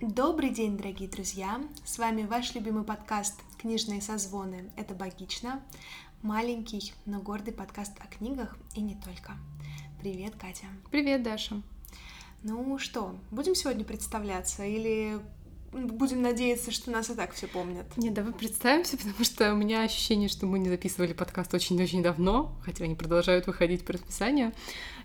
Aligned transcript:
Добрый 0.00 0.48
день, 0.48 0.78
дорогие 0.78 1.10
друзья! 1.10 1.60
С 1.84 1.98
вами 1.98 2.22
ваш 2.22 2.54
любимый 2.54 2.84
подкаст 2.84 3.38
«Книжные 3.58 4.00
созвоны». 4.00 4.72
Это 4.74 4.94
«Богично». 4.94 5.62
Маленький, 6.22 6.94
но 7.04 7.20
гордый 7.20 7.52
подкаст 7.52 7.92
о 8.00 8.06
книгах 8.06 8.56
и 8.74 8.80
не 8.80 8.94
только. 8.94 9.32
Привет, 10.00 10.36
Катя! 10.36 10.68
Привет, 10.90 11.22
Даша! 11.22 11.60
Ну 12.42 12.78
что, 12.78 13.14
будем 13.30 13.54
сегодня 13.54 13.84
представляться 13.84 14.64
или 14.64 15.20
будем 15.72 16.22
надеяться, 16.22 16.70
что 16.70 16.90
нас 16.90 17.10
и 17.10 17.14
так 17.14 17.32
все 17.32 17.46
помнят. 17.46 17.86
Не, 17.96 18.10
давай 18.10 18.32
представимся, 18.32 18.96
потому 18.98 19.24
что 19.24 19.52
у 19.52 19.56
меня 19.56 19.82
ощущение, 19.82 20.28
что 20.28 20.46
мы 20.46 20.58
не 20.58 20.68
записывали 20.68 21.12
подкаст 21.12 21.54
очень-очень 21.54 22.02
давно, 22.02 22.52
хотя 22.64 22.84
они 22.84 22.94
продолжают 22.94 23.46
выходить 23.46 23.84
по 23.84 23.92
расписанию. 23.92 24.52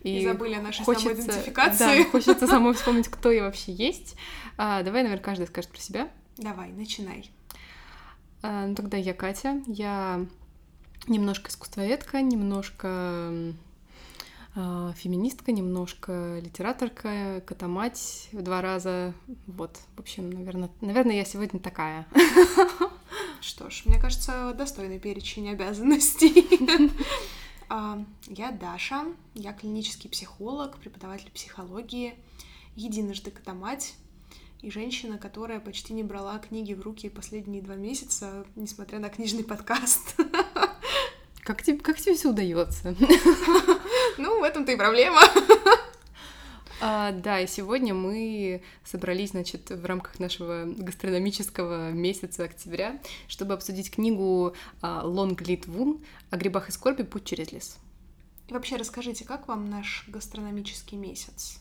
И, 0.01 0.19
и 0.19 0.25
забыли 0.25 0.55
о 0.55 0.61
нашей 0.61 0.83
хочется, 0.83 1.09
самоидентификации. 1.09 2.03
Да, 2.03 2.09
хочется 2.09 2.47
самой 2.47 2.73
вспомнить, 2.75 3.07
кто 3.07 3.31
я 3.31 3.43
вообще 3.43 3.73
есть. 3.73 4.15
А, 4.57 4.83
давай, 4.83 5.03
наверное, 5.03 5.23
каждый 5.23 5.47
скажет 5.47 5.71
про 5.71 5.79
себя. 5.79 6.09
Давай, 6.37 6.69
начинай. 6.71 7.29
А, 8.41 8.67
ну, 8.67 8.75
тогда 8.75 8.97
я 8.97 9.13
Катя. 9.13 9.61
Я 9.67 10.25
немножко 11.07 11.49
искусствоведка, 11.49 12.21
немножко 12.21 13.53
феминистка, 14.55 15.51
немножко 15.51 16.39
литераторка, 16.41 17.43
котомать 17.45 18.29
в 18.31 18.41
два 18.41 18.61
раза. 18.61 19.13
Вот, 19.47 19.77
в 19.95 19.99
общем, 19.99 20.29
наверное, 20.29 20.69
наверное, 20.81 21.17
я 21.17 21.25
сегодня 21.25 21.59
такая. 21.59 22.07
Что 23.41 23.69
ж, 23.69 23.83
мне 23.85 23.99
кажется, 23.99 24.53
достойный 24.57 24.99
перечень 24.99 25.49
обязанностей. 25.49 26.91
А, 27.67 27.99
я 28.27 28.51
Даша, 28.51 29.05
я 29.33 29.51
клинический 29.51 30.07
психолог, 30.07 30.77
преподаватель 30.77 31.31
психологии, 31.31 32.13
единожды 32.75 33.31
котомать 33.31 33.95
и 34.61 34.69
женщина, 34.69 35.17
которая 35.17 35.59
почти 35.59 35.93
не 35.93 36.03
брала 36.03 36.37
книги 36.37 36.75
в 36.75 36.81
руки 36.81 37.09
последние 37.09 37.63
два 37.63 37.73
месяца, 37.73 38.45
несмотря 38.55 38.99
на 38.99 39.09
книжный 39.09 39.43
подкаст. 39.43 40.15
Как 41.41 41.63
тебе, 41.63 41.79
как 41.79 41.97
тебе 41.99 42.15
все 42.15 42.29
удается? 42.29 42.95
Ну, 44.17 44.39
в 44.39 44.43
этом-то 44.43 44.71
и 44.71 44.75
проблема. 44.75 45.21
А, 46.81 47.13
да, 47.13 47.39
и 47.39 47.47
сегодня 47.47 47.93
мы 47.93 48.61
собрались, 48.83 49.31
значит, 49.31 49.69
в 49.69 49.85
рамках 49.85 50.19
нашего 50.19 50.65
гастрономического 50.65 51.91
месяца 51.91 52.43
октября, 52.43 52.99
чтобы 53.27 53.53
обсудить 53.53 53.89
книгу 53.89 54.53
Лонг 54.81 55.41
Лит 55.41 55.67
Вун 55.67 56.03
о 56.31 56.37
грибах 56.37 56.67
и 56.69 56.71
скорби 56.73 57.03
«Путь 57.03 57.23
через 57.23 57.51
лес». 57.53 57.77
И 58.47 58.53
вообще 58.53 58.75
расскажите, 58.75 59.25
как 59.25 59.47
вам 59.47 59.69
наш 59.69 60.03
гастрономический 60.07 60.97
месяц? 60.97 61.59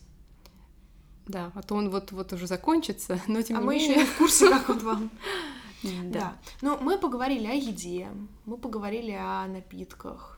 Да, 1.26 1.52
а 1.54 1.62
то 1.62 1.74
он 1.74 1.88
вот-вот 1.88 2.32
уже 2.32 2.46
закончится, 2.46 3.18
но 3.26 3.40
тем 3.40 3.56
а 3.56 3.60
не 3.60 3.66
мы 3.66 3.74
менее... 3.74 3.90
еще 3.90 4.00
не 4.00 4.06
в 4.06 4.16
курсе, 4.18 4.50
как 4.50 4.68
он 4.68 4.78
вам. 4.78 5.10
Да. 5.84 5.90
да. 6.02 6.36
Ну, 6.62 6.78
мы 6.80 6.96
поговорили 6.96 7.46
о 7.46 7.52
еде, 7.52 8.08
мы 8.46 8.56
поговорили 8.56 9.10
о 9.10 9.46
напитках, 9.46 10.33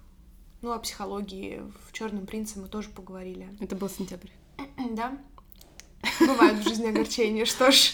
ну, 0.63 0.73
о 0.73 0.79
психологии. 0.79 1.63
В 1.87 1.93
Черном 1.93 2.27
принце 2.27 2.59
мы 2.59 2.69
тоже 2.69 2.89
поговорили. 2.91 3.49
Это 3.61 3.77
был 3.77 3.89
сентябрь. 3.89 4.31
Да. 4.91 5.17
Бывают 6.21 6.59
в 6.59 6.69
жизни 6.69 6.87
огорчения, 6.87 7.45
что 7.45 7.71
ж. 7.71 7.93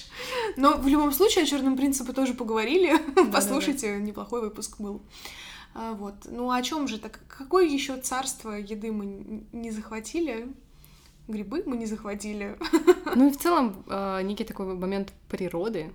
Но 0.57 0.77
в 0.77 0.87
любом 0.87 1.13
случае 1.13 1.45
о 1.45 1.47
Черном 1.47 1.77
принце 1.77 2.05
мы 2.05 2.13
тоже 2.13 2.35
поговорили. 2.35 2.97
Послушайте, 3.33 3.97
неплохой 3.99 4.43
выпуск 4.43 4.81
был. 4.81 5.03
А, 5.75 5.93
вот. 5.95 6.15
Ну, 6.27 6.51
о 6.51 6.63
чем 6.63 6.89
же 6.89 6.99
так? 6.99 7.21
Какое 7.29 7.67
еще 7.67 7.97
царство 7.97 8.51
еды 8.51 8.93
мы 8.93 9.47
не 9.53 9.71
захватили? 9.71 10.49
Грибы 11.29 11.63
мы 11.67 11.77
не 11.77 11.87
захватили. 11.87 12.59
Ну 13.15 13.29
и 13.29 13.33
в 13.33 13.39
целом 13.39 13.85
а, 13.89 14.21
некий 14.23 14.45
такой 14.45 14.75
момент 14.75 15.13
природы, 15.29 15.93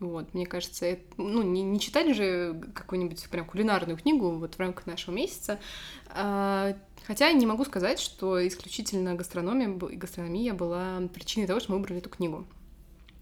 вот, 0.00 0.32
мне 0.32 0.46
кажется, 0.46 0.86
это, 0.86 1.02
ну, 1.18 1.42
не, 1.42 1.62
не 1.62 1.78
читать 1.78 2.16
же 2.16 2.58
какую-нибудь 2.74 3.28
прям 3.28 3.44
кулинарную 3.44 3.98
книгу 3.98 4.30
вот 4.30 4.54
в 4.54 4.58
рамках 4.58 4.86
нашего 4.86 5.14
месяца. 5.14 5.60
А, 6.08 6.74
хотя 7.06 7.30
не 7.32 7.44
могу 7.44 7.66
сказать, 7.66 8.00
что 8.00 8.46
исключительно 8.46 9.14
гастрономия 9.14 9.68
гастрономия 9.68 10.54
была 10.54 11.02
причиной 11.12 11.46
того, 11.46 11.60
что 11.60 11.72
мы 11.72 11.78
выбрали 11.78 12.00
эту 12.00 12.08
книгу. 12.08 12.46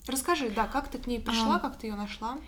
Расскажи, 0.07 0.51
да, 0.51 0.67
как 0.69 0.89
ты 0.89 0.99
к 0.99 1.09
ней 1.09 1.21
пришла, 1.21 1.57
а, 1.57 1.59
как 1.59 1.79
ты 1.79 1.89
ее 1.89 1.97
нашла? 1.97 2.39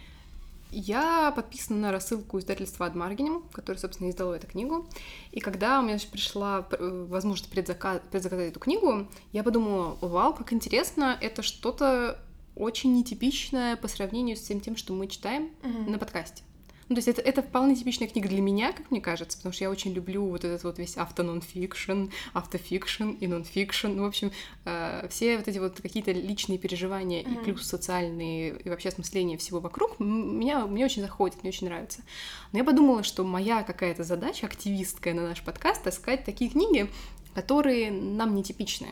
Я 0.71 1.33
подписана 1.33 1.81
на 1.81 1.93
рассылку 1.93 2.39
издательства 2.39 2.87
Адмаргинем, 2.87 3.43
которое, 3.53 3.79
собственно, 3.79 4.09
издало 4.11 4.35
эту 4.35 4.47
книгу. 4.47 4.89
И 5.33 5.41
когда 5.41 5.81
у 5.81 5.83
меня 5.83 5.99
пришла 6.11 6.67
э, 6.71 7.07
возможность 7.09 7.51
предзаказать, 7.51 8.03
предзаказать 8.05 8.51
эту 8.51 8.61
книгу, 8.61 9.09
я 9.33 9.43
подумала, 9.43 9.99
вау, 10.01 10.33
как 10.33 10.53
интересно, 10.53 11.19
это 11.21 11.43
что-то 11.43 12.21
очень 12.57 12.95
нетипичная 12.95 13.77
по 13.77 13.89
сравнению 13.89 14.37
с 14.37 14.41
тем, 14.41 14.61
тем 14.61 14.77
что 14.77 14.93
мы 14.93 15.07
читаем 15.07 15.51
mm-hmm. 15.63 15.91
на 15.91 15.99
подкасте. 15.99 16.43
Ну, 16.91 16.97
то 16.97 16.99
есть 16.99 17.07
это, 17.07 17.23
это 17.23 17.43
вполне 17.45 17.77
типичная 17.77 18.09
книга 18.09 18.29
для 18.29 18.41
меня, 18.41 18.73
как 18.73 18.91
мне 18.91 19.01
кажется, 19.01 19.39
потому 19.39 19.53
что 19.53 19.63
я 19.63 19.71
очень 19.71 19.93
люблю 19.93 20.27
вот 20.27 20.45
этот 20.45 20.65
вот 20.65 20.77
весь 20.81 20.97
авто-нон-фикшн, 20.97 22.07
автофикшн 22.33 23.11
и 23.11 23.29
нон-фикшн. 23.29 23.87
Ну, 23.87 24.03
в 24.03 24.07
общем, 24.07 24.33
э, 24.65 25.07
все 25.09 25.37
вот 25.37 25.47
эти 25.47 25.59
вот 25.59 25.81
какие-то 25.81 26.11
личные 26.11 26.59
переживания 26.59 27.23
mm-hmm. 27.23 27.43
и 27.43 27.45
плюс 27.45 27.65
социальные 27.65 28.59
и 28.59 28.69
вообще 28.69 28.89
осмысление 28.89 29.39
всего 29.39 29.61
вокруг 29.61 30.01
меня, 30.01 30.67
мне 30.67 30.85
очень 30.85 31.03
заходит, 31.03 31.45
мне 31.45 31.51
очень 31.51 31.69
нравится. 31.69 32.03
Но 32.51 32.59
я 32.59 32.65
подумала, 32.65 33.05
что 33.05 33.23
моя 33.23 33.63
какая-то 33.63 34.03
задача, 34.03 34.47
активистская 34.47 35.15
на 35.15 35.23
наш 35.23 35.43
подкаст, 35.43 35.87
искать 35.87 36.25
такие 36.25 36.51
книги, 36.51 36.91
которые 37.37 37.93
нам 37.93 38.35
нетипичны. 38.35 38.89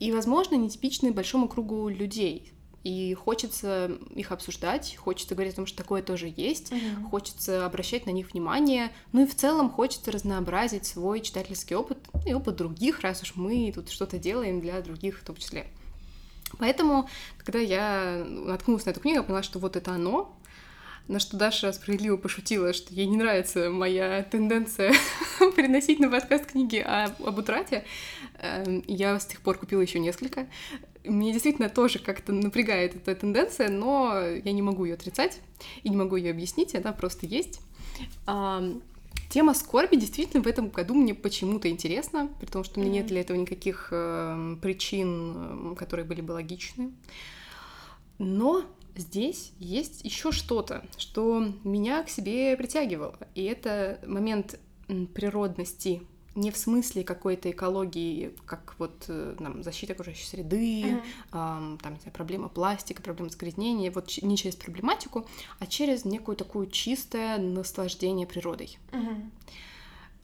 И, 0.00 0.10
возможно, 0.10 0.56
нетипичны 0.56 1.12
большому 1.12 1.48
кругу 1.48 1.88
людей, 1.88 2.52
и 2.84 3.14
хочется 3.14 3.98
их 4.14 4.32
обсуждать, 4.32 4.96
хочется 4.96 5.34
говорить 5.34 5.54
о 5.54 5.56
том, 5.56 5.66
что 5.66 5.76
такое 5.78 6.02
тоже 6.02 6.32
есть, 6.34 6.72
uh-huh. 6.72 7.08
хочется 7.10 7.66
обращать 7.66 8.06
на 8.06 8.10
них 8.10 8.32
внимание, 8.32 8.90
ну 9.12 9.24
и 9.24 9.26
в 9.26 9.34
целом 9.34 9.70
хочется 9.70 10.10
разнообразить 10.10 10.86
свой 10.86 11.20
читательский 11.20 11.74
опыт 11.74 11.98
и 12.24 12.32
опыт 12.32 12.56
других, 12.56 13.00
раз 13.00 13.22
уж 13.22 13.34
мы 13.34 13.72
тут 13.74 13.90
что-то 13.90 14.18
делаем 14.18 14.60
для 14.60 14.80
других 14.80 15.18
в 15.18 15.24
том 15.24 15.36
числе. 15.36 15.66
Поэтому, 16.58 17.08
когда 17.38 17.58
я 17.58 18.24
наткнулась 18.26 18.86
на 18.86 18.90
эту 18.90 19.00
книгу, 19.00 19.18
я 19.18 19.22
поняла, 19.22 19.42
что 19.42 19.58
вот 19.58 19.76
это 19.76 19.92
оно, 19.92 20.34
на 21.08 21.18
что 21.20 21.36
Даша 21.36 21.72
справедливо 21.72 22.16
пошутила, 22.16 22.72
что 22.72 22.92
ей 22.94 23.06
не 23.06 23.16
нравится 23.16 23.70
моя 23.70 24.22
тенденция 24.22 24.92
приносить 25.56 25.98
на 26.00 26.10
подкаст 26.10 26.52
книги 26.52 26.78
об 26.78 27.38
утрате. 27.38 27.84
Эм, 28.40 28.84
я 28.86 29.18
с 29.18 29.26
тех 29.26 29.40
пор 29.40 29.58
купила 29.58 29.80
еще 29.80 29.98
несколько. 29.98 30.46
Мне 31.08 31.32
действительно 31.32 31.68
тоже 31.68 31.98
как-то 31.98 32.32
напрягает 32.32 32.94
эта 32.94 33.14
тенденция, 33.14 33.68
но 33.70 34.20
я 34.22 34.52
не 34.52 34.62
могу 34.62 34.84
ее 34.84 34.94
отрицать 34.94 35.40
и 35.82 35.88
не 35.88 35.96
могу 35.96 36.16
ее 36.16 36.30
объяснить, 36.30 36.74
она 36.74 36.92
просто 36.92 37.26
есть. 37.26 37.60
Тема 39.28 39.52
скорби 39.52 39.96
действительно 39.96 40.42
в 40.42 40.46
этом 40.46 40.68
году 40.70 40.94
мне 40.94 41.14
почему-то 41.14 41.68
интересна, 41.68 42.30
при 42.40 42.46
том, 42.46 42.64
что 42.64 42.80
у 42.80 42.82
меня 42.82 42.94
нет 42.94 43.06
для 43.08 43.20
этого 43.20 43.36
никаких 43.36 43.88
э, 43.90 44.56
причин, 44.62 45.76
которые 45.76 46.06
были 46.06 46.22
бы 46.22 46.32
логичны. 46.32 46.92
Но 48.18 48.64
здесь 48.96 49.52
есть 49.58 50.02
еще 50.02 50.32
что-то, 50.32 50.82
что 50.96 51.52
меня 51.62 52.02
к 52.04 52.08
себе 52.08 52.56
притягивало. 52.56 53.18
И 53.34 53.44
это 53.44 54.00
момент 54.06 54.58
природности 55.14 56.02
не 56.34 56.50
в 56.50 56.56
смысле 56.56 57.04
какой-то 57.04 57.50
экологии, 57.50 58.32
как 58.46 58.74
вот 58.78 59.04
э, 59.08 59.34
там, 59.38 59.62
защита 59.62 59.92
окружающей 59.92 60.26
среды, 60.26 60.82
uh-huh. 60.82 61.02
эм, 61.32 61.78
там, 61.78 61.94
не 61.94 62.00
знаю, 62.00 62.12
проблема 62.12 62.48
пластика, 62.48 63.02
проблема 63.02 63.30
загрязнения, 63.30 63.90
вот 63.90 64.10
не 64.22 64.36
через 64.36 64.54
проблематику, 64.54 65.26
а 65.58 65.66
через 65.66 66.04
некую 66.04 66.36
такую 66.36 66.68
чистое 66.68 67.38
наслаждение 67.38 68.26
природой. 68.26 68.78
Uh-huh. 68.92 69.30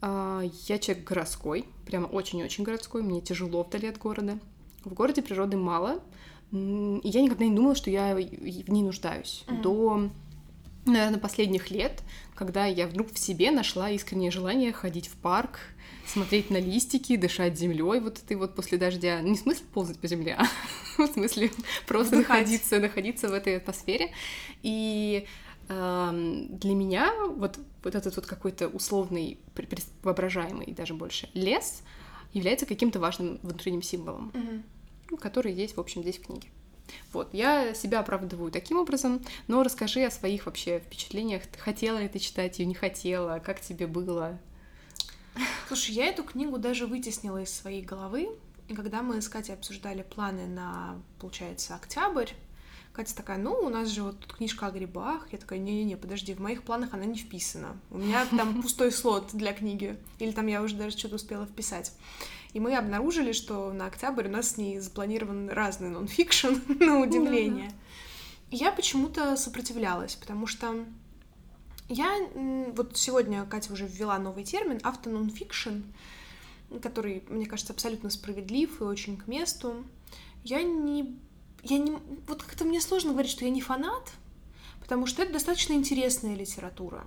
Э, 0.01 0.49
я 0.67 0.79
человек 0.79 1.05
городской, 1.05 1.65
прямо 1.85 2.05
очень-очень 2.07 2.63
городской, 2.63 3.01
мне 3.01 3.21
тяжело 3.21 3.63
вдали 3.63 3.87
от 3.87 3.97
города. 3.97 4.39
В 4.83 4.93
городе 4.93 5.21
природы 5.21 5.57
мало, 5.57 5.99
и 6.51 7.01
я 7.03 7.21
никогда 7.21 7.45
не 7.45 7.55
думала, 7.55 7.75
что 7.75 7.89
я 7.89 8.15
в 8.15 8.19
ней 8.19 8.83
нуждаюсь. 8.83 9.43
Uh-huh. 9.47 9.61
До 9.61 10.09
наверное, 10.85 11.19
последних 11.19 11.71
лет, 11.71 12.03
когда 12.35 12.65
я 12.65 12.87
вдруг 12.87 13.11
в 13.11 13.17
себе 13.17 13.51
нашла 13.51 13.89
искреннее 13.89 14.31
желание 14.31 14.71
ходить 14.71 15.07
в 15.07 15.15
парк, 15.15 15.59
смотреть 16.05 16.49
на 16.49 16.57
листики, 16.57 17.15
дышать 17.15 17.57
землей 17.57 17.99
вот 17.99 18.19
этой 18.19 18.37
вот 18.37 18.55
после 18.55 18.77
дождя. 18.77 19.21
Не 19.21 19.35
в 19.35 19.39
смысле 19.39 19.65
ползать 19.73 19.99
по 19.99 20.07
земле, 20.07 20.37
а 20.97 21.01
в 21.01 21.07
смысле 21.07 21.51
просто 21.87 22.17
находиться, 22.17 22.79
находиться 22.79 23.29
в 23.29 23.33
этой 23.33 23.57
атмосфере. 23.57 24.11
И 24.61 25.25
э, 25.67 26.45
для 26.49 26.75
меня 26.75 27.11
вот, 27.29 27.59
вот 27.83 27.95
этот 27.95 28.15
вот 28.15 28.25
какой-то 28.25 28.67
условный, 28.67 29.39
воображаемый 30.03 30.71
даже 30.71 30.93
больше 30.93 31.29
лес 31.33 31.81
является 32.33 32.65
каким-то 32.65 32.99
важным 32.99 33.39
внутренним 33.41 33.81
символом, 33.81 34.31
mm-hmm. 34.33 35.17
который 35.17 35.53
есть, 35.53 35.77
в 35.77 35.79
общем, 35.79 36.01
здесь 36.01 36.17
в 36.17 36.25
книге. 36.25 36.49
Вот, 37.11 37.33
я 37.33 37.73
себя 37.73 37.99
оправдываю 37.99 38.51
таким 38.51 38.77
образом, 38.77 39.21
но 39.47 39.63
расскажи 39.63 40.03
о 40.03 40.11
своих 40.11 40.45
вообще 40.45 40.79
впечатлениях. 40.79 41.43
Хотела 41.57 41.99
ли 41.99 42.07
ты 42.07 42.19
читать 42.19 42.59
ее, 42.59 42.65
не 42.65 42.75
хотела, 42.75 43.39
как 43.39 43.61
тебе 43.61 43.87
было? 43.87 44.37
Слушай, 45.67 45.95
я 45.95 46.05
эту 46.07 46.23
книгу 46.23 46.57
даже 46.57 46.87
вытеснила 46.87 47.41
из 47.41 47.53
своей 47.53 47.81
головы, 47.81 48.29
и 48.67 48.73
когда 48.73 49.01
мы 49.01 49.21
с 49.21 49.29
Катей 49.29 49.53
обсуждали 49.53 50.01
планы 50.01 50.47
на, 50.47 50.99
получается, 51.19 51.75
октябрь, 51.75 52.31
Катя 52.95 53.13
такая, 53.13 53.37
ну, 53.37 53.51
у 53.51 53.69
нас 53.69 53.89
же 53.89 54.03
вот 54.03 54.19
тут 54.19 54.37
книжка 54.37 54.67
о 54.67 54.71
грибах. 54.71 55.27
Я 55.33 55.37
такая, 55.37 55.59
не-не-не, 55.59 55.97
подожди, 55.97 56.33
в 56.33 56.39
моих 56.39 56.63
планах 56.63 56.93
она 56.93 57.03
не 57.03 57.17
вписана. 57.17 57.77
У 57.91 57.97
меня 57.97 58.25
там 58.25 58.61
пустой 58.61 58.93
слот 58.93 59.31
для 59.33 59.51
книги. 59.51 59.97
Или 60.17 60.31
там 60.31 60.47
я 60.47 60.61
уже 60.61 60.75
даже 60.75 60.97
что-то 60.97 61.15
успела 61.15 61.45
вписать. 61.45 61.91
И 62.55 62.59
мы 62.61 62.77
обнаружили, 62.77 63.33
что 63.33 63.73
на 63.73 63.87
октябрь 63.87 64.29
у 64.29 64.31
нас 64.31 64.51
с 64.51 64.57
ней 64.57 64.79
запланирован 64.79 65.49
разный 65.49 65.89
нонфикшн, 65.89 66.53
на 66.79 67.01
удивление. 67.01 67.69
И 68.49 68.55
я 68.55 68.71
почему-то 68.71 69.35
сопротивлялась, 69.35 70.15
потому 70.15 70.47
что 70.47 70.85
я... 71.89 72.09
Вот 72.73 72.95
сегодня 72.95 73.43
Катя 73.43 73.73
уже 73.73 73.85
ввела 73.85 74.17
новый 74.19 74.45
термин 74.45 74.79
автононфикшн, 74.83 75.81
который, 76.81 77.25
мне 77.27 77.45
кажется, 77.45 77.73
абсолютно 77.73 78.09
справедлив 78.09 78.79
и 78.79 78.85
очень 78.85 79.17
к 79.17 79.27
месту. 79.27 79.83
Я 80.45 80.63
не... 80.63 81.19
Я 81.61 81.77
не... 81.77 81.97
Вот 82.25 82.41
как-то 82.41 82.63
мне 82.63 82.79
сложно 82.79 83.11
говорить, 83.11 83.31
что 83.31 83.43
я 83.43 83.51
не 83.51 83.59
фанат, 83.59 84.13
потому 84.79 85.07
что 85.07 85.23
это 85.23 85.33
достаточно 85.33 85.73
интересная 85.73 86.35
литература. 86.35 87.05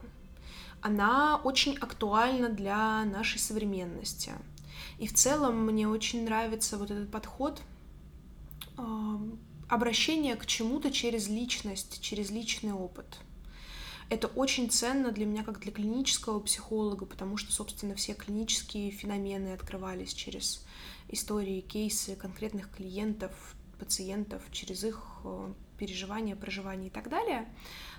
Она 0.82 1.40
очень 1.42 1.74
актуальна 1.78 2.50
для 2.50 3.06
нашей 3.06 3.38
современности. 3.38 4.32
И 4.98 5.06
в 5.06 5.14
целом 5.14 5.64
мне 5.64 5.88
очень 5.88 6.24
нравится 6.24 6.76
вот 6.76 6.90
этот 6.90 7.10
подход 7.10 7.62
обращения 9.68 10.34
к 10.36 10.46
чему-то 10.46 10.90
через 10.90 11.28
личность, 11.28 12.00
через 12.00 12.30
личный 12.30 12.72
опыт. 12.72 13.18
Это 14.10 14.28
очень 14.28 14.70
ценно 14.70 15.12
для 15.12 15.26
меня 15.26 15.44
как 15.44 15.60
для 15.60 15.70
клинического 15.70 16.40
психолога, 16.40 17.04
потому 17.04 17.36
что, 17.36 17.52
собственно, 17.52 17.94
все 17.94 18.14
клинические 18.14 18.90
феномены 18.90 19.52
открывались 19.52 20.14
через 20.14 20.64
истории, 21.08 21.60
кейсы 21.60 22.16
конкретных 22.16 22.70
клиентов, 22.70 23.54
пациентов, 23.78 24.42
через 24.50 24.82
их 24.84 25.02
э, 25.24 25.52
переживания, 25.78 26.36
проживания 26.36 26.86
и 26.86 26.90
так 26.90 27.10
далее. 27.10 27.46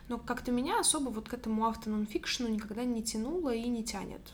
Но 0.07 0.17
как-то 0.17 0.51
меня 0.51 0.79
особо 0.79 1.09
вот 1.09 1.29
к 1.29 1.33
этому 1.35 1.67
автононфикшену 1.67 2.49
никогда 2.49 2.83
не 2.83 3.03
тянуло 3.03 3.53
и 3.53 3.67
не 3.67 3.83
тянет. 3.83 4.33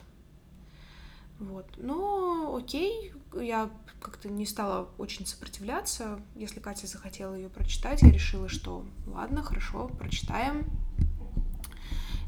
Вот. 1.39 1.65
Но 1.77 2.55
окей, 2.55 3.11
я 3.33 3.69
как-то 3.99 4.29
не 4.29 4.45
стала 4.45 4.89
очень 4.97 5.25
сопротивляться. 5.25 6.19
Если 6.35 6.59
Катя 6.59 6.87
захотела 6.87 7.35
ее 7.35 7.49
прочитать, 7.49 8.01
я 8.01 8.11
решила, 8.11 8.47
что 8.47 8.85
ладно, 9.07 9.43
хорошо, 9.43 9.89
прочитаем. 9.99 10.65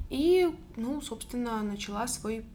И, 0.09 0.50
ну, 0.75 1.01
собственно, 1.01 1.62
начала 1.63 2.07
свой 2.07 2.45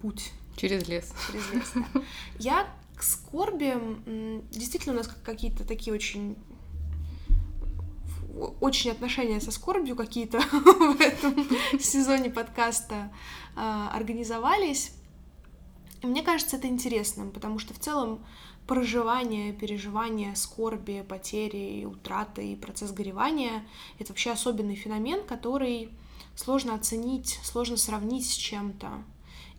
путь. 0.00 0.32
Через 0.56 0.86
лес. 0.88 1.12
Через 1.26 1.52
лес, 1.52 1.72
да. 1.74 2.02
Я 2.38 2.66
к 2.96 3.02
скорби... 3.02 3.74
Действительно, 4.50 4.94
у 4.94 4.98
нас 4.98 5.08
какие-то 5.24 5.64
такие 5.64 5.94
очень 5.94 6.36
очень 8.60 8.90
отношения 8.90 9.42
со 9.42 9.50
скорбью 9.50 9.94
какие-то 9.94 10.40
в 10.50 11.00
этом 11.00 11.46
сезоне 11.78 12.30
подкаста 12.30 13.12
а, 13.54 13.90
организовались. 13.94 14.94
И 16.02 16.06
мне 16.06 16.22
кажется 16.22 16.56
это 16.56 16.66
интересным, 16.66 17.30
потому 17.30 17.58
что 17.58 17.74
в 17.74 17.78
целом 17.78 18.24
проживание, 18.66 19.52
переживание 19.52 20.34
скорби, 20.34 21.04
потери, 21.08 21.84
утраты 21.84 22.52
и 22.52 22.56
процесс 22.56 22.92
горевания— 22.92 23.64
это 23.98 24.12
вообще 24.12 24.32
особенный 24.32 24.74
феномен, 24.74 25.24
который 25.24 25.90
сложно 26.34 26.74
оценить, 26.74 27.38
сложно 27.44 27.76
сравнить 27.76 28.28
с 28.28 28.34
чем-то. 28.34 29.04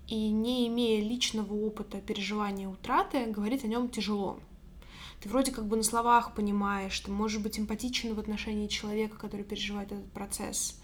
И 0.07 0.29
не 0.31 0.67
имея 0.67 1.01
личного 1.01 1.53
опыта 1.53 2.01
переживания 2.01 2.67
утраты, 2.67 3.25
говорить 3.27 3.63
о 3.63 3.67
нем 3.67 3.87
тяжело. 3.87 4.37
Ты 5.21 5.29
вроде 5.29 5.53
как 5.53 5.65
бы 5.65 5.77
на 5.77 5.83
словах 5.83 6.35
понимаешь, 6.35 6.99
ты 6.99 7.09
можешь 7.09 7.41
быть 7.41 7.57
эмпатичен 7.57 8.13
в 8.13 8.19
отношении 8.19 8.67
человека, 8.67 9.17
который 9.17 9.45
переживает 9.45 9.93
этот 9.93 10.11
процесс, 10.11 10.81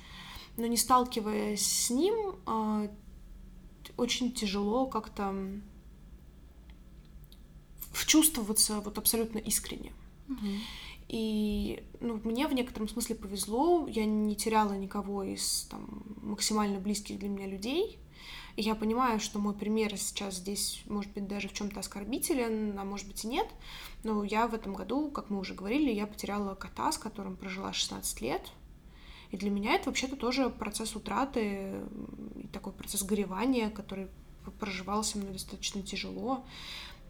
но 0.56 0.66
не 0.68 0.78
сталкиваясь 0.78 1.66
с 1.66 1.90
ним, 1.90 2.38
а, 2.46 2.88
очень 3.98 4.32
тяжело 4.32 4.86
как-то 4.86 5.36
вчувствоваться 7.92 8.80
вот 8.82 8.98
абсолютно 8.98 9.40
искренне. 9.40 9.94
Угу. 10.28 10.48
И 11.10 11.84
ну, 12.00 12.22
мне 12.24 12.48
в 12.48 12.54
некотором 12.54 12.88
смысле 12.88 13.16
повезло, 13.16 13.88
я 13.88 14.06
не 14.06 14.36
теряла 14.36 14.74
никого 14.74 15.24
из 15.24 15.68
там, 15.70 16.04
максимально 16.22 16.80
близких 16.80 17.18
для 17.18 17.30
меня 17.30 17.48
людей. 17.48 17.98
И 18.56 18.62
я 18.62 18.76
понимаю, 18.76 19.20
что 19.20 19.40
мой 19.40 19.54
пример 19.54 19.98
сейчас 19.98 20.36
здесь 20.36 20.84
может 20.86 21.12
быть 21.14 21.28
даже 21.28 21.48
в 21.48 21.54
чем-то 21.54 21.80
оскорбителен, 21.80 22.78
а 22.78 22.84
может 22.84 23.08
быть 23.08 23.24
и 23.24 23.28
нет. 23.28 23.48
Но 24.04 24.24
я 24.24 24.48
в 24.48 24.54
этом 24.54 24.74
году, 24.74 25.10
как 25.10 25.30
мы 25.30 25.40
уже 25.40 25.54
говорили, 25.56 25.92
я 25.92 26.06
потеряла 26.06 26.56
кота, 26.56 26.92
с 26.92 26.98
которым 26.98 27.38
прожила 27.38 27.74
16 27.74 28.22
лет. 28.22 28.52
И 29.32 29.38
для 29.38 29.50
меня 29.50 29.76
это 29.76 29.90
вообще-то 29.90 30.16
тоже 30.16 30.50
процесс 30.50 30.96
утраты, 30.96 31.82
такой 32.52 32.74
процесс 32.74 33.04
горевания, 33.04 33.70
который 33.70 34.08
проживался 34.60 35.18
мной 35.18 35.34
достаточно 35.34 35.82
тяжело. 35.84 36.44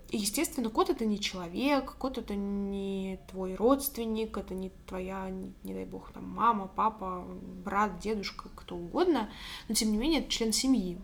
И, 0.09 0.17
естественно, 0.17 0.69
кот 0.69 0.89
это 0.89 1.05
не 1.05 1.19
человек, 1.19 1.95
кот 1.97 2.17
это 2.17 2.35
не 2.35 3.19
твой 3.29 3.53
родственник, 3.53 4.37
это 4.37 4.55
не 4.55 4.71
твоя, 4.87 5.29
не, 5.29 5.53
не 5.63 5.73
дай 5.73 5.85
бог, 5.85 6.11
там 6.11 6.27
мама, 6.27 6.67
папа, 6.67 7.25
брат, 7.63 7.99
дедушка, 7.99 8.49
кто 8.55 8.75
угодно, 8.75 9.29
но 9.67 9.75
тем 9.75 9.91
не 9.91 9.97
менее 9.97 10.21
это 10.21 10.29
член 10.31 10.51
семьи, 10.51 10.97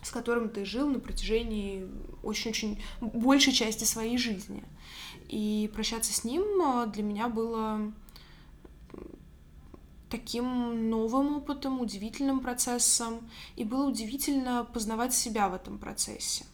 с 0.00 0.12
которым 0.12 0.48
ты 0.48 0.64
жил 0.64 0.88
на 0.88 1.00
протяжении 1.00 1.88
очень-очень 2.22 2.80
большей 3.00 3.52
части 3.52 3.82
своей 3.82 4.16
жизни. 4.16 4.62
И 5.28 5.68
прощаться 5.74 6.12
с 6.12 6.22
ним 6.22 6.44
а, 6.62 6.86
для 6.86 7.02
меня 7.02 7.28
было 7.28 7.92
таким 10.14 10.90
новым 10.90 11.38
опытом, 11.38 11.80
удивительным 11.80 12.38
процессом, 12.38 13.28
и 13.56 13.64
было 13.64 13.88
удивительно 13.88 14.64
познавать 14.64 15.12
себя 15.12 15.48
в 15.48 15.54
этом 15.54 15.76
процессе. 15.76 16.44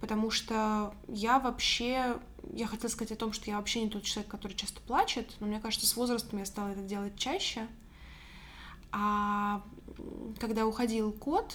Потому 0.00 0.32
что 0.32 0.92
я 1.06 1.38
вообще, 1.38 2.18
я 2.52 2.66
хотела 2.66 2.90
сказать 2.90 3.12
о 3.12 3.16
том, 3.16 3.32
что 3.32 3.48
я 3.48 3.58
вообще 3.58 3.84
не 3.84 3.88
тот 3.88 4.02
человек, 4.02 4.28
который 4.28 4.54
часто 4.54 4.80
плачет, 4.80 5.36
но 5.38 5.46
мне 5.46 5.60
кажется, 5.60 5.86
с 5.86 5.94
возрастом 5.94 6.40
я 6.40 6.46
стала 6.46 6.70
это 6.70 6.82
делать 6.82 7.16
чаще. 7.16 7.68
А 8.90 9.62
когда 10.40 10.66
уходил 10.66 11.12
кот, 11.12 11.54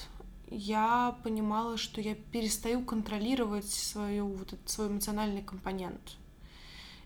я 0.49 1.17
понимала, 1.21 1.75
что 1.75 1.99
я 1.99 2.15
перестаю 2.15 2.81
контролировать 2.85 3.69
свою, 3.69 4.27
вот 4.27 4.53
этот 4.53 4.69
свой 4.69 4.87
эмоциональный 4.87 5.43
компонент. 5.43 6.15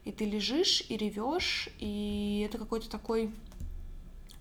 И 0.05 0.11
ты 0.11 0.25
лежишь 0.25 0.83
и 0.87 0.97
ревешь, 0.97 1.69
и 1.79 2.45
это 2.47 2.59
какой-то 2.59 2.89
такой 2.91 3.31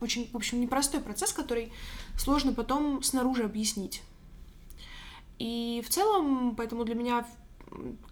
очень, 0.01 0.31
в 0.31 0.37
общем, 0.37 0.61
непростой 0.61 1.01
процесс, 1.01 1.33
который 1.33 1.73
сложно 2.17 2.53
потом 2.53 3.03
снаружи 3.03 3.45
объяснить. 3.45 4.03
И 5.39 5.83
в 5.87 5.91
целом, 5.91 6.55
поэтому 6.57 6.85
для 6.85 6.95
меня 6.95 7.27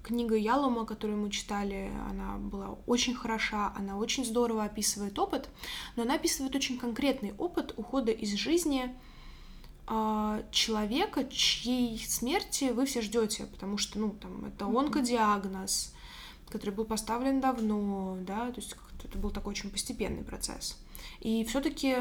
книга 0.03 0.37
Ялома, 0.37 0.85
которую 0.85 1.19
мы 1.19 1.31
читали, 1.31 1.91
она 2.11 2.37
была 2.37 2.77
очень 2.87 3.15
хороша, 3.15 3.73
она 3.77 3.97
очень 3.97 4.25
здорово 4.25 4.65
описывает 4.65 5.19
опыт, 5.19 5.49
но 5.97 6.03
она 6.03 6.15
описывает 6.15 6.55
очень 6.55 6.79
конкретный 6.79 7.35
опыт 7.39 7.73
ухода 7.77 8.13
из 8.13 8.33
жизни 8.35 8.95
э, 9.89 10.43
человека, 10.51 11.25
чьей 11.31 11.99
смерти 11.99 12.73
вы 12.73 12.87
все 12.87 13.01
ждете, 13.01 13.47
потому 13.47 13.79
что, 13.79 13.99
ну, 13.99 14.11
там, 14.11 14.45
это 14.45 14.67
онкодиагноз, 14.67 15.95
который 16.49 16.71
был 16.71 16.85
поставлен 16.85 17.41
давно, 17.41 18.19
да, 18.21 18.51
то 18.51 18.61
есть 18.61 18.75
это 19.03 19.19
был 19.19 19.31
такой 19.31 19.53
очень 19.53 19.71
постепенный 19.71 20.25
процесс. 20.25 20.79
И 21.25 21.43
все-таки 21.45 21.97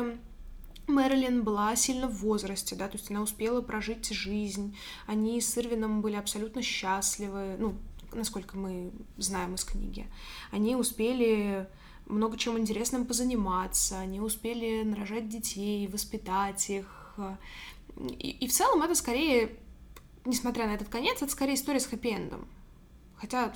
Мэрилин 0.87 1.43
была 1.43 1.75
сильно 1.75 2.07
в 2.07 2.17
возрасте, 2.17 2.75
да, 2.75 2.87
то 2.89 2.97
есть 2.97 3.09
она 3.09 3.21
успела 3.21 3.61
прожить 3.61 4.09
жизнь. 4.09 4.77
Они 5.07 5.39
с 5.39 5.57
Ирвином 5.57 6.01
были 6.01 6.15
абсолютно 6.15 6.61
счастливы, 6.61 7.55
ну, 7.57 7.75
насколько 8.11 8.57
мы 8.57 8.91
знаем 9.17 9.55
из 9.55 9.63
книги. 9.63 10.07
Они 10.51 10.75
успели 10.75 11.69
много 12.05 12.37
чем 12.37 12.59
интересным 12.59 13.05
позаниматься, 13.05 13.97
они 13.99 14.19
успели 14.19 14.83
нарожать 14.83 15.29
детей, 15.29 15.87
воспитать 15.87 16.69
их. 16.69 17.17
И, 18.19 18.31
и 18.31 18.47
в 18.47 18.51
целом 18.51 18.81
это 18.81 18.93
скорее, 18.93 19.57
несмотря 20.25 20.67
на 20.67 20.71
этот 20.71 20.89
конец, 20.89 21.21
это 21.21 21.31
скорее 21.31 21.53
история 21.53 21.79
с 21.79 21.87
хэппи-эндом. 21.87 22.45
Хотя 23.15 23.53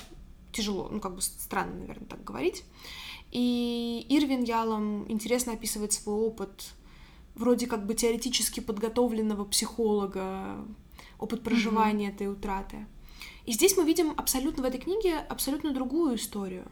тяжело, 0.52 0.90
ну 0.92 1.00
как 1.00 1.16
бы 1.16 1.22
странно, 1.22 1.76
наверное, 1.80 2.08
так 2.08 2.24
говорить. 2.24 2.64
И 3.32 4.06
Ирвин 4.10 4.44
Ялом 4.44 5.10
интересно 5.12 5.54
описывает 5.54 5.94
свой 5.94 6.16
опыт 6.16 6.74
вроде 7.38 7.68
как 7.68 7.86
бы 7.86 7.94
теоретически 7.94 8.60
подготовленного 8.60 9.46
психолога, 9.46 10.66
опыт 11.20 11.44
проживания 11.44 12.10
mm-hmm. 12.10 12.16
этой 12.16 12.32
утраты. 12.32 12.88
И 13.46 13.52
здесь 13.52 13.78
мы 13.78 13.86
видим 13.86 14.14
абсолютно 14.18 14.64
в 14.64 14.66
этой 14.66 14.80
книге 14.80 15.20
абсолютно 15.20 15.74
другую 15.74 16.16
историю, 16.16 16.70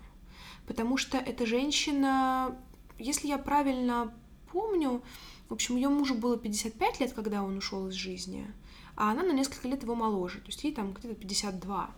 потому 0.67 0.97
что 0.97 1.17
эта 1.17 1.45
женщина, 1.45 2.57
если 2.97 3.27
я 3.27 3.37
правильно 3.37 4.13
помню, 4.51 5.01
в 5.49 5.53
общем, 5.53 5.75
ее 5.75 5.89
мужу 5.89 6.15
было 6.15 6.37
55 6.37 6.99
лет, 6.99 7.13
когда 7.13 7.43
он 7.43 7.57
ушел 7.57 7.87
из 7.87 7.93
жизни, 7.93 8.51
а 8.95 9.11
она 9.11 9.23
на 9.23 9.31
несколько 9.31 9.67
лет 9.67 9.83
его 9.83 9.95
моложе, 9.95 10.39
то 10.39 10.47
есть 10.47 10.63
ей 10.63 10.73
там 10.73 10.93
где-то 10.93 11.15
52. 11.15 11.95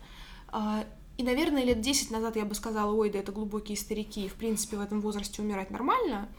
И, 1.17 1.23
наверное, 1.23 1.63
лет 1.63 1.81
10 1.81 2.11
назад 2.11 2.35
я 2.35 2.45
бы 2.45 2.53
сказала, 2.53 2.93
ой, 2.93 3.09
да 3.09 3.19
это 3.19 3.31
глубокие 3.31 3.77
старики, 3.77 4.25
и, 4.25 4.29
в 4.29 4.35
принципе, 4.35 4.77
в 4.77 4.81
этом 4.81 5.01
возрасте 5.01 5.41
умирать 5.41 5.71
нормально. 5.71 6.29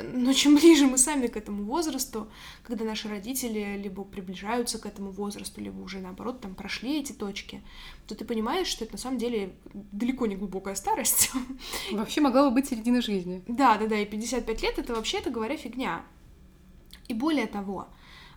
Но 0.00 0.32
чем 0.32 0.56
ближе 0.56 0.86
мы 0.86 0.98
сами 0.98 1.26
к 1.26 1.36
этому 1.36 1.64
возрасту, 1.64 2.28
когда 2.62 2.84
наши 2.84 3.08
родители 3.08 3.76
либо 3.76 4.04
приближаются 4.04 4.78
к 4.78 4.86
этому 4.86 5.10
возрасту, 5.10 5.60
либо 5.60 5.80
уже 5.80 5.98
наоборот 5.98 6.40
там 6.40 6.54
прошли 6.54 7.00
эти 7.00 7.12
точки, 7.12 7.62
то 8.06 8.14
ты 8.14 8.24
понимаешь, 8.24 8.68
что 8.68 8.84
это 8.84 8.94
на 8.94 8.98
самом 8.98 9.18
деле 9.18 9.56
далеко 9.72 10.26
не 10.26 10.36
глубокая 10.36 10.74
старость. 10.74 11.30
Вообще 11.92 12.20
могла 12.20 12.48
бы 12.48 12.54
быть 12.54 12.68
середина 12.68 13.02
жизни. 13.02 13.42
Да, 13.48 13.76
да, 13.78 13.86
да, 13.86 13.98
и 13.98 14.06
55 14.06 14.62
лет 14.62 14.78
это 14.78 14.94
вообще-то 14.94 15.30
говоря 15.30 15.56
фигня. 15.56 16.04
И 17.08 17.14
более 17.14 17.46
того, 17.46 17.88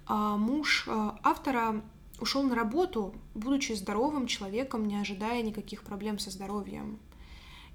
а, 0.08 0.38
муж 0.38 0.86
а, 0.88 1.20
автора 1.24 1.84
ушел 2.22 2.44
на 2.44 2.56
работу, 2.56 3.14
будучи 3.34 3.74
здоровым 3.74 4.28
человеком, 4.28 4.88
не 4.88 4.96
ожидая 4.96 5.42
никаких 5.42 5.84
проблем 5.84 6.20
со 6.20 6.30
здоровьем. 6.30 7.00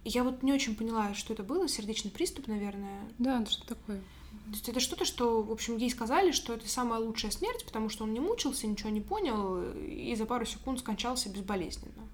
И 0.05 0.11
я 0.11 0.23
вот 0.23 0.43
не 0.43 0.53
очень 0.53 0.77
поняла, 0.77 1.15
что 1.15 1.35
это 1.35 1.43
было, 1.43 1.69
сердечный 1.69 2.13
приступ, 2.13 2.47
наверное. 2.47 3.11
Да, 3.19 3.43
это 3.43 3.51
что 3.51 3.67
такое? 3.67 3.99
То 3.99 4.53
есть 4.53 4.69
это 4.69 4.79
что-то, 4.79 5.05
что, 5.05 5.43
в 5.43 5.51
общем, 5.51 5.77
ей 5.77 5.91
сказали, 5.91 6.31
что 6.31 6.55
это 6.55 6.69
самая 6.69 7.01
лучшая 7.01 7.33
смерть, 7.33 7.65
потому 7.65 7.89
что 7.89 8.05
он 8.05 8.13
не 8.13 8.21
мучился, 8.21 8.69
ничего 8.69 8.91
не 8.91 9.01
понял 9.01 9.75
и 9.75 10.15
за 10.15 10.25
пару 10.25 10.47
секунд 10.47 10.79
скончался 10.79 11.29
безболезненно. 11.29 12.09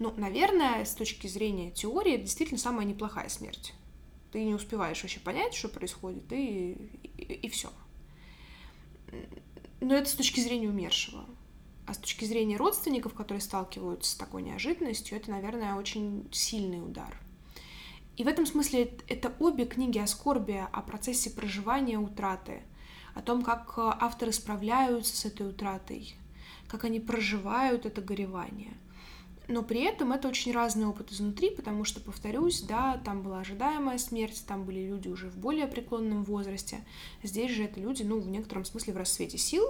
Ну, 0.00 0.12
наверное, 0.16 0.84
с 0.84 0.94
точки 0.94 1.28
зрения 1.28 1.70
теории, 1.70 2.14
это 2.14 2.24
действительно 2.24 2.58
самая 2.58 2.84
неплохая 2.84 3.28
смерть. 3.28 3.72
Ты 4.32 4.42
не 4.42 4.54
успеваешь 4.54 5.00
вообще 5.00 5.20
понять, 5.20 5.54
что 5.54 5.68
происходит, 5.68 6.32
и, 6.32 6.72
и, 7.16 7.22
и 7.22 7.48
все. 7.48 7.70
Но 9.80 9.94
это 9.94 10.08
с 10.08 10.14
точки 10.14 10.40
зрения 10.40 10.68
умершего. 10.68 11.24
С 11.94 11.98
точки 11.98 12.24
зрения 12.24 12.56
родственников, 12.56 13.14
которые 13.14 13.40
сталкиваются 13.40 14.10
с 14.10 14.14
такой 14.16 14.42
неожиданностью, 14.42 15.16
это, 15.16 15.30
наверное, 15.30 15.76
очень 15.76 16.28
сильный 16.32 16.84
удар. 16.84 17.16
И 18.16 18.24
в 18.24 18.26
этом 18.26 18.46
смысле 18.46 18.98
это 19.06 19.32
обе 19.38 19.64
книги 19.64 19.98
о 19.98 20.08
скорби, 20.08 20.60
о 20.72 20.82
процессе 20.82 21.30
проживания 21.30 21.98
утраты, 21.98 22.62
о 23.14 23.22
том, 23.22 23.42
как 23.42 23.74
авторы 23.76 24.32
справляются 24.32 25.16
с 25.16 25.24
этой 25.24 25.48
утратой, 25.48 26.16
как 26.66 26.82
они 26.82 26.98
проживают 26.98 27.86
это 27.86 28.00
горевание. 28.02 28.74
Но 29.46 29.62
при 29.62 29.82
этом 29.82 30.10
это 30.12 30.26
очень 30.26 30.52
разный 30.52 30.86
опыт 30.86 31.12
изнутри, 31.12 31.50
потому 31.50 31.84
что, 31.84 32.00
повторюсь, 32.00 32.62
да, 32.62 33.00
там 33.04 33.22
была 33.22 33.38
ожидаемая 33.40 33.98
смерть, 33.98 34.42
там 34.48 34.64
были 34.64 34.80
люди 34.80 35.06
уже 35.06 35.28
в 35.30 35.36
более 35.36 35.68
преклонном 35.68 36.24
возрасте. 36.24 36.84
Здесь 37.22 37.52
же 37.52 37.62
это 37.64 37.78
люди, 37.78 38.02
ну, 38.02 38.18
в 38.18 38.28
некотором 38.28 38.64
смысле 38.64 38.94
в 38.94 38.96
расцвете 38.96 39.38
сил, 39.38 39.64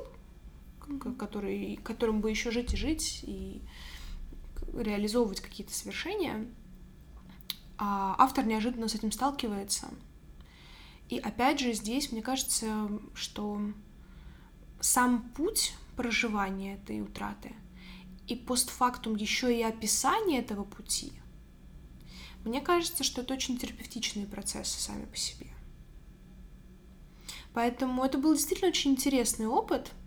который, 1.18 1.76
которым 1.82 2.20
бы 2.20 2.30
еще 2.30 2.50
жить 2.50 2.74
и 2.74 2.76
жить, 2.76 3.20
и 3.26 3.62
реализовывать 4.72 5.40
какие-то 5.40 5.74
свершения. 5.74 6.46
А 7.76 8.14
автор 8.18 8.46
неожиданно 8.46 8.88
с 8.88 8.94
этим 8.94 9.12
сталкивается. 9.12 9.88
И 11.08 11.18
опять 11.18 11.60
же 11.60 11.72
здесь, 11.72 12.12
мне 12.12 12.22
кажется, 12.22 12.88
что 13.14 13.60
сам 14.80 15.30
путь 15.36 15.74
проживания 15.96 16.74
этой 16.74 17.00
утраты 17.00 17.54
и 18.26 18.34
постфактум 18.34 19.16
еще 19.16 19.56
и 19.56 19.62
описание 19.62 20.40
этого 20.40 20.64
пути, 20.64 21.12
мне 22.44 22.60
кажется, 22.60 23.04
что 23.04 23.22
это 23.22 23.34
очень 23.34 23.58
терапевтичные 23.58 24.26
процессы 24.26 24.80
сами 24.80 25.04
по 25.06 25.16
себе. 25.16 25.48
Поэтому 27.52 28.04
это 28.04 28.18
был 28.18 28.34
действительно 28.34 28.70
очень 28.70 28.92
интересный 28.92 29.46
опыт— 29.46 29.92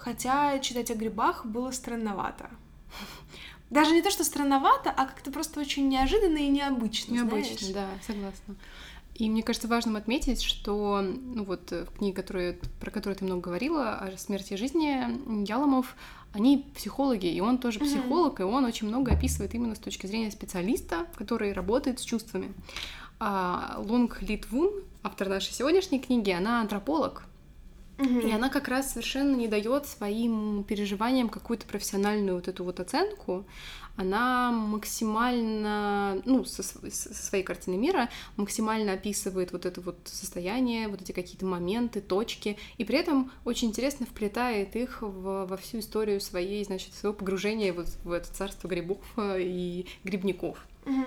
Хотя 0.00 0.58
читать 0.60 0.90
о 0.90 0.94
грибах 0.94 1.44
было 1.44 1.70
странновато. 1.72 2.48
Даже 3.70 3.92
не 3.92 4.00
то, 4.00 4.10
что 4.10 4.24
странновато, 4.24 4.90
а 4.90 5.06
как-то 5.06 5.30
просто 5.30 5.60
очень 5.60 5.88
неожиданно 5.88 6.38
и 6.38 6.48
необычно. 6.48 7.12
Необычно, 7.12 7.58
знаешь? 7.58 7.74
да, 7.74 7.86
согласна. 8.06 8.56
И 9.14 9.28
мне 9.28 9.42
кажется 9.42 9.68
важным 9.68 9.96
отметить, 9.96 10.40
что 10.40 11.02
ну 11.02 11.44
вот 11.44 11.70
в 11.70 11.98
книге, 11.98 12.14
которую, 12.14 12.58
про 12.80 12.90
которую 12.90 13.18
ты 13.18 13.26
много 13.26 13.42
говорила, 13.42 13.94
о 13.96 14.16
смерти 14.16 14.54
и 14.54 14.56
жизни 14.56 15.46
Яломов, 15.46 15.94
они 16.32 16.64
психологи, 16.74 17.26
и 17.26 17.40
он 17.40 17.58
тоже 17.58 17.80
психолог, 17.80 18.40
mm-hmm. 18.40 18.48
и 18.48 18.54
он 18.54 18.64
очень 18.64 18.88
много 18.88 19.12
описывает 19.12 19.54
именно 19.54 19.74
с 19.74 19.78
точки 19.78 20.06
зрения 20.06 20.30
специалиста, 20.30 21.06
который 21.16 21.52
работает 21.52 22.00
с 22.00 22.04
чувствами. 22.04 22.54
А 23.18 23.74
Лонг 23.76 24.22
Литвун, 24.22 24.70
автор 25.02 25.28
нашей 25.28 25.52
сегодняшней 25.52 26.00
книги, 26.00 26.30
она 26.30 26.62
антрополог, 26.62 27.24
Угу. 28.00 28.20
И 28.20 28.32
она 28.32 28.48
как 28.48 28.68
раз 28.68 28.92
совершенно 28.92 29.36
не 29.36 29.46
дает 29.46 29.86
своим 29.86 30.64
переживаниям 30.64 31.28
какую-то 31.28 31.66
профессиональную 31.66 32.36
вот 32.36 32.48
эту 32.48 32.64
вот 32.64 32.80
оценку. 32.80 33.44
Она 33.96 34.50
максимально, 34.50 36.22
ну, 36.24 36.44
со, 36.44 36.62
со 36.62 37.14
своей 37.14 37.44
картины 37.44 37.76
мира, 37.76 38.08
максимально 38.36 38.94
описывает 38.94 39.52
вот 39.52 39.66
это 39.66 39.82
вот 39.82 39.98
состояние, 40.04 40.88
вот 40.88 41.02
эти 41.02 41.12
какие-то 41.12 41.44
моменты, 41.44 42.00
точки, 42.00 42.56
и 42.78 42.84
при 42.84 42.96
этом 42.96 43.30
очень 43.44 43.68
интересно 43.68 44.06
вплетает 44.06 44.74
их 44.76 45.02
в, 45.02 45.44
во 45.44 45.56
всю 45.58 45.80
историю 45.80 46.20
своей, 46.22 46.64
значит, 46.64 46.94
своего 46.94 47.14
погружения 47.14 47.74
вот 47.74 47.88
в 48.04 48.12
это 48.12 48.32
царство 48.32 48.68
грибов 48.68 49.04
э, 49.18 49.42
и 49.42 49.86
грибников. 50.04 50.56
Угу. 50.86 51.04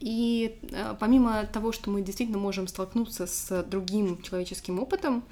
И 0.00 0.58
э, 0.72 0.94
помимо 0.98 1.44
того, 1.46 1.72
что 1.72 1.90
мы 1.90 2.00
действительно 2.00 2.38
можем 2.38 2.66
столкнуться 2.68 3.26
с 3.26 3.62
другим 3.64 4.22
человеческим 4.22 4.80
опытом, 4.80 5.24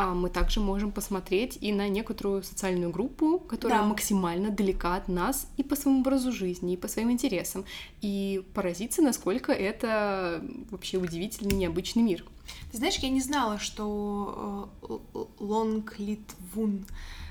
а 0.00 0.14
мы 0.14 0.30
также 0.30 0.60
можем 0.60 0.92
посмотреть 0.92 1.58
и 1.60 1.72
на 1.72 1.88
некоторую 1.88 2.44
социальную 2.44 2.92
группу, 2.92 3.40
которая 3.40 3.80
да. 3.80 3.84
максимально 3.84 4.50
далека 4.50 4.94
от 4.94 5.08
нас 5.08 5.48
и 5.56 5.64
по 5.64 5.74
своему 5.74 6.02
образу 6.02 6.30
жизни, 6.30 6.74
и 6.74 6.76
по 6.76 6.86
своим 6.86 7.10
интересам, 7.10 7.64
и 8.00 8.44
поразиться, 8.54 9.02
насколько 9.02 9.50
это 9.50 10.40
вообще 10.70 10.98
удивительный, 10.98 11.56
необычный 11.56 12.04
мир. 12.04 12.24
Ты 12.70 12.76
знаешь, 12.76 12.94
я 12.98 13.08
не 13.08 13.20
знала, 13.20 13.58
что 13.58 14.70
э, 14.82 15.18
Лонг 15.40 15.98
Литвун 15.98 16.86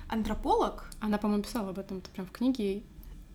антрополог. 0.10 0.90
Она, 1.00 1.18
по-моему, 1.18 1.44
писала 1.44 1.70
об 1.70 1.80
этом 1.80 2.02
прям 2.14 2.28
в 2.28 2.32
книге. 2.32 2.84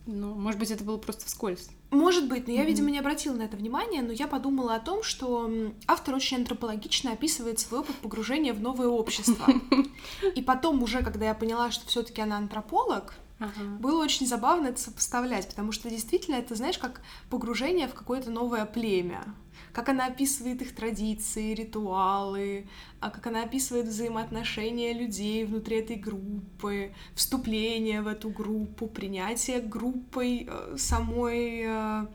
Ну, 0.05 0.35
может 0.35 0.61
быть, 0.61 0.71
это 0.71 0.85
было 0.85 0.99
просто 0.99 1.25
вскользь. 1.25 1.71
Может 1.93 2.27
быть, 2.27 2.47
но 2.49 2.55
я, 2.55 2.63
mm-hmm. 2.63 2.67
видимо, 2.67 2.91
не 2.91 2.99
обратила 2.99 3.35
на 3.35 3.43
это 3.43 3.57
внимания, 3.57 4.01
но 4.01 4.13
я 4.13 4.27
подумала 4.27 4.75
о 4.75 4.81
том, 4.81 5.03
что 5.03 5.51
автор 5.87 6.15
очень 6.15 6.39
антропологично 6.39 7.13
описывает 7.13 7.61
свой 7.61 7.81
опыт 7.81 7.95
погружения 7.97 8.55
в 8.55 8.61
новое 8.61 8.89
общество. 8.89 9.47
И 10.35 10.41
потом 10.41 10.83
уже, 10.83 11.03
когда 11.03 11.27
я 11.27 11.35
поняла, 11.35 11.71
что 11.71 11.87
все-таки 11.87 12.21
она 12.23 12.39
антрополог, 12.39 13.15
Ага. 13.39 13.65
Было 13.81 14.01
очень 14.05 14.25
забавно 14.25 14.69
это 14.69 14.81
сопоставлять, 14.81 15.49
потому 15.49 15.73
что 15.73 15.91
действительно 15.91 16.37
это, 16.37 16.55
знаешь, 16.55 16.79
как 16.79 17.01
погружение 17.29 17.89
в 17.89 17.95
какое-то 17.95 18.31
новое 18.31 18.65
племя 18.67 19.25
как 19.73 19.89
она 19.89 20.07
описывает 20.07 20.61
их 20.63 20.75
традиции, 20.75 21.55
ритуалы, 21.55 22.67
а 23.01 23.11
как 23.11 23.27
она 23.27 23.43
описывает 23.43 23.87
взаимоотношения 23.87 24.93
людей 24.93 25.45
внутри 25.45 25.79
этой 25.79 25.97
группы, 25.97 26.93
вступление 27.15 28.03
в 28.03 28.07
эту 28.07 28.31
группу, 28.31 28.87
принятие 28.87 29.61
группой 29.61 30.47
э, 30.49 30.77
самой 30.77 31.65
э, 31.67 32.07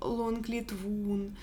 Лонглит 0.00 0.72
Вун 0.72 1.36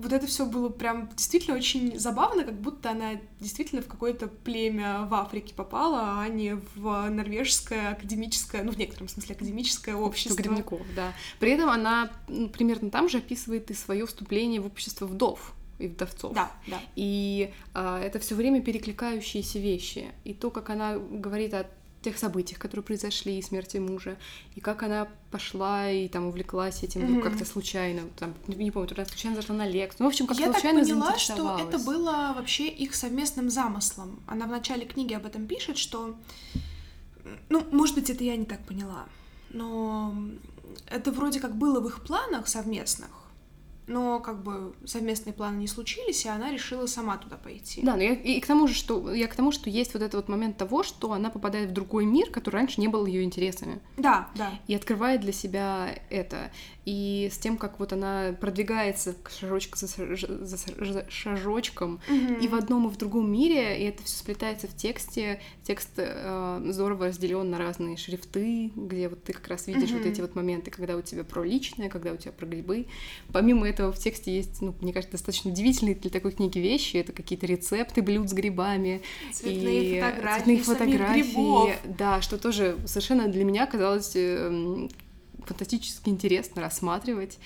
вот 0.00 0.12
это 0.12 0.26
все 0.26 0.46
было 0.46 0.68
прям 0.68 1.08
действительно 1.14 1.56
очень 1.56 1.98
забавно, 1.98 2.44
как 2.44 2.60
будто 2.60 2.90
она 2.90 3.12
действительно 3.38 3.82
в 3.82 3.86
какое-то 3.86 4.28
племя 4.28 5.02
в 5.02 5.14
Африке 5.14 5.54
попала, 5.54 6.20
а 6.20 6.28
не 6.28 6.54
в 6.74 7.08
норвежское 7.10 7.90
академическое, 7.90 8.62
ну, 8.62 8.72
в 8.72 8.78
некотором 8.78 9.08
смысле, 9.08 9.34
академическое 9.34 9.94
общество. 9.94 10.36
Грибников, 10.36 10.80
да. 10.96 11.12
При 11.38 11.52
этом 11.52 11.68
она 11.68 12.10
ну, 12.28 12.48
примерно 12.48 12.90
там 12.90 13.08
же 13.08 13.18
описывает 13.18 13.70
и 13.70 13.74
свое 13.74 14.06
вступление 14.06 14.60
в 14.60 14.66
общество 14.66 15.06
вдов 15.06 15.52
и 15.78 15.88
вдовцов. 15.88 16.32
Да, 16.34 16.50
да. 16.66 16.80
И 16.96 17.52
а, 17.74 18.00
это 18.00 18.18
все 18.18 18.34
время 18.34 18.62
перекликающиеся 18.62 19.58
вещи. 19.58 20.08
И 20.24 20.34
то, 20.34 20.50
как 20.50 20.70
она 20.70 20.96
говорит 20.96 21.54
о 21.54 21.66
тех 22.02 22.18
событиях, 22.18 22.58
которые 22.58 22.82
произошли, 22.82 23.38
и 23.38 23.42
смерти 23.42 23.76
мужа, 23.76 24.16
и 24.54 24.60
как 24.60 24.82
она 24.82 25.08
пошла 25.30 25.90
и 25.90 26.08
там 26.08 26.26
увлеклась 26.26 26.82
этим 26.82 27.02
mm-hmm. 27.02 27.22
как-то 27.22 27.44
случайно, 27.44 28.02
там, 28.18 28.34
не 28.46 28.70
помню, 28.70 28.88
туда 28.88 29.04
случайно 29.04 29.36
зашла 29.36 29.54
на 29.54 29.68
лекцию, 29.68 29.98
ну, 30.00 30.06
в 30.06 30.08
общем, 30.08 30.26
как-то 30.26 30.42
Я 30.42 30.52
случайно 30.52 30.80
так 30.80 30.88
поняла, 30.88 31.18
что 31.18 31.58
это 31.58 31.78
было 31.78 32.32
вообще 32.34 32.68
их 32.68 32.94
совместным 32.94 33.50
замыслом. 33.50 34.22
Она 34.26 34.46
в 34.46 34.50
начале 34.50 34.86
книги 34.86 35.12
об 35.14 35.26
этом 35.26 35.46
пишет, 35.46 35.76
что, 35.76 36.16
ну, 37.48 37.66
может 37.70 37.94
быть, 37.94 38.08
это 38.08 38.24
я 38.24 38.36
не 38.36 38.46
так 38.46 38.64
поняла, 38.64 39.06
но 39.50 40.14
это 40.86 41.12
вроде 41.12 41.40
как 41.40 41.56
было 41.56 41.80
в 41.80 41.86
их 41.86 42.02
планах 42.02 42.48
совместных, 42.48 43.10
но 43.90 44.20
как 44.20 44.42
бы 44.42 44.74
совместные 44.86 45.34
планы 45.34 45.58
не 45.58 45.66
случились, 45.66 46.24
и 46.24 46.28
она 46.28 46.50
решила 46.50 46.86
сама 46.86 47.18
туда 47.18 47.36
пойти. 47.36 47.82
Да, 47.82 47.96
но 47.96 48.02
я 48.02 48.12
и 48.12 48.40
к 48.40 48.46
тому 48.46 48.68
же, 48.68 48.74
что 48.74 49.12
я 49.12 49.26
к 49.26 49.34
тому, 49.34 49.50
что 49.50 49.68
есть 49.68 49.94
вот 49.94 50.02
этот 50.02 50.14
вот 50.14 50.28
момент 50.28 50.56
того, 50.56 50.82
что 50.82 51.12
она 51.12 51.28
попадает 51.28 51.70
в 51.70 51.72
другой 51.72 52.06
мир, 52.06 52.30
который 52.30 52.56
раньше 52.56 52.80
не 52.80 52.88
был 52.88 53.04
ее 53.04 53.24
интересами. 53.24 53.80
Да, 53.96 54.28
да. 54.36 54.52
И 54.68 54.74
открывает 54.74 55.20
для 55.20 55.32
себя 55.32 55.88
это. 56.08 56.52
И 56.86 57.28
с 57.30 57.36
тем, 57.38 57.58
как 57.58 57.78
вот 57.78 57.92
она 57.92 58.34
продвигается 58.40 59.14
шажочек 59.38 59.76
за, 59.76 59.86
за, 59.86 60.56
за 60.56 61.06
шажочком, 61.10 62.00
Мгм. 62.08 62.34
и 62.40 62.48
в 62.48 62.54
одном, 62.54 62.88
и 62.88 62.90
в 62.90 62.96
другом 62.96 63.30
мире, 63.30 63.78
и 63.78 63.84
это 63.84 64.02
все 64.02 64.16
сплетается 64.16 64.66
в 64.66 64.74
тексте. 64.74 65.40
Текст 65.62 65.90
э, 65.98 66.62
здорово 66.70 67.06
разделен 67.08 67.50
на 67.50 67.58
разные 67.58 67.96
шрифты, 67.98 68.70
где 68.74 69.08
вот 69.08 69.22
ты 69.22 69.34
как 69.34 69.46
раз 69.48 69.66
видишь 69.66 69.90
вот 69.90 70.00
Мгм. 70.00 70.10
эти 70.10 70.20
вот 70.22 70.34
моменты, 70.34 70.70
когда 70.70 70.96
у 70.96 71.02
тебя 71.02 71.22
про 71.22 71.44
личное, 71.44 71.90
когда 71.90 72.12
у 72.12 72.16
тебя 72.16 72.32
про 72.32 72.46
грибы. 72.46 72.86
Помимо 73.32 73.68
этого 73.68 73.92
в 73.92 73.98
тексте 73.98 74.34
есть, 74.34 74.62
ну, 74.62 74.74
мне 74.80 74.92
кажется, 74.94 75.12
достаточно 75.12 75.50
удивительные 75.50 75.94
для 75.94 76.10
такой 76.10 76.32
книги 76.32 76.58
вещи. 76.58 76.96
Это 76.96 77.12
какие-то 77.12 77.46
рецепты 77.46 78.00
блюд 78.00 78.30
с 78.30 78.32
грибами, 78.32 79.02
Цветные 79.34 79.84
и 79.84 80.00
фотографии, 80.00 80.38
цветные 80.38 80.58
фотографии, 80.62 81.22
грибов. 81.30 81.76
да, 81.84 82.20
что 82.22 82.38
тоже 82.38 82.76
совершенно 82.86 83.28
для 83.28 83.44
меня 83.44 83.66
казалось 83.66 84.12
эм, 84.14 84.88
фантастически 85.50 86.08
интересно 86.08 86.62
рассматривать. 86.62 87.38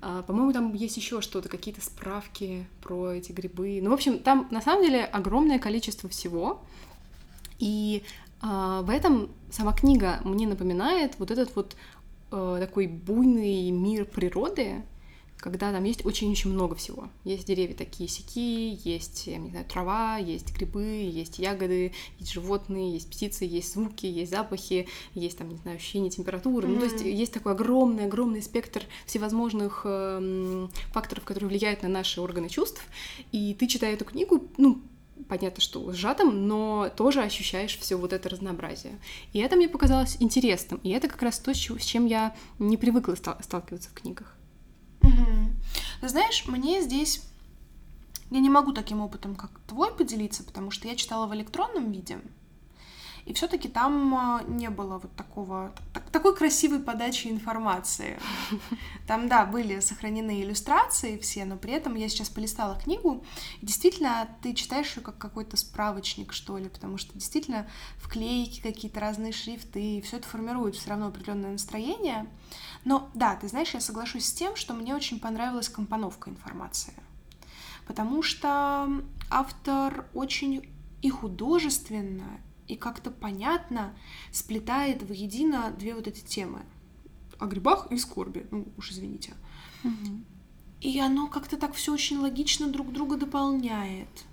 А, 0.00 0.22
По-моему, 0.22 0.52
там 0.52 0.74
есть 0.74 0.96
еще 0.96 1.20
что-то, 1.20 1.48
какие-то 1.48 1.82
справки 1.82 2.66
про 2.82 3.12
эти 3.12 3.32
грибы. 3.32 3.80
Ну, 3.82 3.90
в 3.90 3.92
общем, 3.92 4.18
там 4.18 4.48
на 4.50 4.62
самом 4.62 4.82
деле 4.82 5.04
огромное 5.04 5.58
количество 5.58 6.08
всего. 6.08 6.62
И 7.58 8.02
а, 8.40 8.80
в 8.82 8.90
этом 8.90 9.28
сама 9.50 9.72
книга 9.72 10.20
мне 10.24 10.46
напоминает 10.46 11.18
вот 11.18 11.30
этот 11.30 11.54
вот 11.54 11.76
э, 12.32 12.56
такой 12.60 12.86
буйный 12.86 13.70
мир 13.70 14.06
природы, 14.06 14.82
когда 15.40 15.72
там 15.72 15.84
есть 15.84 16.04
очень-очень 16.04 16.50
много 16.50 16.74
всего. 16.74 17.08
Есть 17.24 17.46
деревья 17.46 17.74
такие 17.74 18.08
сяки, 18.08 18.78
есть, 18.84 19.26
я 19.26 19.38
не 19.38 19.50
знаю, 19.50 19.64
трава, 19.64 20.18
есть 20.18 20.54
грибы, 20.54 20.84
есть 20.84 21.38
ягоды, 21.38 21.92
есть 22.18 22.32
животные, 22.32 22.92
есть 22.92 23.08
птицы, 23.10 23.44
есть 23.44 23.72
звуки, 23.72 24.06
есть 24.06 24.30
запахи, 24.30 24.88
есть 25.14 25.38
там, 25.38 25.48
не 25.48 25.56
знаю, 25.56 25.76
ощущение 25.76 26.10
температуры. 26.10 26.68
Ну, 26.68 26.78
то 26.78 26.84
есть 26.84 27.02
есть 27.02 27.32
такой 27.32 27.52
огромный-огромный 27.52 28.42
спектр 28.42 28.82
всевозможных 29.06 29.82
эм, 29.84 30.70
факторов, 30.92 31.24
которые 31.24 31.48
влияют 31.48 31.82
на 31.82 31.88
наши 31.88 32.20
органы 32.20 32.48
чувств. 32.48 32.82
И 33.32 33.54
ты, 33.54 33.66
читая 33.66 33.94
эту 33.94 34.04
книгу, 34.04 34.44
ну, 34.58 34.82
понятно, 35.28 35.60
что 35.62 35.92
сжатым, 35.92 36.48
но 36.48 36.90
тоже 36.96 37.22
ощущаешь 37.22 37.78
все 37.78 37.96
вот 37.96 38.12
это 38.12 38.28
разнообразие. 38.28 38.98
И 39.32 39.38
это 39.38 39.56
мне 39.56 39.68
показалось 39.68 40.16
интересным. 40.20 40.80
И 40.82 40.90
это 40.90 41.08
как 41.08 41.22
раз 41.22 41.38
то, 41.38 41.54
с 41.54 41.84
чем 41.84 42.06
я 42.06 42.34
не 42.58 42.76
привыкла 42.76 43.14
ста- 43.14 43.38
сталкиваться 43.42 43.90
в 43.90 43.94
книгах. 43.94 44.36
Ты 45.00 46.08
знаешь, 46.08 46.46
мне 46.46 46.82
здесь... 46.82 47.22
Я 48.30 48.38
не 48.38 48.48
могу 48.48 48.72
таким 48.72 49.00
опытом, 49.00 49.34
как 49.34 49.50
твой, 49.66 49.92
поделиться, 49.92 50.44
потому 50.44 50.70
что 50.70 50.86
я 50.86 50.94
читала 50.94 51.26
в 51.26 51.34
электронном 51.34 51.90
виде. 51.90 52.20
И 53.30 53.32
все-таки 53.32 53.68
там 53.68 54.12
а, 54.12 54.42
не 54.48 54.70
было 54.70 54.98
вот 54.98 55.14
такого, 55.14 55.72
так- 55.94 56.10
такой 56.10 56.34
красивой 56.34 56.80
подачи 56.80 57.28
информации. 57.28 58.18
Там, 59.06 59.28
да, 59.28 59.46
были 59.46 59.78
сохранены 59.78 60.42
иллюстрации 60.42 61.16
все, 61.16 61.44
но 61.44 61.56
при 61.56 61.72
этом 61.74 61.94
я 61.94 62.08
сейчас 62.08 62.28
полистала 62.28 62.76
книгу, 62.76 63.24
и 63.60 63.66
действительно 63.66 64.28
ты 64.42 64.52
читаешь 64.52 64.96
ее 64.96 65.02
как 65.04 65.16
какой-то 65.18 65.56
справочник, 65.56 66.32
что 66.32 66.58
ли, 66.58 66.68
потому 66.68 66.98
что 66.98 67.14
действительно 67.14 67.68
вклейки, 67.98 68.60
какие-то 68.60 68.98
разные 68.98 69.30
шрифты, 69.30 69.80
и 69.80 70.00
все 70.00 70.16
это 70.16 70.26
формирует 70.26 70.74
все 70.74 70.90
равно 70.90 71.06
определенное 71.06 71.52
настроение. 71.52 72.26
Но 72.84 73.10
да, 73.14 73.36
ты 73.36 73.46
знаешь, 73.46 73.74
я 73.74 73.80
соглашусь 73.80 74.26
с 74.26 74.32
тем, 74.32 74.56
что 74.56 74.74
мне 74.74 74.92
очень 74.92 75.20
понравилась 75.20 75.68
компоновка 75.68 76.30
информации. 76.30 76.94
Потому 77.86 78.24
что 78.24 78.88
автор 79.30 80.06
очень 80.14 80.68
и 81.00 81.10
художественно, 81.10 82.40
и 82.70 82.76
как-то 82.76 83.10
понятно 83.10 83.92
сплетает 84.30 85.02
воедино 85.02 85.74
две 85.76 85.94
вот 85.94 86.06
эти 86.06 86.24
темы. 86.24 86.62
О 87.38 87.46
грибах 87.46 87.90
и 87.90 87.98
скорби. 87.98 88.46
Ну, 88.50 88.68
уж 88.76 88.92
извините. 88.92 89.34
И 90.80 91.00
оно 91.00 91.26
как-то 91.26 91.56
так 91.56 91.74
все 91.74 91.92
очень 91.92 92.18
логично 92.18 92.68
друг 92.68 92.92
друга 92.92 93.16
дополняет. 93.16 94.24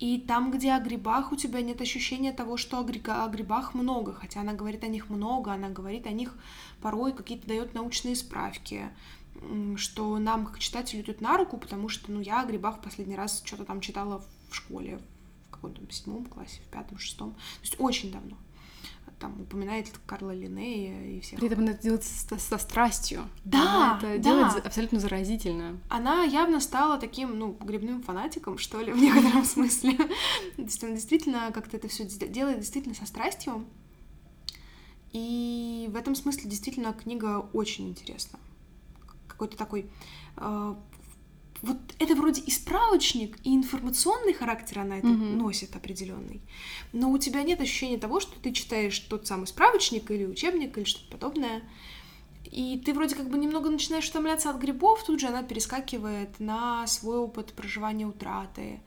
И 0.00 0.18
там, 0.18 0.50
где 0.50 0.72
о 0.72 0.80
грибах, 0.80 1.30
у 1.30 1.36
тебя 1.36 1.60
нет 1.60 1.80
ощущения 1.80 2.32
того, 2.32 2.56
что 2.56 2.80
о, 2.80 2.84
грига- 2.84 3.24
о 3.24 3.28
грибах 3.28 3.74
много, 3.74 4.14
хотя 4.14 4.40
она 4.40 4.54
говорит 4.54 4.82
о 4.82 4.88
них 4.88 5.10
много, 5.10 5.52
она 5.52 5.68
говорит 5.68 6.06
о 6.06 6.10
них 6.10 6.34
порой 6.80 7.12
какие-то 7.12 7.46
дает 7.46 7.74
научные 7.74 8.16
справки, 8.16 8.88
что 9.76 10.18
нам, 10.18 10.46
как 10.46 10.58
читателю, 10.58 11.02
идет 11.02 11.20
на 11.20 11.36
руку, 11.36 11.58
потому 11.58 11.88
что, 11.88 12.10
ну, 12.10 12.20
я 12.20 12.40
о 12.40 12.46
грибах 12.46 12.78
в 12.78 12.82
последний 12.82 13.16
раз 13.16 13.42
что-то 13.44 13.64
там 13.64 13.80
читала 13.80 14.24
в 14.50 14.54
школе, 14.54 15.00
каком-то 15.60 15.92
седьмом 15.92 16.24
классе, 16.26 16.60
в 16.66 16.70
пятом, 16.70 16.98
шестом, 16.98 17.32
то 17.32 17.60
есть 17.62 17.76
очень 17.78 18.12
давно. 18.12 18.36
Там 19.18 19.38
упоминает 19.38 19.86
Карла 20.06 20.34
Линнея 20.34 21.04
и 21.04 21.20
всех 21.20 21.38
При 21.38 21.48
этом 21.48 21.60
она 21.60 21.72
это 21.72 21.82
делает 21.82 22.04
со, 22.04 22.38
со 22.38 22.56
страстью. 22.56 23.28
Да, 23.44 23.60
Она 23.60 23.98
это 23.98 24.06
да. 24.06 24.18
делает 24.18 24.66
абсолютно 24.66 24.98
заразительно. 24.98 25.78
она 25.90 26.24
явно 26.24 26.58
стала 26.58 26.96
таким, 26.98 27.38
ну, 27.38 27.52
грибным 27.60 28.02
фанатиком, 28.02 28.56
что 28.56 28.80
ли, 28.80 28.92
в 28.94 28.96
некотором 28.96 29.44
смысле. 29.44 29.92
То 30.56 30.62
есть 30.62 30.82
она 30.82 30.94
действительно 30.94 31.50
как-то 31.52 31.76
это 31.76 31.88
все 31.88 32.06
делает 32.06 32.60
действительно 32.60 32.94
со 32.94 33.04
страстью. 33.04 33.66
И 35.12 35.90
в 35.92 35.96
этом 35.96 36.14
смысле 36.14 36.48
действительно 36.48 36.94
книга 36.94 37.46
очень 37.52 37.90
интересна. 37.90 38.38
Какой-то 39.28 39.58
такой... 39.58 39.90
э, 40.38 40.74
вот 41.62 41.76
это 41.98 42.14
вроде 42.14 42.40
и 42.40 42.50
справочник, 42.50 43.36
и 43.44 43.54
информационный 43.54 44.32
характер 44.32 44.80
она 44.80 44.98
это 44.98 45.06
Мгм. 45.06 45.38
носит 45.38 45.76
определенный. 45.76 46.40
Но 46.92 47.10
у 47.10 47.18
тебя 47.18 47.42
нет 47.42 47.60
ощущения 47.60 47.98
того, 47.98 48.20
что 48.20 48.38
ты 48.40 48.52
читаешь 48.52 48.98
тот 48.98 49.26
самый 49.26 49.46
справочник 49.46 50.10
или 50.10 50.24
учебник 50.24 50.76
или 50.78 50.84
что-то 50.84 51.10
подобное. 51.10 51.62
И 52.50 52.80
ты 52.84 52.94
вроде 52.94 53.14
как 53.14 53.28
бы 53.30 53.38
немного 53.38 53.70
начинаешь 53.70 54.08
утомляться 54.08 54.50
от 54.50 54.56
грибов, 54.58 55.04
тут 55.04 55.20
же 55.20 55.26
она 55.28 55.42
перескакивает 55.42 56.40
на 56.40 56.86
свой 56.86 57.18
опыт 57.18 57.52
проживания 57.52 58.06
утраты. 58.06 58.80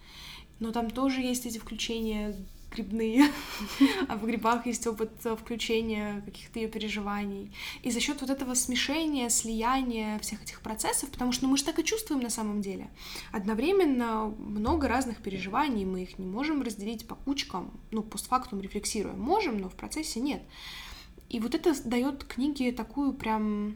Но 0.59 0.71
там 0.71 0.89
тоже 0.89 1.21
есть 1.21 1.45
эти 1.45 1.57
включения 1.59 2.35
грибные, 2.73 3.31
а 4.07 4.17
в 4.17 4.25
грибах 4.25 4.65
есть 4.65 4.85
опыт 4.87 5.11
э, 5.23 5.35
включения 5.35 6.21
каких-то 6.25 6.59
ее 6.59 6.67
переживаний. 6.67 7.51
И 7.83 7.91
за 7.91 7.99
счет 7.99 8.21
вот 8.21 8.29
этого 8.29 8.53
смешения, 8.53 9.29
слияния 9.29 10.19
всех 10.19 10.41
этих 10.43 10.61
процессов, 10.61 11.09
потому 11.09 11.31
что 11.31 11.45
ну, 11.45 11.51
мы 11.51 11.57
же 11.57 11.63
так 11.63 11.79
и 11.79 11.83
чувствуем 11.83 12.21
на 12.21 12.29
самом 12.29 12.61
деле. 12.61 12.89
Одновременно 13.31 14.33
много 14.37 14.87
разных 14.87 15.21
переживаний, 15.21 15.85
мы 15.85 16.03
их 16.03 16.19
не 16.19 16.25
можем 16.25 16.61
разделить 16.61 17.07
по 17.07 17.15
кучкам, 17.15 17.71
ну, 17.91 18.01
постфактум 18.01 18.61
рефлексируем. 18.61 19.19
Можем, 19.19 19.59
но 19.59 19.69
в 19.69 19.75
процессе 19.75 20.19
нет. 20.19 20.41
И 21.29 21.39
вот 21.39 21.55
это 21.55 21.73
дает 21.83 22.23
книге 22.23 22.71
такую 22.71 23.13
прям 23.13 23.75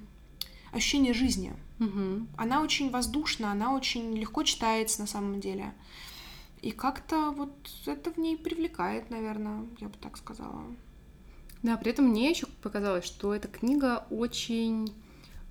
ощущение 0.72 1.14
жизни. 1.14 1.54
Мгм. 1.80 2.28
Она 2.38 2.62
очень 2.62 2.90
воздушна, 2.90 3.52
она 3.52 3.74
очень 3.76 4.16
легко 4.16 4.44
читается 4.44 5.02
на 5.02 5.08
самом 5.08 5.40
деле. 5.40 5.74
И 6.62 6.72
как-то 6.72 7.32
вот 7.32 7.54
это 7.86 8.12
в 8.12 8.17
ней 8.17 8.38
привлекает, 8.38 9.10
наверное, 9.10 9.65
я 9.80 9.88
бы 9.88 9.96
так 10.02 10.17
сказала. 10.17 10.63
Да, 11.63 11.78
при 11.78 11.91
этом 11.91 12.06
мне 12.06 12.30
еще 12.30 12.48
показалось, 12.62 13.06
что 13.06 13.34
эта 13.34 13.48
книга 13.48 14.06
очень 14.10 14.93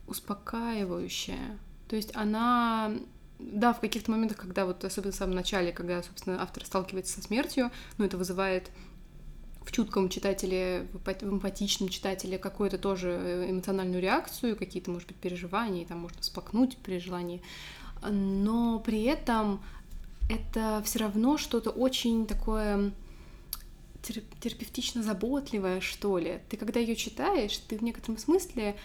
успокаивающая. 0.07 1.59
То 1.88 1.97
есть 1.97 2.14
она, 2.14 2.92
да, 3.38 3.73
в 3.73 3.81
каких-то 3.81 4.11
моментах, 4.11 4.38
когда 4.38 4.66
вот, 4.66 4.85
особенно 4.85 5.12
в 5.12 5.16
самом 5.16 5.35
начале, 5.35 5.73
когда, 5.73 6.03
собственно, 6.03 6.42
автор 6.42 6.64
сталкивается 6.64 7.14
со 7.14 7.23
смертью, 7.23 7.71
ну, 7.99 8.05
это 8.05 8.16
вызывает 8.16 8.71
в 9.66 9.73
чутком 9.73 10.09
читателе, 10.09 10.87
в 10.92 10.97
эмпат- 10.97 11.25
в 11.25 11.33
эмпатичном 11.33 11.88
читателе 11.88 12.38
какую-то 12.38 12.79
тоже 12.79 13.11
э, 13.11 13.51
эмоциональную 13.51 14.01
реакцию, 14.01 14.57
какие-то, 14.57 14.90
может 14.92 15.09
быть, 15.09 15.16
переживания, 15.16 15.85
там 15.85 15.99
можно 15.99 16.21
всплакнуть 16.21 16.77
при 16.79 16.99
желании. 16.99 17.42
Но 18.09 18.79
при 18.79 19.03
этом 19.05 19.61
это 20.29 20.83
все 20.85 20.99
равно 21.01 21.39
что-то 21.39 21.71
очень 21.71 22.27
такое 22.27 22.93
тер- 24.03 24.25
терапевтично 24.41 25.03
заботливое, 25.03 25.81
что 25.81 26.19
ли. 26.19 26.41
Ты 26.49 26.57
когда 26.57 26.81
ее 26.81 26.97
читаешь, 26.97 27.57
ты 27.57 27.77
в 27.79 27.83
некотором 27.83 28.19
смысле, 28.19 28.77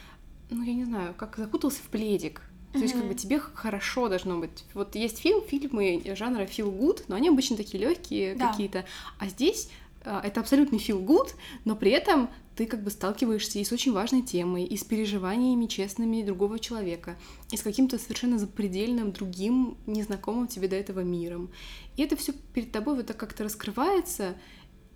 ну, 0.50 0.64
я 0.64 0.74
не 0.74 0.86
знаю, 0.86 1.14
как 1.16 1.38
закутался 1.38 1.80
в 1.82 1.88
пледик. 1.88 2.42
То 2.74 2.80
есть, 2.80 2.94
как 2.94 3.06
бы 3.06 3.14
тебе 3.16 3.38
хорошо 3.38 4.08
должно 4.08 4.40
быть. 4.40 4.64
Вот 4.74 4.96
есть 4.96 5.18
фильм, 5.20 5.42
фильмы 5.42 6.02
жанра 6.16 6.44
feel 6.44 6.72
good, 6.74 7.04
но 7.10 7.16
они 7.16 7.28
обычно 7.28 7.58
такие 7.58 7.84
легкие 7.84 8.34
Да. 8.36 8.50
какие-то. 8.50 8.86
А 9.20 9.28
здесь 9.28 9.70
а, 10.06 10.22
это 10.24 10.40
абсолютный 10.40 10.80
feel 10.80 11.06
good, 11.06 11.32
но 11.66 11.76
при 11.76 11.92
этом 11.92 12.30
ты 12.56 12.66
как 12.66 12.84
бы 12.84 12.90
сталкиваешься 12.90 13.60
и 13.60 13.64
с 13.64 13.72
очень 13.72 13.94
важной 13.94 14.22
темой, 14.22 14.66
и 14.66 14.78
с 14.78 14.84
переживаниями 14.84 15.68
честными 15.68 16.22
другого 16.22 16.60
человека, 16.60 17.18
и 17.52 17.58
с 17.58 17.62
каким-то 17.62 17.98
совершенно 17.98 18.38
запредельным 18.38 19.12
другим, 19.12 19.78
незнакомым 19.88 20.48
тебе 20.48 20.68
до 20.68 20.76
этого 20.76 21.00
миром. 21.00 21.50
И 21.98 22.04
это 22.04 22.16
все 22.16 22.34
перед 22.54 22.72
тобой 22.72 22.96
вот 22.96 23.08
так 23.08 23.18
как-то 23.18 23.44
раскрывается, 23.44 24.36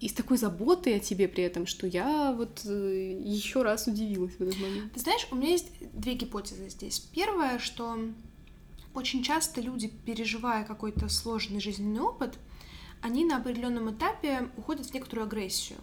и 0.01 0.09
с 0.09 0.13
такой 0.13 0.37
заботой 0.37 0.97
о 0.97 0.99
тебе 0.99 1.27
при 1.27 1.43
этом, 1.43 1.65
что 1.65 1.87
я 1.87 2.33
вот 2.33 2.65
еще 2.65 3.63
раз 3.63 3.87
удивилась 3.87 4.33
в 4.33 4.41
этот 4.41 4.59
момент. 4.59 4.91
Ты 4.91 4.99
знаешь, 4.99 5.25
у 5.31 5.35
меня 5.35 5.51
есть 5.51 5.71
две 5.93 6.15
гипотезы 6.15 6.69
здесь. 6.69 6.99
Первое, 6.99 7.59
что 7.59 7.97
очень 8.93 9.23
часто 9.23 9.61
люди, 9.61 9.87
переживая 9.87 10.65
какой-то 10.65 11.07
сложный 11.07 11.61
жизненный 11.61 12.01
опыт, 12.01 12.37
они 13.01 13.23
на 13.23 13.37
определенном 13.37 13.91
этапе 13.91 14.49
уходят 14.57 14.85
в 14.85 14.93
некоторую 14.93 15.27
агрессию. 15.27 15.79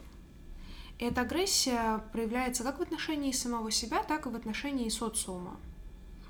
И 1.03 1.05
эта 1.05 1.23
агрессия 1.23 1.99
проявляется 2.13 2.63
как 2.63 2.79
в 2.79 2.83
отношении 2.83 3.33
самого 3.33 3.73
себя, 3.73 4.05
так 4.05 4.27
и 4.27 4.29
в 4.29 4.37
отношении 4.37 4.89
социума. 4.89 5.57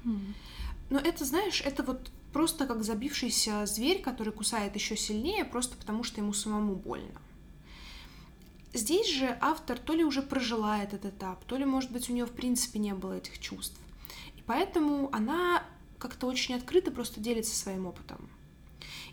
Mm. 0.03 0.33
Но 0.89 0.99
это, 0.99 1.27
знаешь, 1.27 1.61
это 1.61 1.83
вот 1.83 2.11
просто 2.33 2.67
как 2.67 2.83
забившийся 2.83 3.67
зверь, 3.67 4.01
который 4.01 4.33
кусает 4.33 4.75
еще 4.75 4.97
сильнее, 4.97 5.45
просто 5.45 5.77
потому 5.77 6.05
что 6.05 6.23
ему 6.23 6.33
самому 6.33 6.75
больно. 6.75 7.21
Здесь 8.73 9.11
же 9.11 9.37
автор 9.43 9.79
то 9.79 9.93
ли 9.93 10.05
уже 10.05 10.23
прожила 10.23 10.83
этот 10.83 11.05
этап, 11.05 11.45
то 11.45 11.59
ли, 11.59 11.67
может 11.67 11.91
быть, 11.91 12.09
у 12.09 12.15
нее 12.15 12.25
в 12.25 12.33
принципе 12.33 12.79
не 12.79 12.95
было 12.95 13.19
этих 13.19 13.41
чувств. 13.41 13.79
И 14.39 14.43
поэтому 14.47 15.11
она 15.13 15.65
как-то 15.99 16.27
очень 16.27 16.55
открыто 16.55 16.91
просто 16.91 17.21
делится 17.21 17.55
своим 17.55 17.87
опытом. 17.87 18.27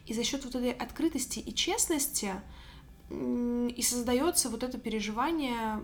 И 0.06 0.14
за 0.14 0.24
счет 0.24 0.46
вот 0.46 0.56
этой 0.56 0.72
открытости 0.72 1.40
и 1.40 1.54
честности 1.54 2.32
и 3.10 3.82
создается 3.82 4.50
вот 4.50 4.64
это 4.64 4.78
переживание 4.78 5.82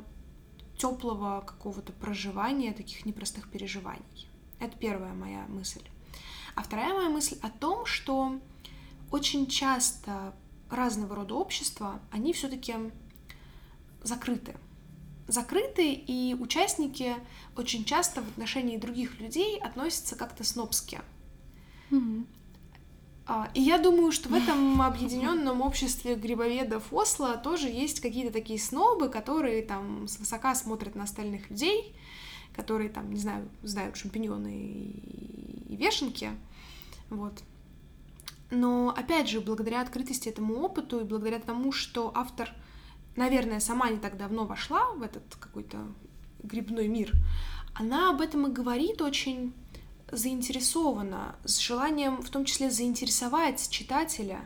теплого 0.77 1.41
какого-то 1.41 1.91
проживания 1.93 2.73
таких 2.73 3.05
непростых 3.05 3.49
переживаний. 3.49 4.29
Это 4.59 4.77
первая 4.77 5.13
моя 5.13 5.45
мысль. 5.47 5.81
А 6.55 6.63
вторая 6.63 6.93
моя 6.93 7.09
мысль 7.09 7.38
о 7.41 7.49
том, 7.49 7.85
что 7.85 8.39
очень 9.11 9.47
часто 9.47 10.33
разного 10.69 11.15
рода 11.15 11.35
общества, 11.35 11.99
они 12.11 12.33
все-таки 12.33 12.75
закрыты. 14.03 14.55
Закрыты, 15.27 15.93
и 15.93 16.35
участники 16.35 17.15
очень 17.57 17.83
часто 17.83 18.21
в 18.21 18.27
отношении 18.27 18.77
других 18.77 19.19
людей 19.19 19.59
относятся 19.59 20.15
как-то 20.15 20.43
снобски. 20.43 21.01
Mm-hmm. 21.89 22.25
И 23.55 23.61
я 23.61 23.79
думаю, 23.79 24.11
что 24.11 24.29
в 24.29 24.33
этом 24.33 24.81
объединенном 24.81 25.61
обществе 25.61 26.13
грибоведов 26.15 26.93
Осло 26.93 27.38
тоже 27.38 27.69
есть 27.69 27.99
какие-то 27.99 28.31
такие 28.31 28.59
снобы, 28.59 29.09
которые 29.09 29.63
там 29.63 30.07
свысока 30.07 30.53
смотрят 30.53 30.93
на 30.93 31.03
остальных 31.03 31.49
людей, 31.49 31.95
которые 32.55 32.89
там, 32.89 33.11
не 33.11 33.19
знаю, 33.19 33.49
знают 33.63 33.97
шампиньоны 33.97 34.53
и 34.53 35.75
вешенки. 35.75 36.29
Вот. 37.09 37.41
Но, 38.51 38.93
опять 38.95 39.27
же, 39.27 39.41
благодаря 39.41 39.81
открытости 39.81 40.29
этому 40.29 40.61
опыту 40.61 40.99
и 40.99 41.03
благодаря 41.03 41.39
тому, 41.39 41.71
что 41.71 42.11
автор 42.13 42.53
наверное, 43.15 43.59
сама 43.59 43.89
не 43.89 43.97
так 43.97 44.17
давно 44.17 44.45
вошла 44.45 44.91
в 44.91 45.01
этот 45.01 45.23
какой-то 45.39 45.77
грибной 46.43 46.88
мир, 46.88 47.11
она 47.73 48.09
об 48.09 48.21
этом 48.21 48.47
и 48.47 48.51
говорит 48.51 49.01
очень 49.01 49.53
заинтересованно, 50.15 51.36
с 51.43 51.60
желанием 51.60 52.21
в 52.21 52.30
том 52.30 52.45
числе 52.45 52.69
заинтересовать 52.69 53.69
читателя, 53.69 54.39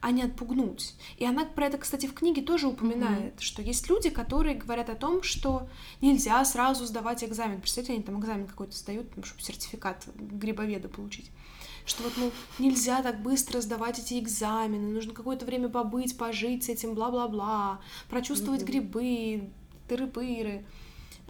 а 0.00 0.10
не 0.10 0.24
отпугнуть. 0.24 0.94
И 1.16 1.24
она 1.24 1.44
про 1.44 1.66
это, 1.66 1.78
кстати, 1.78 2.06
в 2.06 2.14
книге 2.14 2.42
тоже 2.42 2.66
упоминает, 2.66 3.36
mm-hmm. 3.36 3.42
что 3.42 3.62
есть 3.62 3.88
люди, 3.88 4.10
которые 4.10 4.56
говорят 4.56 4.90
о 4.90 4.96
том, 4.96 5.22
что 5.22 5.68
нельзя 6.00 6.44
сразу 6.44 6.84
сдавать 6.86 7.22
экзамен. 7.22 7.60
Представьте, 7.60 7.92
они 7.92 8.02
там 8.02 8.18
экзамен 8.18 8.48
какой-то 8.48 8.76
сдают, 8.76 9.06
чтобы 9.22 9.42
сертификат 9.42 10.08
грибоведа 10.16 10.88
получить 10.88 11.30
что 11.84 12.04
вот, 12.04 12.12
ну, 12.16 12.30
нельзя 12.58 13.02
так 13.02 13.22
быстро 13.22 13.60
сдавать 13.60 13.98
эти 13.98 14.18
экзамены, 14.18 14.88
нужно 14.88 15.12
какое-то 15.12 15.44
время 15.44 15.68
побыть, 15.68 16.16
пожить 16.16 16.64
с 16.64 16.68
этим, 16.68 16.94
бла-бла-бла, 16.94 17.80
прочувствовать 18.08 18.62
mm-hmm. 18.62 18.66
грибы, 18.66 19.50
тыры-пыры. 19.88 20.64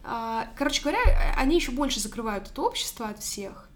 А, 0.05 0.49
короче 0.57 0.83
говоря, 0.83 1.01
они 1.37 1.57
еще 1.57 1.71
больше 1.71 2.01
закрывают 2.01 2.49
это 2.51 2.63
общество 2.63 3.09
от 3.09 3.21
всех. 3.21 3.69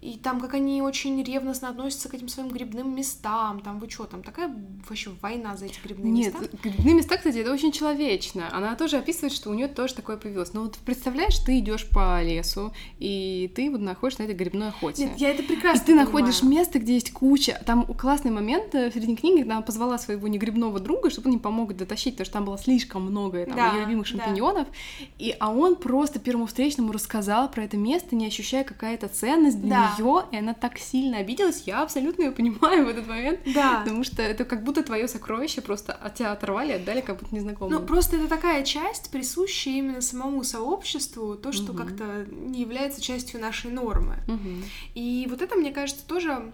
И 0.00 0.16
там, 0.16 0.40
как 0.40 0.54
они 0.54 0.80
очень 0.80 1.22
ревностно 1.22 1.68
относятся 1.68 2.08
к 2.08 2.14
этим 2.14 2.28
своим 2.28 2.48
грибным 2.48 2.96
местам. 2.96 3.60
Там 3.60 3.78
вы 3.78 3.90
что, 3.90 4.04
там 4.04 4.22
такая 4.22 4.50
вообще 4.88 5.10
война 5.20 5.56
за 5.56 5.66
эти 5.66 5.78
грибные 5.84 6.10
Нет, 6.10 6.34
места? 6.34 6.40
Нет, 6.40 6.60
грибные 6.62 6.94
места, 6.94 7.16
кстати, 7.18 7.36
это 7.36 7.52
очень 7.52 7.70
человечно. 7.70 8.48
Она 8.50 8.74
тоже 8.76 8.96
описывает, 8.96 9.34
что 9.34 9.50
у 9.50 9.54
нее 9.54 9.68
тоже 9.68 9.94
такое 9.94 10.16
появилось. 10.16 10.54
Но 10.54 10.62
вот 10.62 10.78
представляешь, 10.78 11.38
ты 11.38 11.58
идешь 11.58 11.86
по 11.86 12.22
лесу, 12.22 12.72
и 12.98 13.52
ты 13.54 13.70
вот 13.70 13.80
находишься 13.80 14.22
на 14.22 14.26
этой 14.26 14.36
грибной 14.36 14.68
охоте. 14.68 15.04
Нет, 15.04 15.18
я 15.18 15.30
это 15.30 15.42
прекрасно 15.42 15.76
И 15.76 15.80
ты 15.80 15.86
понимаю. 15.92 16.06
находишь 16.06 16.42
место, 16.42 16.78
где 16.78 16.94
есть 16.94 17.12
куча. 17.12 17.60
Там 17.66 17.84
классный 17.84 18.30
момент 18.30 18.74
э, 18.74 18.90
в 18.90 18.94
середине 18.94 19.16
книги, 19.16 19.42
она 19.42 19.60
позвала 19.60 19.98
своего 19.98 20.28
негрибного 20.28 20.80
друга, 20.80 21.10
чтобы 21.10 21.28
он 21.28 21.34
ей 21.34 21.40
помог 21.40 21.76
дотащить, 21.76 22.14
потому 22.14 22.24
что 22.24 22.32
там 22.32 22.44
было 22.46 22.56
слишком 22.56 23.02
много 23.02 23.44
там, 23.44 23.56
да, 23.56 23.72
ее 23.72 23.82
любимых 23.82 24.06
шампиньонов. 24.06 24.66
Да. 24.66 25.06
И, 25.18 25.36
а 25.38 25.52
он 25.52 25.76
просто 25.76 26.18
первому 26.18 26.46
встречному 26.46 26.90
рассказал 26.92 27.50
про 27.50 27.64
это 27.64 27.76
место, 27.76 28.16
не 28.16 28.26
ощущая 28.26 28.64
какая-то 28.64 29.08
ценность 29.08 29.60
для 29.60 29.70
да. 29.70 29.89
Нее, 29.98 30.24
и 30.30 30.36
она 30.36 30.54
так 30.54 30.78
сильно 30.78 31.18
обиделась, 31.18 31.62
я 31.66 31.82
абсолютно 31.82 32.22
ее 32.24 32.32
понимаю 32.32 32.86
в 32.86 32.88
этот 32.88 33.06
момент. 33.06 33.40
Да. 33.54 33.80
Потому 33.80 34.04
что 34.04 34.22
это 34.22 34.44
как 34.44 34.64
будто 34.64 34.82
твое 34.82 35.08
сокровище 35.08 35.60
просто 35.60 35.92
от 35.92 36.14
тебя 36.14 36.32
оторвали, 36.32 36.72
отдали 36.72 37.00
как 37.00 37.18
будто 37.18 37.34
незнакомому. 37.34 37.80
Ну, 37.80 37.86
просто 37.86 38.16
это 38.16 38.28
такая 38.28 38.62
часть, 38.64 39.10
присущая 39.10 39.74
именно 39.74 40.00
самому 40.00 40.44
сообществу, 40.44 41.36
то, 41.36 41.52
что 41.52 41.72
угу. 41.72 41.78
как-то 41.78 42.26
не 42.30 42.60
является 42.60 43.00
частью 43.00 43.40
нашей 43.40 43.70
нормы. 43.70 44.16
Угу. 44.28 44.64
И 44.94 45.26
вот 45.30 45.42
это, 45.42 45.56
мне 45.56 45.72
кажется, 45.72 46.04
тоже 46.06 46.52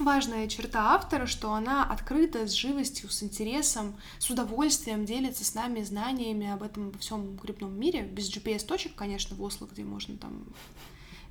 важная 0.00 0.48
черта 0.48 0.94
автора, 0.94 1.26
что 1.26 1.52
она 1.52 1.84
открыта, 1.84 2.46
с 2.46 2.52
живостью, 2.52 3.10
с 3.10 3.22
интересом, 3.22 3.96
с 4.18 4.30
удовольствием 4.30 5.04
делится 5.04 5.44
с 5.44 5.54
нами 5.54 5.82
знаниями 5.82 6.50
об 6.50 6.62
этом 6.62 6.90
во 6.90 6.98
всем 6.98 7.36
грибном 7.36 7.78
мире, 7.78 8.02
без 8.02 8.34
GPS-точек, 8.34 8.94
конечно, 8.94 9.36
в 9.36 9.42
Осло, 9.42 9.68
где 9.70 9.84
можно 9.84 10.16
там 10.16 10.44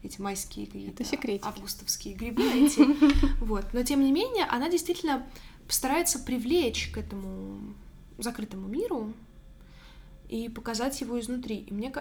эти 0.03 0.21
майские 0.21 0.65
какие-то 0.67 1.03
августовские 1.47 2.13
грибы 2.15 2.43
найти. 2.43 2.85
Вот. 3.41 3.65
Но 3.73 3.83
тем 3.83 4.01
не 4.01 4.11
менее, 4.11 4.45
она 4.45 4.69
действительно 4.69 5.27
старается 5.67 6.19
привлечь 6.19 6.89
к 6.91 6.97
этому 6.97 7.75
закрытому 8.17 8.67
миру 8.67 9.13
и 10.29 10.47
показать 10.47 11.01
его 11.01 11.19
изнутри. 11.19 11.57
И 11.57 11.73
мне, 11.73 11.91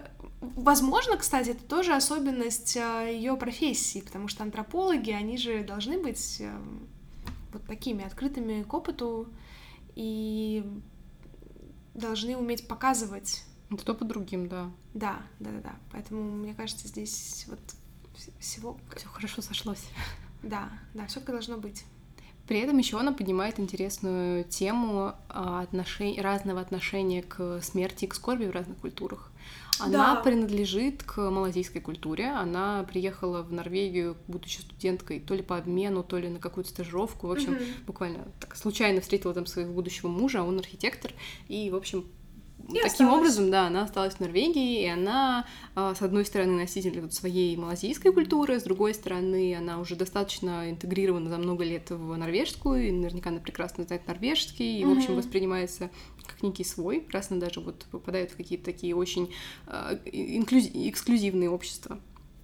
возможно, 0.41 1.17
кстати, 1.17 1.51
это 1.51 1.65
тоже 1.65 1.95
особенность 1.95 2.77
а, 2.77 3.05
ее 3.05 3.37
профессии, 3.37 4.01
потому 4.01 4.29
что 4.29 4.43
антропологи, 4.43 5.11
они 5.11 5.39
же 5.39 5.65
должны 5.65 5.99
быть 5.99 6.37
э, 6.41 6.55
вот 7.53 7.65
такими 7.65 8.05
открытыми 8.05 8.63
к 8.65 8.75
опыту 8.75 9.29
и 9.95 10.63
должны 11.95 12.37
уметь 12.37 12.69
показывать. 12.69 13.45
То 13.85 13.95
по 13.95 14.05
другим, 14.05 14.49
да. 14.49 14.71
Да, 14.95 15.23
да, 15.41 15.51
да, 15.51 15.61
да. 15.61 15.77
Поэтому 15.93 16.23
мне 16.23 16.55
кажется, 16.55 16.89
здесь 16.89 17.45
вот 17.49 17.61
всего... 18.39 18.79
Все 18.97 19.09
хорошо 19.09 19.43
сошлось. 19.43 19.85
Да, 20.43 20.71
да, 20.95 21.07
все 21.07 21.21
как 21.21 21.31
должно 21.31 21.57
быть. 21.57 21.85
При 22.47 22.61
этом 22.61 22.79
еще 22.79 22.99
она 22.99 23.13
поднимает 23.13 23.61
интересную 23.61 24.43
тему 24.45 25.13
а, 25.29 25.61
отношений, 25.61 26.21
разного 26.21 26.63
отношения 26.63 27.23
к 27.23 27.61
смерти 27.61 28.07
и 28.07 28.09
к 28.09 28.15
скорби 28.15 28.47
в 28.47 28.53
разных 28.53 28.79
культурах. 28.79 29.31
Она 29.81 30.15
да. 30.15 30.21
принадлежит 30.23 31.03
к 31.03 31.19
малазийской 31.31 31.81
культуре. 31.81 32.31
Она 32.31 32.85
приехала 32.85 33.43
в 33.43 33.53
Норвегию, 33.53 34.17
будучи 34.27 34.61
студенткой, 34.61 35.21
то 35.21 35.35
ли 35.35 35.43
по 35.43 35.57
обмену, 35.57 36.03
то 36.03 36.19
ли 36.19 36.29
на 36.29 36.39
какую-то 36.39 36.71
стажировку. 36.71 37.29
В 37.29 37.33
общем, 37.33 37.53
угу. 37.53 37.63
буквально 37.87 38.27
так 38.41 38.57
случайно 38.57 39.03
встретила 39.03 39.35
там 39.35 39.47
своего 39.47 39.73
будущего 39.73 40.09
мужа, 40.09 40.41
а 40.41 40.43
он 40.43 40.59
архитектор. 40.59 41.13
И, 41.49 41.71
в 41.71 41.77
общем, 41.77 42.07
и 42.69 42.75
Таким 42.75 42.87
осталась. 42.87 43.15
образом, 43.15 43.51
да, 43.51 43.67
она 43.69 43.85
осталась 43.85 44.15
в 44.15 44.21
Норвегии, 44.21 44.83
и 44.83 44.87
она, 44.87 45.47
а, 45.75 45.95
с 45.95 46.03
одной 46.03 46.27
стороны, 46.27 46.53
носитель 46.53 47.01
вот 47.01 47.15
своей 47.15 47.57
малазийской 47.57 48.13
культуры, 48.13 48.61
с 48.61 48.63
другой 48.63 48.93
стороны, 48.93 49.57
она 49.57 49.81
уже 49.81 49.97
достаточно 49.97 50.71
интегрирована 50.71 51.31
за 51.31 51.39
много 51.39 51.65
лет 51.65 51.89
в 51.89 52.17
норвежскую, 52.17 52.89
и 52.89 52.93
наверняка 52.93 53.31
она 53.31 53.41
прекрасно 53.41 53.85
знает 53.85 54.07
норвежский, 54.07 54.81
и, 54.81 54.83
mm-hmm. 54.83 54.95
в 54.95 54.99
общем, 54.99 55.17
воспринимается 55.17 55.91
как 56.27 56.43
некий 56.43 56.65
свой, 56.65 57.07
раз 57.11 57.31
она 57.31 57.41
даже 57.41 57.61
вот 57.61 57.87
попадает 57.91 58.33
в 58.33 58.37
какие-то 58.37 58.67
такие 58.67 58.95
очень 58.95 59.33
э, 59.67 59.99
инклюз... 60.13 60.67
эксклюзивные 60.75 61.49
общества, 61.49 61.99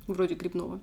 вроде 0.07 0.35
грибного. 0.37 0.81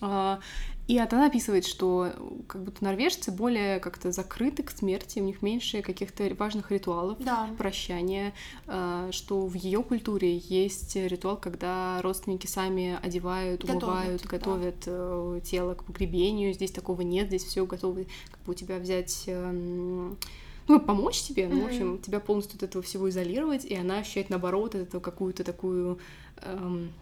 А, 0.00 0.40
и 0.86 0.98
она 0.98 1.26
описывает, 1.26 1.66
что 1.66 2.12
как 2.46 2.62
будто 2.62 2.84
норвежцы 2.84 3.32
более 3.32 3.80
как-то 3.80 4.12
закрыты 4.12 4.62
к 4.62 4.70
смерти, 4.70 5.18
у 5.18 5.22
них 5.22 5.42
меньше 5.42 5.82
каких-то 5.82 6.32
важных 6.38 6.70
ритуалов 6.70 7.18
да. 7.18 7.50
прощания, 7.58 8.32
а, 8.66 9.10
что 9.10 9.46
в 9.46 9.54
ее 9.54 9.82
культуре 9.82 10.36
есть 10.36 10.94
ритуал, 10.94 11.36
когда 11.38 12.00
родственники 12.02 12.46
сами 12.46 12.98
одевают, 13.02 13.64
умывают, 13.64 14.24
готовят, 14.24 14.84
готовят 14.84 15.34
да. 15.34 15.40
тело 15.40 15.74
к 15.74 15.84
погребению. 15.84 16.54
Здесь 16.54 16.70
такого 16.70 17.00
нет, 17.00 17.28
здесь 17.28 17.44
все 17.44 17.66
готовы 17.66 18.06
как 18.30 18.40
бы 18.42 18.52
у 18.52 18.54
тебя 18.54 18.78
взять 18.78 19.24
эм, 19.26 20.16
ну, 20.68 20.80
помочь 20.80 21.22
тебе, 21.22 21.44
mm-hmm. 21.44 21.52
ну, 21.52 21.62
в 21.62 21.66
общем, 21.66 21.98
тебя 21.98 22.20
полностью 22.20 22.56
от 22.56 22.62
этого 22.62 22.82
всего 22.82 23.08
изолировать, 23.08 23.64
и 23.64 23.74
она 23.74 23.98
ощущает, 23.98 24.30
наоборот, 24.30 24.74
от 24.74 24.82
этого 24.82 25.00
какую-то 25.00 25.44
такую 25.44 25.98
эм, 26.42 26.92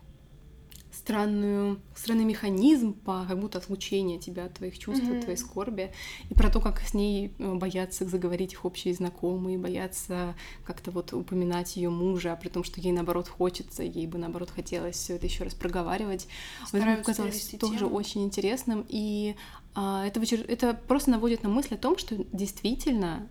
странную, 1.05 1.81
странный 1.95 2.25
механизм 2.25 2.95
по 2.95 3.27
как 3.29 3.39
будто 3.39 3.59
отлучения 3.59 4.19
тебя 4.19 4.47
от 4.47 4.55
твоих 4.55 4.79
чувств, 4.79 5.05
Мгм. 5.05 5.19
от 5.19 5.23
твоей 5.25 5.37
скорби, 5.37 5.93
и 6.31 6.35
про 6.35 6.49
то, 6.51 6.61
как 6.61 6.81
с 6.81 6.95
ней 6.95 7.31
э, 7.39 7.55
боятся 7.55 8.07
заговорить 8.07 8.55
их 8.55 8.65
общие 8.65 8.95
знакомые, 8.95 9.59
боятся 9.59 10.35
как-то 10.65 10.91
вот 10.91 11.13
упоминать 11.13 11.77
ее 11.77 11.91
мужа, 11.91 12.33
а 12.33 12.37
при 12.37 12.49
том, 12.49 12.65
что 12.65 12.81
ей 12.81 12.93
наоборот 12.93 13.29
хочется, 13.29 13.83
ей 13.83 14.07
бы 14.07 14.17
наоборот 14.17 14.49
хотелось 14.49 14.97
все 14.97 15.17
это 15.17 15.27
еще 15.27 15.45
раз 15.45 15.53
проговаривать. 15.55 16.27
Вот 16.61 16.69
это 16.69 16.79
Стараются 16.79 17.05
показалось 17.13 17.49
тоже 17.61 17.79
тему. 17.81 17.91
очень 17.95 18.25
интересным, 18.25 18.87
и 18.89 19.37
а, 19.75 20.07
это, 20.07 20.21
вычер- 20.21 20.47
это 20.49 20.73
просто 20.89 21.11
наводит 21.11 21.43
на 21.43 21.51
мысль 21.51 21.75
о 21.75 21.79
том, 21.79 21.99
что 21.99 22.17
действительно 22.33 23.29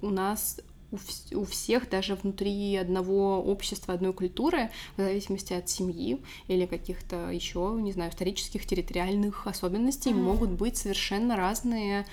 у 0.00 0.10
нас 0.10 0.60
у, 0.96 0.98
вс- 0.98 1.34
у 1.34 1.44
всех 1.44 1.88
даже 1.90 2.14
внутри 2.14 2.76
одного 2.76 3.42
общества, 3.42 3.94
одной 3.94 4.12
культуры, 4.12 4.70
в 4.96 5.00
зависимости 5.02 5.52
от 5.52 5.68
семьи 5.68 6.18
или 6.48 6.66
каких-то 6.66 7.30
еще, 7.30 7.76
не 7.80 7.92
знаю, 7.92 8.10
исторических, 8.10 8.66
территориальных 8.66 9.46
особенностей, 9.46 10.12
Мгм. 10.12 10.22
могут 10.24 10.50
быть 10.50 10.76
совершенно 10.76 11.36
разные 11.36 12.06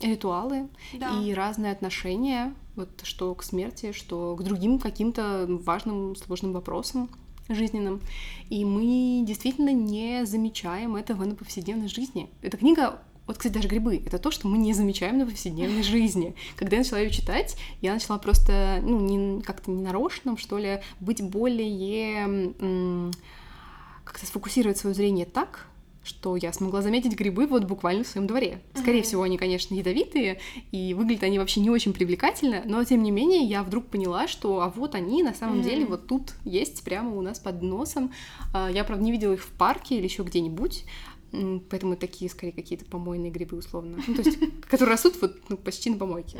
ритуалы 0.00 0.68
Да. 0.94 1.20
и 1.20 1.34
разные 1.34 1.72
отношения, 1.72 2.54
вот 2.76 2.88
что 3.02 3.34
к 3.34 3.42
смерти, 3.42 3.92
что 3.92 4.36
к 4.36 4.42
другим 4.42 4.78
каким-то 4.78 5.46
важным, 5.48 6.14
сложным 6.16 6.52
вопросам 6.52 7.08
жизненным. 7.48 8.00
И 8.50 8.64
мы 8.64 9.24
действительно 9.26 9.72
не 9.72 10.24
замечаем 10.26 10.96
этого 10.96 11.24
на 11.24 11.34
повседневной 11.34 11.88
жизни. 11.88 12.28
Эта 12.42 12.56
книга 12.56 13.00
вот, 13.26 13.38
кстати, 13.38 13.54
даже 13.54 13.68
грибы— 13.68 14.02
это 14.06 14.18
то, 14.18 14.30
что 14.30 14.46
мы 14.48 14.58
не 14.58 14.72
замечаем 14.72 15.18
на 15.18 15.26
повседневной 15.26 15.82
жизни. 15.94 16.34
Когда 16.56 16.76
я 16.76 16.82
начала 16.82 17.00
ее 17.00 17.10
читать, 17.10 17.56
я 17.80 17.92
начала 17.94 18.18
просто, 18.18 18.80
ну, 18.82 19.00
не, 19.00 19.42
как-то 19.42 19.70
ненарочно, 19.70 20.36
что 20.36 20.58
ли, 20.58 20.80
быть 21.00 21.22
более... 21.22 22.54
как-то 24.04 24.26
сфокусировать 24.26 24.78
свое 24.78 24.94
зрение 24.94 25.26
так, 25.26 25.66
что 26.04 26.36
я 26.36 26.52
смогла 26.52 26.82
заметить 26.82 27.16
грибы 27.16 27.48
вот 27.48 27.64
буквально 27.64 28.04
в 28.04 28.06
своем 28.06 28.28
дворе. 28.28 28.60
Скорее 28.74 28.98
Мгм. 29.00 29.04
всего, 29.04 29.22
они, 29.24 29.36
конечно, 29.38 29.74
ядовитые, 29.74 30.38
и 30.70 30.94
выглядят 30.94 31.24
они 31.24 31.40
вообще 31.40 31.58
не 31.58 31.68
очень 31.68 31.92
привлекательно, 31.92 32.62
но 32.64 32.84
тем 32.84 33.02
не 33.02 33.10
менее 33.10 33.42
я 33.42 33.64
вдруг 33.64 33.86
поняла, 33.86 34.28
что 34.28 34.60
а 34.60 34.68
вот 34.68 34.94
они 34.94 35.24
на 35.24 35.34
самом 35.34 35.56
Мгм. 35.56 35.64
деле 35.64 35.84
вот 35.84 36.06
тут 36.06 36.34
есть 36.44 36.84
прямо 36.84 37.16
у 37.16 37.22
нас 37.22 37.40
под 37.40 37.60
носом. 37.62 38.12
А, 38.54 38.70
Я, 38.70 38.84
правда, 38.84 39.04
не 39.04 39.10
видела 39.10 39.32
их 39.32 39.42
в 39.42 39.50
парке 39.50 39.96
или 39.98 40.04
еще 40.04 40.22
где-нибудь, 40.22 40.84
поэтому 41.70 41.96
такие, 41.96 42.30
скорее, 42.30 42.52
какие-то 42.52 42.84
помойные 42.84 43.30
грибы, 43.30 43.56
условно. 43.56 43.98
Ну, 44.06 44.14
то 44.14 44.22
есть, 44.22 44.38
которые 44.68 44.92
растут 44.92 45.20
вот 45.20 45.36
ну, 45.48 45.56
почти 45.56 45.90
на 45.90 45.98
помойке. 45.98 46.38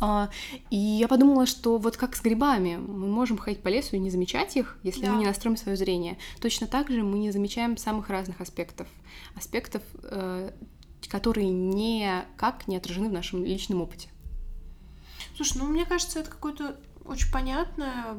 А, 0.00 0.30
И 0.70 0.76
я 0.76 1.08
подумала, 1.08 1.46
что 1.46 1.78
вот 1.78 1.96
как 1.96 2.14
с 2.14 2.20
грибами, 2.22 2.76
мы 2.76 3.08
можем 3.08 3.36
ходить 3.36 3.62
по 3.62 3.68
лесу 3.68 3.96
и 3.96 3.98
не 3.98 4.10
замечать 4.10 4.56
их, 4.56 4.78
если 4.82 5.02
Да. 5.02 5.12
мы 5.12 5.18
не 5.18 5.26
настроим 5.26 5.56
свое 5.56 5.76
зрение. 5.76 6.18
Точно 6.40 6.66
так 6.66 6.88
же 6.90 7.02
мы 7.02 7.18
не 7.18 7.32
замечаем 7.32 7.76
самых 7.76 8.08
разных 8.08 8.40
аспектов. 8.40 8.86
Аспектов, 9.34 9.82
э, 10.02 10.52
которые 11.08 11.50
никак 11.50 12.68
не 12.68 12.76
отражены 12.76 13.08
в 13.08 13.12
нашем 13.12 13.44
личном 13.44 13.82
опыте. 13.82 14.08
Слушай, 15.36 15.58
ну 15.58 15.66
мне 15.66 15.84
кажется, 15.84 16.20
это 16.20 16.30
какое-то 16.30 16.76
очень 17.04 17.32
понятное 17.32 18.16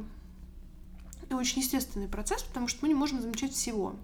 и 1.30 1.34
очень 1.34 1.62
естественный 1.62 2.08
процесс, 2.08 2.44
потому 2.44 2.68
что 2.68 2.80
мы 2.82 2.88
не 2.88 2.96
можем 2.96 3.22
замечать 3.22 3.54
всего. 3.54 3.96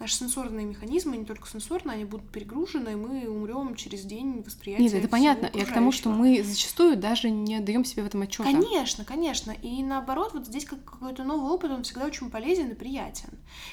Наши 0.00 0.14
сенсорные 0.14 0.64
механизмы, 0.64 1.18
не 1.18 1.26
только 1.26 1.46
сенсорные, 1.46 1.96
они 1.96 2.04
будут 2.06 2.30
перегружены, 2.30 2.92
и 2.92 2.94
мы 2.94 3.28
умрем 3.28 3.74
через 3.74 4.00
день 4.02 4.42
восприятия. 4.42 4.82
Нет, 4.82 4.94
это 4.94 5.08
понятно. 5.08 5.50
Я 5.52 5.66
к 5.66 5.74
тому, 5.74 5.92
что 5.92 6.08
мы 6.08 6.42
зачастую 6.42 6.96
даже 6.96 7.28
не 7.28 7.60
даем 7.60 7.84
себе 7.84 8.04
в 8.04 8.06
этом 8.06 8.22
отчета. 8.22 8.44
Конечно, 8.44 9.04
конечно. 9.04 9.50
И 9.50 9.82
наоборот, 9.82 10.32
вот 10.32 10.46
здесь 10.46 10.64
как 10.64 10.82
какой-то 10.86 11.22
новый 11.22 11.50
опыт, 11.50 11.70
он 11.70 11.82
всегда 11.82 12.06
очень 12.06 12.30
полезен 12.30 12.70
и 12.70 12.74
приятен. 12.74 13.28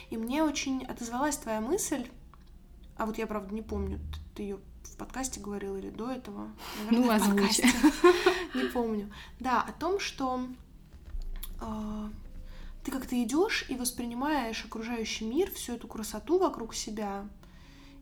И 0.09 0.17
мне 0.17 0.43
очень 0.43 0.83
отозвалась 0.83 1.37
твоя 1.37 1.61
мысль, 1.61 2.05
а 2.97 3.05
вот 3.05 3.17
я, 3.17 3.25
правда, 3.25 3.55
не 3.55 3.61
помню, 3.61 4.01
ты 4.35 4.43
ее 4.43 4.59
в 4.83 4.97
подкасте 4.97 5.39
говорила 5.39 5.77
или 5.77 5.91
до 5.91 6.11
этого. 6.11 6.49
Ну, 6.91 7.05
Наверное, 7.05 7.19
в 7.19 7.21
озвучь. 7.21 7.61
подкасте. 7.61 7.69
Не 8.53 8.63
помню. 8.65 9.13
Да, 9.39 9.61
о 9.61 9.71
том, 9.71 9.99
что 9.99 10.41
а, 11.61 12.09
ты 12.88 12.91
как-то 12.91 13.21
идешь 13.21 13.65
и 13.67 13.76
воспринимаешь 13.76 14.63
окружающий 14.63 15.26
мир, 15.26 15.52
всю 15.52 15.73
эту 15.73 15.89
красоту 15.89 16.39
вокруг 16.39 16.73
себя, 16.73 17.28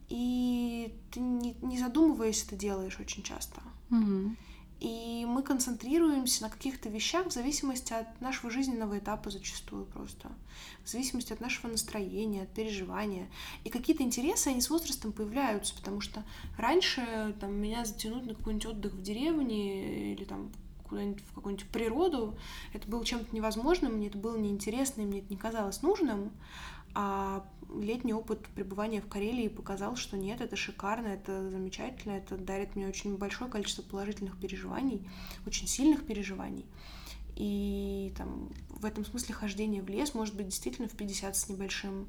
и 0.09 0.93
ты 1.11 1.21
не, 1.21 1.55
не 1.63 1.79
задумываясь 1.79 2.43
это 2.43 2.55
делаешь 2.55 2.99
очень 2.99 3.23
часто. 3.23 3.63
Мгм. 3.89 4.37
И 4.79 5.25
мы 5.27 5.41
концентрируемся 5.41 6.43
на 6.43 6.49
каких-то 6.51 6.89
вещах 6.89 7.25
в 7.25 7.31
зависимости 7.31 7.93
от 7.93 8.21
нашего 8.21 8.51
жизненного 8.51 8.99
этапа 8.99 9.31
зачастую 9.31 9.85
просто. 9.87 10.31
В 10.83 10.89
зависимости 10.89 11.33
от 11.33 11.39
нашего 11.39 11.71
настроения, 11.71 12.43
от 12.43 12.53
переживания. 12.53 13.27
И 13.63 13.71
какие-то 13.71 14.03
интересы, 14.03 14.49
они 14.49 14.61
с 14.61 14.69
возрастом 14.69 15.13
появляются, 15.13 15.73
потому 15.75 15.99
что 15.99 16.23
раньше 16.59 17.35
там, 17.39 17.55
меня 17.55 17.85
затянуть 17.85 18.27
на 18.27 18.35
какой-нибудь 18.35 18.67
отдых 18.67 18.93
в 18.93 19.01
деревне 19.01 20.13
или 20.13 20.25
там 20.25 20.51
куда-нибудь 20.87 21.23
в 21.23 21.33
какую-нибудь 21.33 21.67
природу, 21.69 22.37
это 22.73 22.87
было 22.87 23.03
чем-то 23.05 23.35
невозможным, 23.35 23.93
мне 23.93 24.07
это 24.07 24.17
было 24.17 24.37
неинтересно, 24.37 25.01
и 25.01 25.05
мне 25.05 25.19
это 25.19 25.29
не 25.29 25.37
казалось 25.37 25.81
нужным. 25.81 26.31
А 26.93 27.45
летний 27.73 28.13
опыт 28.13 28.47
пребывания 28.55 29.01
в 29.01 29.07
Карелии 29.07 29.49
показал, 29.49 29.95
что 29.95 30.17
нет, 30.17 30.39
это 30.39 30.55
шикарно, 30.55 31.07
это 31.07 31.49
замечательно, 31.49 32.13
это 32.13 32.37
дарит 32.37 32.75
мне 32.75 32.87
очень 32.87 33.17
большое 33.17 33.51
количество 33.51 33.81
положительных 33.81 34.39
переживаний, 34.39 35.07
очень 35.45 35.67
сильных 35.67 36.05
переживаний. 36.05 36.65
И 37.35 38.13
там 38.17 38.49
в 38.69 38.85
этом 38.85 39.03
смысле 39.05 39.35
хождение 39.35 39.81
в 39.81 39.89
лес 39.89 40.13
может 40.13 40.35
быть 40.35 40.47
действительно 40.47 40.87
в 40.87 40.93
50 40.93 41.35
с 41.35 41.49
небольшим 41.49 42.07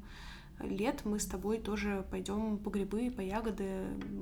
лет 0.59 1.01
мы 1.05 1.19
с 1.19 1.25
тобой 1.25 1.59
тоже 1.59 2.05
пойдем 2.09 2.57
по 2.57 2.69
грибы, 2.69 3.11
по 3.11 3.21
ягоды, 3.21 3.65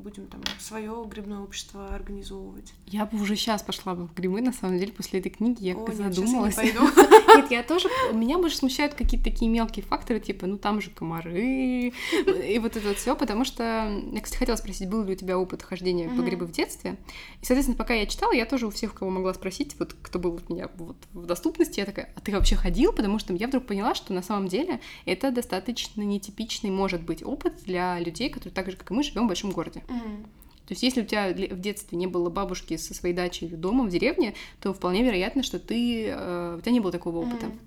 будем 0.04 0.28
там 0.28 0.42
свое 0.60 1.06
грибное 1.10 1.40
общество 1.40 1.94
организовывать. 1.94 2.74
Я 2.86 3.06
бы 3.06 3.20
уже 3.22 3.36
сейчас 3.36 3.64
пошла 3.64 3.96
бы 3.96 4.08
в 4.08 4.14
грибы, 4.14 4.42
на 4.42 4.52
самом 4.54 4.78
деле, 4.78 4.92
после 4.92 5.20
этой 5.20 5.30
книги 5.30 5.64
я 5.64 5.76
О, 5.76 5.86
как 5.86 5.96
нет, 5.96 5.98
щас 5.98 6.18
я 6.18 6.22
не 6.24 6.28
задумалась. 6.28 6.56
пойду. 6.56 6.80
Нет, 7.28 7.52
я 7.52 7.64
тоже... 7.64 7.90
Меня 8.14 8.38
больше 8.38 8.58
смущают 8.58 8.94
какие-то 8.94 9.30
такие 9.30 9.50
мелкие 9.50 9.84
факторы, 9.86 10.20
типа, 10.20 10.48
ну 10.48 10.58
там 10.58 10.82
же 10.82 10.90
комары, 10.90 11.94
и 12.26 12.60
вот 12.60 12.76
это 12.76 12.88
вот 12.88 12.98
все, 12.98 13.16
потому 13.16 13.46
что... 13.46 13.64
Я, 14.12 14.22
кстати, 14.22 14.40
хотела 14.40 14.56
спросить, 14.56 14.90
был 14.90 15.04
ли 15.04 15.14
у 15.14 15.16
тебя 15.16 15.38
опыт 15.38 15.64
хождения 15.64 16.10
по 16.10 16.22
грибы 16.22 16.46
в 16.46 16.52
детстве? 16.52 16.98
И, 17.42 17.46
соответственно, 17.46 17.78
пока 17.78 17.94
я 17.94 18.06
читала, 18.06 18.32
я 18.32 18.46
тоже 18.46 18.68
у 18.68 18.72
всех, 18.72 18.94
кого 18.94 19.12
могла 19.12 19.34
спросить, 19.34 19.76
вот 19.80 19.96
кто 20.02 20.20
был 20.20 20.40
у 20.48 20.54
меня 20.54 20.70
вот 20.76 20.98
в 21.14 21.26
доступности, 21.26 21.80
я 21.80 21.86
такая, 21.86 22.10
а 22.16 22.22
ты 22.22 22.32
вообще 22.32 22.56
ходил? 22.56 22.94
Потому 22.94 23.20
что 23.20 23.34
я 23.34 23.48
вдруг 23.48 23.66
поняла, 23.66 23.96
что 23.96 24.14
на 24.14 24.22
самом 24.22 24.48
деле 24.48 24.80
это 25.06 25.32
достаточно 25.32 26.02
нетипичный, 26.02 26.70
может 26.70 27.04
быть, 27.04 27.24
опыт 27.24 27.54
для 27.66 28.00
людей, 28.00 28.30
которые 28.30 28.54
так 28.54 28.70
же, 28.70 28.78
как 28.78 28.92
и 28.92 28.94
мы, 28.94 29.04
живем 29.04 29.26
в 29.26 29.28
большом 29.28 29.52
городе. 29.52 29.84
Мгм. 29.88 30.26
То 30.68 30.74
есть, 30.74 30.84
если 30.84 31.02
у 31.02 31.06
тебя 31.06 31.30
в 31.30 31.60
детстве 31.60 31.98
не 31.98 32.08
было 32.08 32.30
бабушки 32.30 32.78
со 32.78 32.94
своей 32.94 33.14
дачей 33.14 33.48
или 33.48 33.56
дома 33.56 33.84
в 33.84 33.90
деревне, 33.90 34.34
то 34.62 34.74
вполне 34.74 35.04
вероятно, 35.04 35.44
что 35.44 35.60
ты, 35.60 36.08
э, 36.08 36.56
у 36.58 36.62
тебя 36.62 36.72
не 36.72 36.80
было 36.80 36.92
такого 36.92 37.20
опыта. 37.20 37.48
Мгм. 37.48 37.60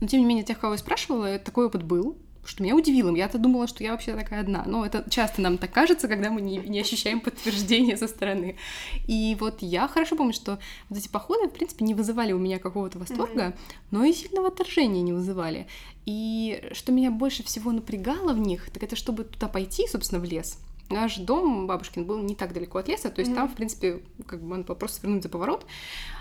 Но 0.00 0.06
тем 0.06 0.20
не 0.20 0.26
менее, 0.26 0.44
тех, 0.44 0.58
кого 0.58 0.74
я 0.74 0.78
спрашивала, 0.78 1.38
такой 1.38 1.66
опыт 1.66 1.82
был, 1.82 2.16
что 2.46 2.62
меня 2.62 2.76
удивило. 2.76 3.14
Я-то 3.14 3.38
думала, 3.38 3.66
что 3.66 3.82
я 3.82 3.92
вообще 3.92 4.14
такая 4.14 4.40
одна. 4.40 4.64
Но 4.66 4.84
это 4.84 5.04
часто 5.08 5.40
нам 5.40 5.58
так 5.58 5.72
кажется, 5.72 6.08
когда 6.08 6.30
мы 6.30 6.40
не, 6.40 6.58
не 6.58 6.80
ощущаем 6.80 7.20
подтверждения 7.20 7.96
со 7.96 8.06
стороны. 8.08 8.56
И 9.06 9.36
вот 9.40 9.62
я 9.62 9.88
хорошо 9.88 10.16
помню, 10.16 10.32
что 10.32 10.58
вот 10.88 10.98
эти 10.98 11.08
походы, 11.08 11.48
в 11.48 11.52
принципе, 11.52 11.84
не 11.84 11.94
вызывали 11.94 12.32
у 12.32 12.38
меня 12.38 12.58
какого-то 12.58 12.98
восторга, 12.98 13.54
но 13.90 14.04
и 14.04 14.12
сильного 14.12 14.48
отторжения 14.48 15.02
не 15.02 15.12
вызывали. 15.12 15.66
И 16.06 16.62
что 16.72 16.92
меня 16.92 17.10
больше 17.10 17.42
всего 17.42 17.72
напрягало 17.72 18.34
в 18.34 18.38
них, 18.38 18.70
так 18.70 18.82
это 18.82 18.96
чтобы 18.96 19.24
туда 19.24 19.48
пойти, 19.48 19.86
собственно, 19.88 20.20
в 20.20 20.24
лес. 20.24 20.58
Наш 20.90 21.16
дом 21.16 21.66
бабушкин 21.66 22.04
был 22.04 22.18
не 22.18 22.34
так 22.34 22.52
далеко 22.52 22.78
от 22.78 22.88
леса, 22.88 23.10
то 23.10 23.20
есть 23.20 23.30
Мгм. 23.30 23.40
там, 23.40 23.48
в 23.48 23.54
принципе, 23.54 24.02
как 24.26 24.42
бы 24.42 24.48
надо 24.48 24.64
было 24.64 24.74
просто 24.74 25.00
свернуть 25.00 25.22
за 25.22 25.28
поворот. 25.28 25.64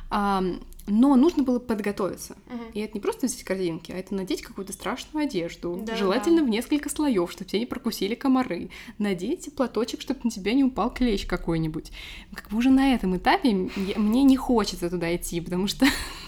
А, 0.10 0.44
но 0.86 1.16
нужно 1.16 1.44
было 1.44 1.60
подготовиться. 1.60 2.36
Мгм. 2.48 2.66
И 2.74 2.80
это 2.80 2.94
не 2.94 3.00
просто 3.00 3.26
взять 3.28 3.44
корзинки, 3.44 3.92
а 3.92 3.96
это 3.96 4.14
надеть 4.14 4.42
какую-то 4.42 4.72
страшную 4.74 5.26
одежду. 5.26 5.76
Да-да-да. 5.78 5.96
желательно 5.98 6.44
в 6.44 6.50
несколько 6.50 6.90
слоев, 6.90 7.32
чтобы 7.32 7.50
тебя 7.50 7.60
не 7.60 7.66
прокусили 7.66 8.16
комары. 8.16 8.70
Надеть 9.00 9.54
платочек, 9.56 10.02
чтобы 10.02 10.20
на 10.24 10.30
тебя 10.30 10.54
не 10.54 10.64
упал 10.64 10.94
клещ 10.94 11.26
какой-нибудь. 11.26 11.92
Как 12.34 12.50
бы 12.50 12.58
уже 12.58 12.70
на 12.70 12.94
этом 12.94 13.18
этапе 13.18 13.70
мне 13.96 14.24
не 14.24 14.38
хочется 14.38 14.90
туда 14.90 15.16
идти, 15.16 15.42
потому 15.42 15.68
что 15.68 15.86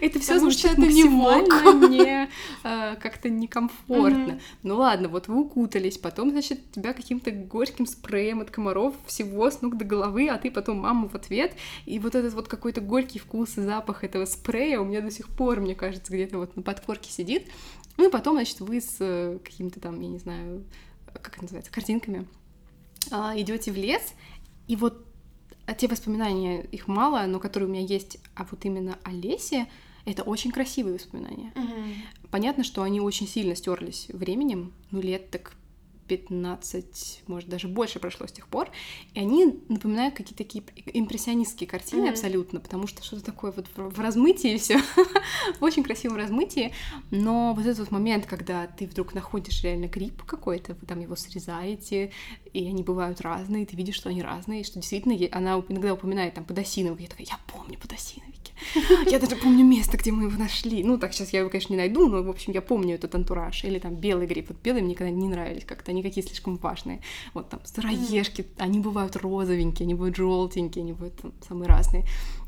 это 0.00 0.18
все 0.18 0.38
звучит 0.38 0.78
не 0.78 1.04
максимально 1.04 1.72
мне 1.72 2.30
э, 2.64 2.96
как-то 2.96 3.28
некомфортно. 3.28 4.40
Ну 4.62 4.76
ладно, 4.76 5.08
вот 5.08 5.28
вы 5.28 5.40
укутались, 5.40 5.98
потом, 5.98 6.30
значит, 6.30 6.72
тебя 6.72 6.92
каким-то 6.92 7.30
горьким 7.30 7.86
спреем 7.86 8.40
от 8.40 8.50
комаров 8.50 8.94
всего 9.06 9.50
с 9.50 9.60
ног 9.62 9.76
до 9.76 9.84
головы, 9.84 10.28
а 10.28 10.38
ты 10.38 10.50
потом 10.50 10.78
маму 10.78 11.08
в 11.08 11.14
ответ. 11.14 11.54
И 11.86 11.98
вот 11.98 12.14
этот 12.14 12.34
вот 12.34 12.48
какой-то 12.48 12.80
горький 12.80 13.18
вкус 13.18 13.58
и 13.58 13.62
запах 13.62 14.04
этого 14.04 14.24
спрея 14.24 14.80
у 14.80 14.84
меня 14.84 15.00
до 15.00 15.10
сих 15.10 15.28
пор, 15.28 15.60
мне 15.60 15.74
кажется, 15.74 16.12
где-то 16.12 16.38
вот 16.38 16.56
на 16.56 16.62
подкорке 16.62 17.10
сидит. 17.10 17.48
Ну 17.96 18.08
и 18.08 18.10
потом, 18.10 18.34
значит, 18.34 18.60
вы 18.60 18.80
с 18.80 18.96
э, 19.00 19.38
какими-то 19.42 19.80
там, 19.80 20.00
я 20.00 20.08
не 20.08 20.18
знаю, 20.18 20.64
как 21.12 21.34
это 21.34 21.42
называется, 21.42 21.72
картинками 21.72 22.26
идете 23.36 23.72
в 23.72 23.76
лес, 23.76 24.12
и 24.66 24.76
вот 24.76 25.06
а 25.68 25.74
те 25.74 25.86
воспоминания, 25.86 26.62
их 26.62 26.88
мало, 26.88 27.26
но 27.26 27.38
которые 27.38 27.68
у 27.68 27.72
меня 27.72 27.84
есть, 27.84 28.18
а 28.34 28.46
вот 28.50 28.64
именно 28.64 28.98
о 29.04 29.12
лесе, 29.12 29.66
это 30.10 30.22
очень 30.22 30.50
красивые 30.50 30.94
воспоминания. 30.94 31.52
Мгм. 31.54 31.94
понятно, 32.30 32.64
что 32.64 32.82
они 32.82 33.00
очень 33.00 33.26
сильно 33.26 33.54
стерлись 33.54 34.06
временем, 34.12 34.72
ну 34.90 35.00
лет 35.00 35.30
так 35.30 35.56
15, 36.08 37.22
может, 37.26 37.48
даже 37.48 37.68
больше 37.68 38.00
прошло 38.00 38.26
с 38.26 38.32
тех 38.32 38.48
пор, 38.48 38.70
и 39.14 39.20
они 39.20 39.60
напоминают 39.68 40.14
какие-то 40.14 40.38
такие 40.38 40.64
импрессионистские 40.92 41.68
картины 41.68 42.06
mm-hmm. 42.06 42.10
абсолютно, 42.10 42.60
потому 42.60 42.86
что 42.86 43.04
что-то 43.04 43.24
такое 43.24 43.52
вот 43.52 43.66
в, 43.76 43.94
в 43.94 44.00
размытии 44.00 44.56
все, 44.56 44.78
в 45.60 45.62
очень 45.62 45.84
красивом 45.84 46.16
размытии, 46.16 46.72
но 47.10 47.54
вот 47.54 47.64
этот 47.64 47.78
вот 47.78 47.90
момент, 47.90 48.26
когда 48.26 48.66
ты 48.66 48.86
вдруг 48.86 49.14
находишь 49.14 49.62
реально 49.62 49.86
гриб 49.86 50.22
какой-то, 50.24 50.74
вы 50.74 50.86
там 50.86 50.98
его 51.00 51.14
срезаете, 51.14 52.10
и 52.52 52.66
они 52.66 52.82
бывают 52.82 53.20
разные, 53.20 53.66
ты 53.66 53.76
видишь, 53.76 53.96
что 53.96 54.08
они 54.08 54.22
разные, 54.22 54.64
что 54.64 54.80
действительно 54.80 55.16
она 55.32 55.62
иногда 55.68 55.92
упоминает 55.92 56.34
там 56.34 56.44
подосиновик, 56.44 57.00
я 57.00 57.08
такая, 57.08 57.26
я 57.26 57.38
помню 57.46 57.78
подосиновики, 57.78 58.37
я 59.10 59.18
даже 59.18 59.36
помню 59.36 59.64
место, 59.64 59.96
где 59.96 60.12
мы 60.12 60.24
его 60.24 60.38
нашли. 60.38 60.82
Ну, 60.84 60.98
так 60.98 61.12
сейчас 61.12 61.32
я 61.32 61.40
его, 61.40 61.50
конечно, 61.50 61.72
не 61.72 61.78
найду, 61.78 62.08
но, 62.08 62.22
в 62.22 62.30
общем, 62.30 62.52
я 62.52 62.62
помню 62.62 62.94
этот 62.94 63.14
антураж. 63.14 63.64
Или 63.64 63.78
там 63.78 63.94
белый 63.94 64.26
гриб. 64.26 64.46
Вот 64.48 64.58
белые 64.62 64.82
мне 64.82 64.92
никогда 64.92 65.12
не 65.12 65.28
нравились 65.28 65.64
как-то, 65.64 65.90
они 65.90 66.02
какие 66.02 66.24
слишком 66.24 66.56
важные. 66.56 67.00
Вот 67.34 67.48
там 67.50 67.60
сыроежки, 67.64 68.46
они 68.58 68.80
бывают 68.80 69.16
розовенькие, 69.16 69.84
они 69.84 69.94
бывают 69.94 70.16
желтенькие, 70.16 70.82
они 70.82 70.92
бывают 70.92 71.16
там 71.16 71.32
самые 71.46 71.68
разные. 71.68 72.04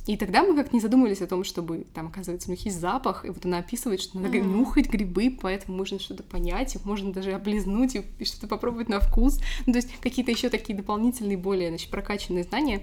И 0.06 0.16
тогда 0.16 0.42
мы 0.42 0.56
как 0.56 0.72
не 0.72 0.80
задумывались 0.80 1.20
о 1.20 1.26
том, 1.26 1.44
чтобы 1.44 1.86
там, 1.94 2.08
оказывается, 2.08 2.48
у 2.48 2.52
них 2.52 2.64
есть 2.64 2.80
запах, 2.80 3.24
и 3.24 3.28
вот 3.28 3.44
она 3.44 3.58
описывает, 3.58 4.00
что 4.00 4.18
надо 4.18 4.38
mm-hmm. 4.38 4.56
нюхать 4.56 4.88
грибы, 4.88 5.36
поэтому 5.40 5.76
можно 5.76 5.98
что-то 5.98 6.22
понять, 6.22 6.74
их 6.74 6.84
можно 6.84 7.12
даже 7.12 7.32
облизнуть 7.32 7.94
и, 7.94 8.02
и 8.18 8.24
что-то 8.24 8.48
попробовать 8.48 8.88
на 8.88 9.00
вкус. 9.00 9.40
Ну, 9.66 9.72
то 9.72 9.78
есть 9.78 9.90
какие-то 10.00 10.30
еще 10.30 10.48
такие 10.48 10.76
дополнительные, 10.76 11.36
более, 11.36 11.68
значит, 11.68 11.90
прокачанные 11.90 12.44
знания, 12.44 12.82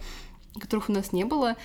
которых 0.59 0.89
у 0.89 0.91
нас 0.91 1.11
не 1.11 1.25
было, 1.25 1.55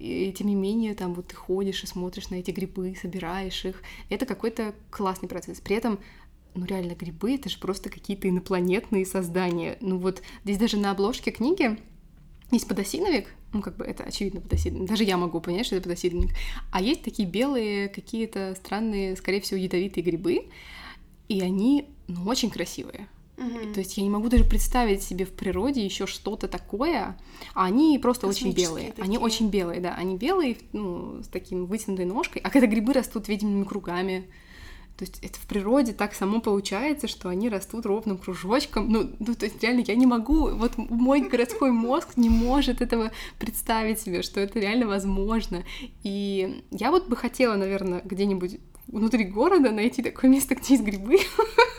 и 0.00 0.32
тем 0.32 0.46
не 0.46 0.54
менее, 0.54 0.94
там 0.94 1.12
вот 1.12 1.28
ты 1.28 1.36
ходишь 1.36 1.84
и 1.84 1.86
смотришь 1.86 2.30
на 2.30 2.36
эти 2.36 2.50
грибы, 2.50 2.96
собираешь 3.00 3.64
их. 3.66 3.82
Это 4.08 4.24
какой-то 4.24 4.74
классный 4.90 5.28
процесс. 5.28 5.60
При 5.60 5.76
этом 5.76 5.98
ну 6.54 6.64
реально 6.64 6.94
грибы 6.94 7.34
это 7.34 7.48
же 7.48 7.58
просто 7.58 7.90
какие-то 7.90 8.28
инопланетные 8.28 9.04
создания. 9.04 9.76
Ну 9.80 9.98
вот 9.98 10.22
здесь 10.44 10.58
даже 10.58 10.78
на 10.78 10.90
обложке 10.90 11.30
книги 11.30 11.78
есть 12.50 12.66
подосиновик, 12.66 13.28
ну 13.52 13.60
как 13.60 13.76
бы 13.76 13.84
это 13.84 14.04
очевидно 14.04 14.40
подосиновик, 14.40 14.88
даже 14.88 15.04
я 15.04 15.16
могу 15.16 15.40
понять, 15.40 15.66
что 15.66 15.76
это 15.76 15.84
подосиновик, 15.84 16.30
а 16.72 16.80
есть 16.80 17.02
такие 17.02 17.28
белые 17.28 17.88
какие-то 17.88 18.56
странные, 18.56 19.16
скорее 19.16 19.40
всего, 19.40 19.60
ядовитые 19.60 20.02
грибы, 20.02 20.48
и 21.28 21.40
они, 21.42 21.86
ну, 22.08 22.26
очень 22.26 22.50
красивые. 22.50 23.06
Угу. 23.40 23.72
То 23.72 23.80
есть 23.80 23.96
я 23.96 24.02
не 24.02 24.10
могу 24.10 24.28
даже 24.28 24.44
представить 24.44 25.02
себе 25.02 25.24
в 25.24 25.32
природе 25.32 25.84
еще 25.84 26.06
что-то 26.06 26.46
такое. 26.46 27.18
А 27.54 27.64
они 27.64 27.98
просто 27.98 28.26
очень 28.26 28.52
белые. 28.52 28.88
Такие. 28.90 29.02
Они 29.02 29.18
очень 29.18 29.48
белые, 29.48 29.80
да. 29.80 29.94
Они 29.94 30.16
белые, 30.16 30.58
ну, 30.72 31.22
с 31.22 31.28
таким 31.28 31.64
вытянутой 31.66 32.04
ножкой. 32.04 32.42
А 32.42 32.50
когда 32.50 32.66
грибы 32.66 32.92
растут 32.92 33.28
видимыми 33.28 33.64
кругами, 33.64 34.26
то 35.00 35.06
есть 35.06 35.18
это 35.22 35.38
в 35.38 35.46
природе 35.46 35.94
так 35.94 36.12
само 36.12 36.42
получается, 36.42 37.08
что 37.08 37.30
они 37.30 37.48
растут 37.48 37.86
ровным 37.86 38.18
кружочком. 38.18 38.92
Ну, 38.92 39.10
ну, 39.18 39.34
то 39.34 39.46
есть 39.46 39.62
реально 39.62 39.82
я 39.86 39.94
не 39.94 40.04
могу, 40.04 40.50
вот 40.50 40.76
мой 40.76 41.22
городской 41.22 41.70
мозг 41.70 42.10
не 42.16 42.28
может 42.28 42.82
этого 42.82 43.10
представить 43.38 43.98
себе, 43.98 44.20
что 44.20 44.40
это 44.40 44.60
реально 44.60 44.86
возможно. 44.86 45.64
И 46.02 46.62
я 46.70 46.90
вот 46.90 47.08
бы 47.08 47.16
хотела, 47.16 47.56
наверное, 47.56 48.02
где-нибудь 48.04 48.58
внутри 48.92 49.24
города 49.24 49.70
найти 49.70 50.02
такое 50.02 50.30
место, 50.30 50.54
где 50.54 50.74
есть 50.74 50.84
грибы, 50.84 51.18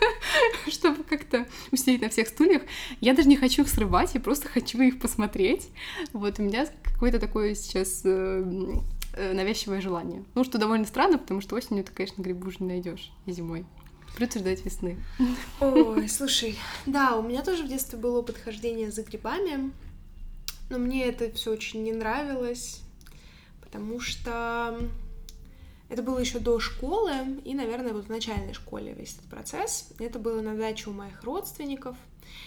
чтобы 0.68 1.04
как-то 1.04 1.46
усидеть 1.70 2.02
на 2.02 2.08
всех 2.08 2.28
стульях. 2.28 2.62
Я 3.00 3.14
даже 3.14 3.28
не 3.28 3.36
хочу 3.36 3.62
их 3.62 3.68
срывать, 3.68 4.14
я 4.14 4.20
просто 4.20 4.48
хочу 4.48 4.80
их 4.80 4.98
посмотреть. 4.98 5.68
Вот 6.12 6.38
у 6.38 6.42
меня 6.42 6.66
какое-то 6.82 7.18
такое 7.18 7.54
сейчас 7.54 8.02
э, 8.04 8.44
навязчивое 9.16 9.80
желание. 9.80 10.24
Ну, 10.34 10.44
что 10.44 10.58
довольно 10.58 10.86
странно, 10.86 11.18
потому 11.18 11.40
что 11.40 11.56
осенью 11.56 11.84
ты, 11.84 11.92
конечно, 11.92 12.22
грибы 12.22 12.48
уже 12.48 12.58
не 12.60 12.68
найдешь 12.68 13.12
и 13.26 13.32
зимой. 13.32 13.66
Придется 14.14 14.40
ждать 14.40 14.64
весны. 14.64 14.98
Ой, 15.60 16.08
слушай, 16.08 16.58
да, 16.86 17.16
у 17.16 17.22
меня 17.22 17.42
тоже 17.42 17.64
в 17.64 17.68
детстве 17.68 17.98
было 17.98 18.18
опыт 18.18 18.36
хождения 18.36 18.90
за 18.90 19.02
грибами, 19.02 19.72
но 20.70 20.78
мне 20.78 21.04
это 21.04 21.30
все 21.32 21.52
очень 21.52 21.82
не 21.82 21.92
нравилось, 21.92 22.80
потому 23.60 24.00
что 24.00 24.78
это 25.92 26.02
было 26.02 26.18
еще 26.18 26.38
до 26.38 26.58
школы, 26.58 27.12
и, 27.44 27.52
наверное, 27.52 27.92
вот 27.92 28.06
в 28.06 28.08
начальной 28.08 28.54
школе 28.54 28.94
весь 28.94 29.12
этот 29.12 29.26
процесс. 29.26 29.90
Это 29.98 30.18
было 30.18 30.40
на 30.40 30.56
даче 30.56 30.88
у 30.88 30.94
моих 30.94 31.22
родственников, 31.22 31.98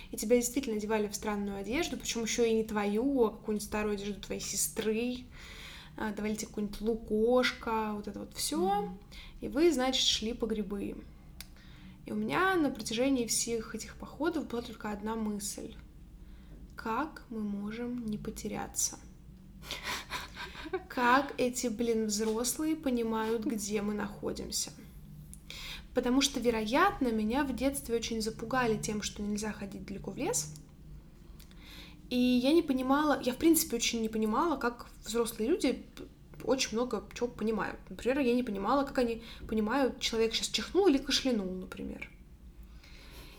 и 0.10 0.18
тебя 0.18 0.38
действительно 0.38 0.78
одевали 0.78 1.08
в 1.08 1.14
странную 1.14 1.60
одежду, 1.60 1.96
причем 1.96 2.24
еще 2.24 2.50
и 2.50 2.56
не 2.56 2.64
твою, 2.64 3.24
а 3.24 3.30
какую-нибудь 3.30 3.68
старую 3.68 3.94
одежду 3.94 4.20
твоей 4.20 4.42
сестры. 4.42 5.26
А, 5.96 6.12
давали 6.12 6.34
тебе 6.34 6.48
какую-нибудь 6.48 6.82
лукошко, 6.82 7.92
вот 7.94 8.08
это 8.08 8.18
вот 8.18 8.34
все. 8.34 8.90
И 9.42 9.48
вы, 9.48 9.72
значит, 9.72 10.08
шли 10.08 10.34
по 10.34 10.48
грибы. 10.48 10.96
И 12.08 12.12
у 12.12 12.16
меня 12.16 12.56
на 12.56 12.72
протяжении 12.72 13.28
всех 13.28 13.76
этих 13.76 13.96
походов 13.98 14.48
была 14.48 14.64
только 14.64 14.90
одна 14.90 15.16
мысль. 15.16 15.76
Как 16.76 17.22
мы 17.30 17.42
можем 17.42 18.08
не 18.08 18.18
потеряться? 18.18 18.98
Как 20.88 21.34
эти, 21.38 21.68
блин, 21.68 22.08
взрослые 22.08 22.76
понимают, 22.76 23.46
где 23.46 23.82
мы 23.82 23.94
находимся. 23.94 24.72
Потому 25.94 26.22
что, 26.22 26.40
вероятно, 26.40 27.08
меня 27.12 27.44
в 27.44 27.56
детстве 27.56 27.96
очень 27.96 28.22
запугали 28.22 28.78
тем, 28.78 29.02
что 29.02 29.22
нельзя 29.22 29.54
ходить 29.54 29.86
далеко 29.86 30.12
в 30.12 30.18
лес. 30.18 30.54
И 32.10 32.18
я 32.18 32.52
не 32.54 32.62
понимала, 32.62 33.20
я 33.22 33.34
в 33.34 33.38
принципе 33.38 33.78
очень 33.78 34.02
не 34.02 34.10
понимала, 34.10 34.58
как 34.58 34.88
взрослые 35.06 35.50
люди 35.50 35.86
очень 36.44 36.74
много 36.74 37.04
чего 37.14 37.28
понимают. 37.28 37.80
Например, 37.90 38.20
я 38.20 38.34
не 38.34 38.44
понимала, 38.44 38.84
как 38.84 38.98
они 39.00 39.24
понимают, 39.48 40.00
человек 40.00 40.36
сейчас 40.36 40.48
чихнул 40.50 40.88
или 40.88 40.98
кашлянул, 40.98 41.52
например. 41.52 42.10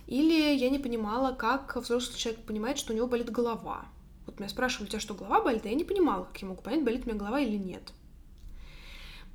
Или 0.07 0.55
я 0.57 0.71
не 0.71 0.79
понимала, 0.79 1.35
как 1.35 1.77
взрослый 1.77 2.19
человек 2.19 2.43
понимает, 2.45 2.79
что 2.79 2.93
у 2.93 2.97
него 2.97 3.07
болит 3.07 3.31
голова. 3.31 3.87
Вот 4.27 4.39
меня 4.39 4.49
спрашивали, 4.49 4.87
у 4.87 4.91
тебя 4.91 5.01
что, 5.01 5.15
голова 5.15 5.41
болит? 5.43 5.65
А 5.65 5.69
я 5.69 5.75
не 5.75 5.85
понимала, 5.85 6.25
как 6.25 6.43
я 6.43 6.49
могу 6.49 6.63
понять, 6.63 6.85
болит 6.85 7.05
у 7.05 7.09
меня 7.09 7.19
голова 7.19 7.41
или 7.41 7.57
нет. 7.57 7.93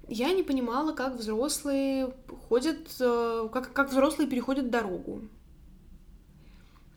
Я 0.08 0.34
не 0.34 0.44
понимала, 0.44 0.94
как 0.94 1.16
взрослые 1.16 2.14
ходят, 2.50 2.80
э, 3.00 3.50
как, 3.54 3.72
как 3.72 3.92
взрослые 3.92 4.30
переходят 4.30 4.70
дорогу. 4.70 5.22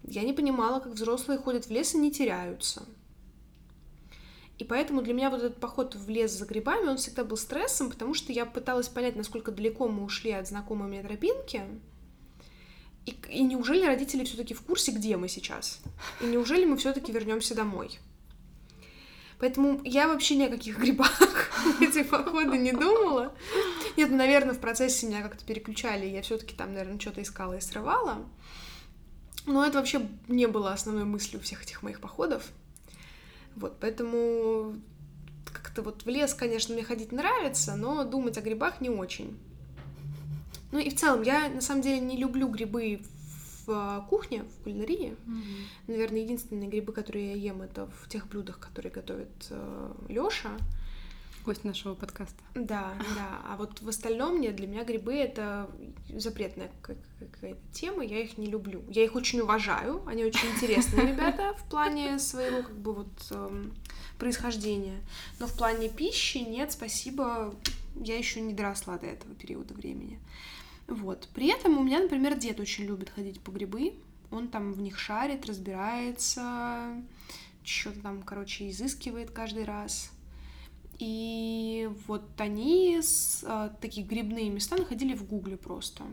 Я 0.03 0.23
не 0.23 0.33
понимала, 0.33 0.81
как 0.81 0.93
взрослые 0.93 1.39
ходят 1.39 1.67
в 1.67 1.71
лес 1.71 1.95
и 1.95 1.99
не 1.99 2.11
теряются. 2.11 2.83
И 4.59 4.65
поэтому 4.65 5.03
для 5.03 5.15
меня 5.15 5.31
вот 5.31 5.43
этот 5.43 5.59
поход 5.59 5.95
в 5.95 6.09
лес 6.09 6.33
за 6.33 6.47
грибами, 6.47 6.89
он 6.89 6.97
всегда 6.97 7.25
был 7.25 7.37
стрессом, 7.37 7.91
потому 7.91 8.15
что 8.15 8.33
я 8.33 8.47
пыталась 8.47 8.89
понять, 8.89 9.17
насколько 9.17 9.51
далеко 9.51 9.89
мы 9.89 10.05
ушли 10.05 10.31
от 10.31 10.47
знакомой 10.47 10.89
мне 10.89 11.03
тропинки, 11.03 11.63
и, 13.07 13.17
и 13.29 13.43
неужели 13.43 13.85
родители 13.85 14.25
все-таки 14.25 14.55
в 14.55 14.63
курсе, 14.63 14.93
где 14.93 15.17
мы 15.17 15.29
сейчас? 15.29 15.81
И 16.21 16.27
неужели 16.27 16.65
мы 16.65 16.77
все-таки 16.77 17.13
вернемся 17.13 17.55
домой? 17.55 17.99
Поэтому 19.39 19.81
я 19.85 20.09
вообще 20.09 20.37
ни 20.37 20.45
о 20.45 20.49
каких 20.49 20.79
грибах 20.79 21.21
эти 21.81 22.03
походы 22.03 22.57
не 22.57 22.73
думала. 22.73 23.35
Нет, 23.97 24.11
ну, 24.11 24.17
наверное, 24.17 24.55
в 24.55 24.61
процессе 24.61 25.07
меня 25.07 25.23
как-то 25.23 25.45
переключали, 25.45 26.07
я 26.07 26.23
все-таки 26.23 26.55
там, 26.55 26.73
наверное, 26.73 26.99
что-то 26.99 27.21
искала 27.21 27.55
и 27.55 27.61
срывала. 27.61 28.25
Но 29.47 29.65
это 29.67 29.79
вообще 29.79 30.09
не 30.29 30.47
было 30.47 30.73
основной 30.73 31.05
мыслью 31.05 31.43
всех 31.43 31.63
этих 31.63 31.83
моих 31.83 32.01
походов. 32.01 32.45
Вот, 33.57 33.77
поэтому 33.81 34.77
как-то 35.53 35.83
вот 35.83 36.05
в 36.05 36.09
лес, 36.09 36.35
конечно, 36.35 36.75
мне 36.75 36.83
ходить 36.83 37.13
нравится, 37.13 37.77
но 37.77 38.05
думать 38.05 38.39
о 38.39 38.41
грибах 38.41 38.81
не 38.81 38.89
очень. 38.89 39.39
Ну 40.75 40.81
и 40.81 40.91
в 40.91 40.97
целом, 40.97 41.23
я 41.23 41.49
на 41.51 41.61
самом 41.61 41.83
деле 41.83 42.01
не 42.01 42.17
люблю 42.17 42.49
грибы 42.49 43.01
в 43.65 43.71
а, 43.71 44.01
кухне, 44.11 44.43
в 44.43 44.65
кулинарии. 44.65 45.15
Mm-hmm. 45.25 45.67
Наверное, 45.87 46.21
единственные 46.23 46.69
грибы, 46.69 46.93
которые 46.93 47.29
я 47.29 47.53
ем, 47.53 47.63
это 47.63 47.87
в 48.03 48.09
тех 48.09 48.27
блюдах, 48.27 48.59
которые 48.59 48.91
готовит 48.91 49.29
э, 49.51 49.93
Лёша. 50.09 50.51
Гость 51.45 51.63
нашего 51.63 51.95
подкаста. 51.95 52.43
Да, 52.57 52.93
да. 53.15 53.41
А 53.47 53.57
вот 53.57 53.83
в 53.83 53.89
остальном 53.89 54.41
нет, 54.41 54.57
для 54.57 54.67
меня 54.67 54.83
грибы 54.83 55.15
это 55.15 55.71
запретная 56.09 56.73
какая-то 56.83 57.61
тема, 57.71 58.05
я 58.05 58.19
их 58.19 58.37
не 58.37 58.47
люблю. 58.47 58.83
Я 58.89 59.05
их 59.05 59.15
очень 59.15 59.43
уважаю, 59.43 60.03
они 60.09 60.25
очень 60.25 60.49
интересные 60.57 61.07
ребята 61.13 61.55
в 61.57 61.71
плане 61.71 62.19
своего 62.19 62.63
как 62.63 62.77
бы 62.77 62.93
вот 62.95 63.13
эм, 63.31 63.73
происхождения. 64.19 64.99
Но 65.39 65.47
в 65.47 65.57
плане 65.57 65.89
пищи 65.89 66.39
нет, 66.39 66.73
спасибо, 66.73 67.55
я 67.95 68.19
еще 68.19 68.41
не 68.41 68.55
доросла 68.55 68.99
до 68.99 69.07
этого 69.07 69.37
периода 69.37 69.73
времени. 69.73 70.19
Вот. 70.87 71.29
При 71.35 71.49
этом 71.49 71.79
у 71.79 71.83
меня, 71.83 72.01
например, 72.01 72.37
дед 72.37 72.61
очень 72.61 72.85
любит 72.85 73.11
ходить 73.11 73.41
по 73.41 73.51
грибы. 73.51 73.95
Он 74.31 74.49
там 74.49 74.73
в 74.73 74.81
них 74.81 74.99
шарит, 74.99 75.47
разбирается, 75.47 77.03
что-то 77.63 78.01
там, 78.01 78.23
короче, 78.23 78.69
изыскивает 78.71 79.31
каждый 79.31 79.65
раз. 79.65 80.11
И 80.99 81.91
вот 82.07 82.23
они 82.39 83.01
с, 83.01 83.45
а, 83.47 83.69
такие 83.81 84.07
грибные 84.07 84.51
места 84.51 84.77
находили 84.77 85.15
в 85.15 85.27
Гугле 85.27 85.57
просто. 85.57 86.05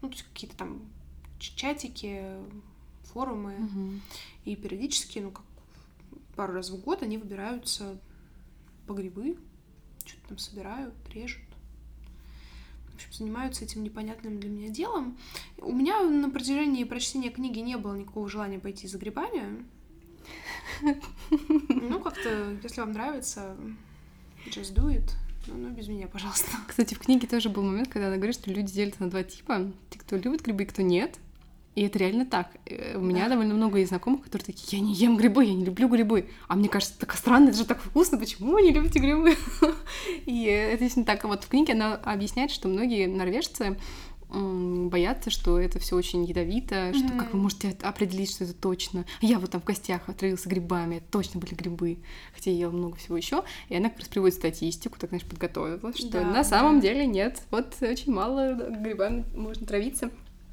Ну, 0.00 0.08
то 0.08 0.14
есть 0.14 0.26
какие-то 0.32 0.56
там 0.56 0.80
чатики, 1.38 2.24
форумы. 3.04 3.54
Угу. 3.54 3.90
И 4.46 4.56
периодически, 4.56 5.18
ну, 5.18 5.30
как 5.30 5.44
пару 6.36 6.54
раз 6.54 6.70
в 6.70 6.80
год 6.80 7.02
они 7.02 7.18
выбираются 7.18 7.98
по 8.86 8.94
грибы, 8.94 9.36
что-то 10.04 10.28
там 10.28 10.38
собирают, 10.38 10.94
режут 11.12 11.42
общем, 13.00 13.12
занимаются 13.12 13.64
этим 13.64 13.82
непонятным 13.82 14.38
для 14.38 14.50
меня 14.50 14.68
делом. 14.68 15.16
У 15.58 15.72
меня 15.72 16.02
на 16.02 16.30
протяжении 16.30 16.84
прочтения 16.84 17.30
книги 17.30 17.58
не 17.58 17.76
было 17.76 17.96
никакого 17.96 18.28
желания 18.28 18.58
пойти 18.58 18.86
за 18.86 18.98
грибами. 18.98 19.64
Ну, 20.80 22.00
как-то, 22.00 22.56
если 22.62 22.80
вам 22.80 22.92
нравится, 22.92 23.56
just 24.46 24.74
do 24.74 24.88
it. 24.88 25.10
Ну, 25.46 25.54
ну, 25.56 25.70
без 25.70 25.88
меня, 25.88 26.06
пожалуйста. 26.06 26.50
Кстати, 26.68 26.94
в 26.94 26.98
книге 26.98 27.26
тоже 27.26 27.48
был 27.48 27.62
момент, 27.62 27.88
когда 27.88 28.08
она 28.08 28.16
говорит, 28.16 28.34
что 28.34 28.50
люди 28.50 28.72
делятся 28.72 29.02
на 29.02 29.10
два 29.10 29.22
типа. 29.22 29.72
Те, 29.88 29.98
кто 29.98 30.16
любит 30.16 30.42
грибы, 30.42 30.64
и 30.64 30.66
кто 30.66 30.82
нет. 30.82 31.18
И 31.80 31.82
это 31.82 31.98
реально 31.98 32.26
так. 32.26 32.48
Э, 32.66 32.98
у 32.98 33.00
меня 33.00 33.24
да. 33.24 33.30
довольно 33.30 33.54
много 33.54 33.78
есть 33.78 33.88
знакомых, 33.88 34.24
которые 34.24 34.44
такие, 34.44 34.78
я 34.78 34.86
не 34.86 34.92
ем 34.92 35.16
грибы, 35.16 35.46
я 35.46 35.54
не 35.54 35.64
люблю 35.64 35.88
грибы. 35.88 36.28
А 36.46 36.54
мне 36.54 36.68
кажется, 36.68 36.98
так 36.98 37.14
странно, 37.14 37.48
это 37.48 37.56
же 37.56 37.64
так 37.64 37.80
вкусно, 37.80 38.18
почему 38.18 38.52
вы 38.52 38.60
не 38.60 38.70
любите 38.70 38.98
грибы? 38.98 39.34
И 40.26 40.44
это 40.44 40.82
действительно 40.82 41.06
так. 41.06 41.24
Вот 41.24 41.44
в 41.44 41.48
книге 41.48 41.72
она 41.72 41.94
объясняет, 41.94 42.50
что 42.50 42.68
многие 42.68 43.06
норвежцы 43.06 43.78
боятся, 44.28 45.30
что 45.30 45.58
это 45.58 45.78
все 45.78 45.96
очень 45.96 46.22
ядовито, 46.26 46.74
mm-hmm. 46.74 46.98
что 46.98 47.18
как 47.18 47.32
вы 47.32 47.40
можете 47.40 47.74
определить, 47.80 48.30
что 48.30 48.44
это 48.44 48.52
точно. 48.52 49.06
Я 49.22 49.38
вот 49.38 49.50
там 49.50 49.62
в 49.62 49.64
гостях 49.64 50.06
отравился 50.06 50.50
грибами, 50.50 50.96
это 50.96 51.06
точно 51.10 51.40
были 51.40 51.54
грибы, 51.54 52.00
хотя 52.34 52.50
я 52.50 52.58
ела 52.58 52.72
много 52.72 52.98
всего 52.98 53.16
еще. 53.16 53.42
И 53.70 53.74
она 53.74 53.88
как 53.88 54.00
раз 54.00 54.08
приводит 54.08 54.34
статистику, 54.34 54.98
так 55.00 55.08
знаешь, 55.08 55.24
подготовилась, 55.24 55.96
что 55.96 56.10
да, 56.10 56.24
на 56.24 56.44
самом 56.44 56.76
да. 56.76 56.88
деле 56.88 57.06
нет, 57.06 57.42
вот 57.50 57.74
очень 57.80 58.12
мало 58.12 58.52
грибами 58.52 59.24
можно 59.34 59.66
травиться. 59.66 60.10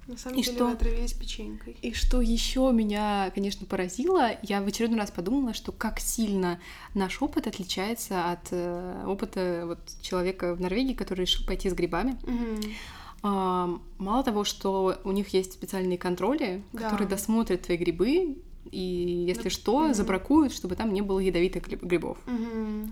На 0.08 0.18
самом 0.18 0.40
и 0.40 0.44
деле 0.44 0.56
что... 0.56 0.66
вы 0.66 0.72
отравились 0.72 1.14
печенькой. 1.14 1.76
И 1.82 1.94
что 1.94 2.22
еще 2.22 2.72
меня, 2.72 3.30
конечно, 3.36 3.66
поразило, 3.66 4.32
я 4.42 4.62
в 4.62 4.68
очередной 4.68 5.00
раз 5.00 5.12
подумала, 5.12 5.54
что 5.54 5.74
как 5.74 6.00
сильно 6.00 6.60
наш 6.94 7.22
опыт 7.22 7.48
отличается 7.48 8.32
от 8.32 8.48
э, 8.52 9.04
опыта 9.06 9.64
вот 9.66 9.80
человека 10.02 10.56
в 10.56 10.62
Норвегии, 10.62 10.94
который 10.94 11.22
решил 11.22 11.46
пойти 11.46 11.70
с 11.70 11.74
грибами. 11.74 12.18
Mm-hmm. 12.24 12.74
А, 13.24 13.80
мало 13.98 14.24
того, 14.24 14.46
что 14.46 15.00
у 15.04 15.12
них 15.12 15.30
есть 15.30 15.54
специальные 15.54 15.98
контроли, 15.98 16.64
да. 16.72 16.84
которые 16.84 17.10
досмотрят 17.10 17.64
твои 17.64 17.78
грибы, 17.78 18.38
и 18.72 19.26
если 19.28 19.46
ну, 19.46 19.50
что, 19.50 19.88
mm-hmm. 19.88 19.94
забракуют, 19.94 20.54
чтобы 20.54 20.76
там 20.76 20.94
не 20.94 21.02
было 21.02 21.20
ядовитых 21.20 21.68
грибов. 21.68 22.18
Mm-hmm. 22.28 22.92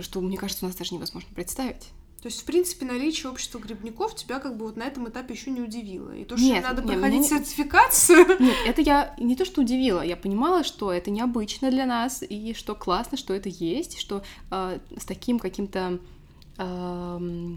Что, 0.00 0.20
мне 0.20 0.36
кажется, 0.36 0.64
у 0.64 0.68
нас 0.68 0.76
даже 0.76 0.94
невозможно 0.94 1.28
представить. 1.34 1.90
То 2.24 2.28
есть, 2.28 2.40
в 2.40 2.44
принципе, 2.46 2.86
наличие 2.86 3.30
общества 3.30 3.58
грибников 3.58 4.14
тебя 4.16 4.40
как 4.40 4.56
бы 4.56 4.64
вот 4.64 4.78
на 4.78 4.84
этом 4.84 5.06
этапе 5.06 5.34
еще 5.34 5.50
не 5.50 5.60
удивило. 5.60 6.10
И 6.16 6.24
то, 6.24 6.38
что 6.38 6.46
нет, 6.46 6.62
надо 6.62 6.80
нет, 6.80 6.92
проходить 6.92 7.30
меня... 7.30 7.38
сертификацию. 7.38 8.26
Нет, 8.40 8.56
это 8.66 8.80
я 8.80 9.14
не 9.18 9.36
то, 9.36 9.44
что 9.44 9.60
удивило, 9.60 10.00
я 10.00 10.16
понимала, 10.16 10.64
что 10.64 10.90
это 10.90 11.10
необычно 11.10 11.70
для 11.70 11.84
нас, 11.84 12.24
и 12.26 12.54
что 12.54 12.74
классно, 12.74 13.18
что 13.18 13.34
это 13.34 13.50
есть, 13.50 13.98
что 13.98 14.22
э, 14.50 14.78
с 14.96 15.04
таким 15.04 15.38
каким-то 15.38 16.00
э, 16.56 17.56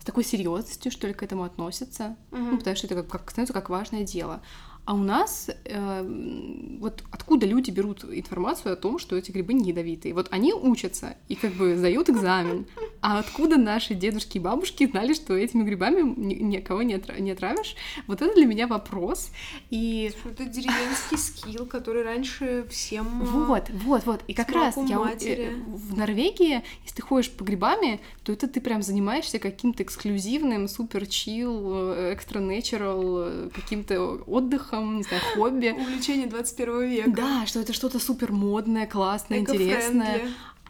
с 0.00 0.04
такой 0.04 0.24
серьезностью, 0.24 0.90
что 0.90 1.06
ли, 1.06 1.14
к 1.14 1.22
этому 1.22 1.44
относятся. 1.44 2.16
Угу. 2.32 2.40
Ну, 2.40 2.58
потому 2.58 2.74
что 2.74 2.88
это 2.88 2.96
как, 2.96 3.06
как 3.06 3.30
становится 3.30 3.54
как 3.54 3.70
важное 3.70 4.02
дело. 4.02 4.42
А 4.88 4.94
у 4.94 5.02
нас 5.02 5.50
э, 5.66 6.78
вот 6.80 7.04
откуда 7.10 7.44
люди 7.44 7.70
берут 7.70 8.04
информацию 8.04 8.72
о 8.72 8.76
том, 8.76 8.98
что 8.98 9.18
эти 9.18 9.30
грибы 9.30 9.52
не 9.52 9.68
ядовитые? 9.68 10.14
Вот 10.14 10.28
они 10.30 10.54
учатся 10.54 11.18
и 11.28 11.34
как 11.34 11.52
бы 11.52 11.76
сдают 11.76 12.08
экзамен. 12.08 12.64
А 13.02 13.18
откуда 13.18 13.58
наши 13.58 13.92
дедушки 13.94 14.38
и 14.38 14.40
бабушки 14.40 14.86
знали, 14.86 15.12
что 15.12 15.36
этими 15.36 15.62
грибами 15.62 16.00
никого 16.18 16.82
не, 16.82 16.94
отра- 16.94 17.20
не 17.20 17.32
отравишь? 17.32 17.76
Вот 18.06 18.22
это 18.22 18.34
для 18.34 18.46
меня 18.46 18.66
вопрос. 18.66 19.28
И... 19.68 20.10
Это 20.24 20.46
деревенский 20.46 21.18
скилл, 21.18 21.66
который 21.66 22.02
раньше 22.02 22.64
всем... 22.70 23.24
Э, 23.24 23.26
вот, 23.26 23.64
вот, 23.68 24.06
вот. 24.06 24.20
И 24.26 24.32
как 24.32 24.48
раз 24.52 24.78
я 24.88 24.98
матери. 25.00 25.52
в 25.66 25.98
Норвегии, 25.98 26.62
если 26.84 26.96
ты 26.96 27.02
ходишь 27.02 27.30
по 27.30 27.44
грибами, 27.44 28.00
то 28.24 28.32
это 28.32 28.48
ты 28.48 28.62
прям 28.62 28.80
занимаешься 28.80 29.38
каким-то 29.38 29.82
эксклюзивным, 29.82 30.66
супер 30.66 31.06
чил, 31.06 31.92
экстра 32.14 32.40
natural, 32.40 33.50
каким-то 33.50 34.22
отдыхом, 34.26 34.77
не 34.84 35.02
знаю, 35.02 35.22
хобби. 35.34 35.76
Увлечение 35.78 36.26
21 36.26 36.82
века. 36.82 37.10
Да, 37.10 37.46
что 37.46 37.60
это 37.60 37.72
что-то 37.72 37.98
супер 37.98 38.32
модное, 38.32 38.86
классное, 38.86 39.38
интересное. 39.38 40.22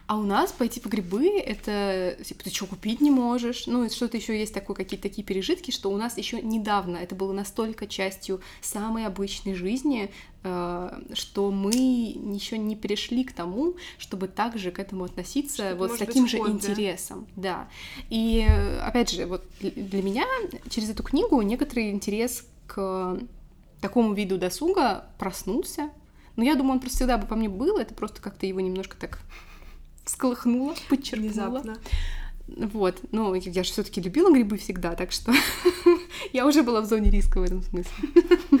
А 0.09 0.17
у 0.17 0.23
нас 0.23 0.51
пойти 0.51 0.79
по 0.79 0.89
грибы 0.89 1.37
это 1.37 2.17
типа 2.23 2.43
ты 2.45 2.49
что 2.49 2.65
купить 2.65 2.99
не 2.99 3.11
можешь. 3.11 3.67
Ну 3.67 3.83
и 3.85 3.89
что-то 3.89 4.17
еще 4.17 4.39
есть 4.39 4.55
такое, 4.55 4.75
какие-то 4.75 5.03
такие 5.03 5.23
пережитки, 5.23 5.69
что 5.69 5.91
у 5.91 5.97
нас 5.97 6.17
еще 6.17 6.41
недавно 6.41 6.97
это 6.97 7.13
было 7.13 7.31
настолько 7.31 7.85
частью 7.85 8.41
самой 8.59 9.05
обычной 9.05 9.53
жизни, 9.53 10.11
э, 10.41 11.01
что 11.13 11.51
мы 11.51 11.75
еще 11.75 12.57
не 12.57 12.75
перешли 12.75 13.23
к 13.23 13.33
тому, 13.33 13.75
чтобы 13.99 14.27
также 14.27 14.71
к 14.71 14.79
этому 14.79 15.03
относиться 15.03 15.67
что 15.67 15.75
вот 15.75 15.91
с 15.91 15.97
таким 15.99 16.27
же 16.27 16.39
ход, 16.39 16.49
интересом, 16.49 17.27
да. 17.35 17.67
И 18.09 18.47
опять 18.81 19.11
же, 19.11 19.27
вот 19.27 19.45
для 19.61 20.01
меня 20.01 20.25
через 20.71 20.89
эту 20.89 21.03
книгу 21.03 21.39
некоторый 21.43 21.91
интерес 21.91 22.47
к 22.65 23.19
такому 23.81 24.13
виду 24.13 24.37
досуга 24.37 25.05
проснулся. 25.17 25.89
Но 26.35 26.43
я 26.43 26.55
думаю, 26.55 26.73
он 26.73 26.79
просто 26.79 26.97
всегда 26.97 27.17
бы 27.17 27.27
по 27.27 27.35
мне 27.35 27.49
был, 27.49 27.77
это 27.77 27.93
просто 27.93 28.21
как-то 28.21 28.45
его 28.45 28.59
немножко 28.59 28.95
так 28.97 29.19
всколыхнуло, 30.05 30.73
подчеркнуло. 30.89 31.29
Внезапно. 31.29 31.77
Вот, 32.47 32.99
ну, 33.11 33.33
я 33.35 33.63
же 33.63 33.71
все 33.71 33.83
таки 33.83 34.01
любила 34.01 34.33
грибы 34.33 34.57
всегда, 34.57 34.95
так 34.95 35.11
что 35.11 35.33
я 36.33 36.47
уже 36.47 36.63
была 36.63 36.81
в 36.81 36.85
зоне 36.85 37.11
риска 37.11 37.39
в 37.39 37.43
этом 37.43 37.61
смысле. 37.61 38.09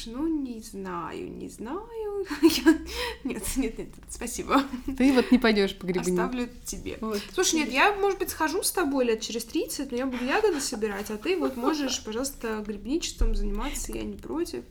Слушай, 0.00 0.16
ну 0.16 0.28
не 0.28 0.60
знаю, 0.60 1.30
не 1.30 1.48
знаю. 1.48 2.26
Нет, 3.24 3.42
нет, 3.56 3.78
нет, 3.78 3.88
спасибо. 4.10 4.62
Ты 4.98 5.12
вот 5.14 5.30
не 5.30 5.38
пойдешь 5.38 5.74
по 5.76 5.86
грибы. 5.86 6.10
Оставлю 6.10 6.48
тебе. 6.64 6.98
Вот. 7.00 7.20
Слушай, 7.32 7.60
нет, 7.60 7.72
я, 7.72 7.94
может 7.94 8.18
быть, 8.18 8.28
схожу 8.28 8.62
с 8.62 8.70
тобой 8.72 9.06
лет 9.06 9.22
через 9.22 9.44
30, 9.46 9.90
но 9.90 9.96
я 9.96 10.06
буду 10.06 10.22
ягоды 10.24 10.60
собирать, 10.60 11.10
а 11.10 11.16
ты 11.16 11.38
вот 11.38 11.56
можешь, 11.56 11.98
пожалуйста, 12.04 12.62
грибничеством 12.66 13.34
заниматься, 13.34 13.92
я 13.92 14.02
не 14.02 14.16
против. 14.16 14.64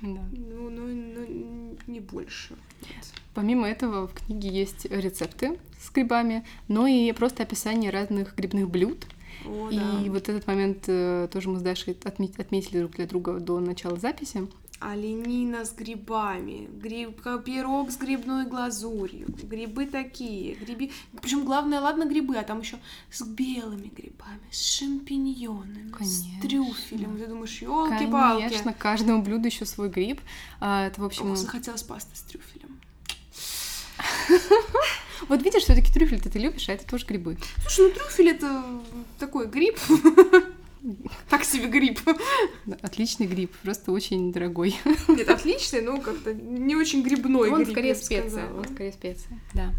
Да. 0.00 0.20
Ну, 0.32 0.70
ну, 0.70 0.86
ну, 0.86 1.76
не 1.88 2.00
больше. 2.00 2.56
Нет. 2.82 3.04
Помимо 3.34 3.68
этого 3.68 4.06
в 4.06 4.14
книге 4.14 4.48
есть 4.48 4.84
рецепты 4.86 5.58
с 5.80 5.90
грибами, 5.90 6.46
но 6.68 6.86
и 6.86 7.10
просто 7.12 7.42
описание 7.42 7.90
разных 7.90 8.36
грибных 8.36 8.70
блюд. 8.70 9.06
О, 9.46 9.70
и 9.70 9.76
да. 9.76 10.12
вот 10.12 10.28
этот 10.28 10.46
момент 10.46 10.84
э, 10.86 11.28
тоже 11.32 11.48
мы 11.48 11.58
с 11.58 11.62
Дашей 11.62 11.96
отметили 12.04 12.78
друг 12.78 12.92
для 12.92 13.06
друга 13.06 13.38
до 13.40 13.60
начала 13.60 13.96
записи. 13.96 14.48
Оленина 14.80 15.66
с 15.66 15.74
грибами, 15.74 16.66
гриб, 16.72 17.20
пирог 17.44 17.90
с 17.90 17.98
грибной 17.98 18.46
глазурью, 18.46 19.26
грибы 19.42 19.84
такие, 19.84 20.54
гриби. 20.54 20.90
Причем 21.20 21.44
главное, 21.44 21.80
ладно, 21.80 22.06
грибы, 22.06 22.38
а 22.38 22.42
там 22.42 22.60
еще 22.60 22.78
с 23.10 23.22
белыми 23.22 23.88
грибами, 23.88 24.40
с 24.50 24.78
шампиньонами, 24.78 25.90
Конечно. 25.90 26.06
с 26.06 26.40
трюфелем. 26.40 27.18
Ты 27.18 27.26
думаешь, 27.26 27.60
елки-палки. 27.60 28.44
Конечно, 28.44 28.72
каждому 28.72 29.22
блюду 29.22 29.48
еще 29.48 29.66
свой 29.66 29.90
гриб. 29.90 30.22
А, 30.60 30.86
это, 30.86 31.02
в 31.02 31.04
общем... 31.04 31.30
Ох, 31.30 31.36
захотелось 31.36 31.82
пасты 31.82 32.16
с 32.16 32.22
трюфелем. 32.22 32.80
Вот 35.28 35.42
видишь, 35.42 35.62
все-таки 35.62 35.92
трюфель 35.92 36.20
ты 36.20 36.38
любишь, 36.38 36.68
а 36.68 36.72
это 36.72 36.86
тоже 36.86 37.06
грибы. 37.06 37.36
Слушай, 37.62 37.88
ну 37.88 37.90
трюфель 37.90 38.30
это 38.30 38.64
такой 39.18 39.46
гриб. 39.46 39.78
Так 41.28 41.44
себе 41.44 41.66
гриб. 41.66 42.00
Отличный 42.80 43.26
гриб, 43.26 43.54
просто 43.62 43.92
очень 43.92 44.32
дорогой. 44.32 44.74
Нет, 45.08 45.28
отличный, 45.28 45.82
но 45.82 46.00
как-то 46.00 46.32
не 46.32 46.74
очень 46.74 47.02
грибной 47.02 47.50
он 47.50 47.64
гриб. 47.64 47.72
скорее 47.72 47.94
специя, 47.94 48.50
он 48.50 48.64
скорее 48.64 48.92
специя, 48.92 49.38
да. 49.52 49.74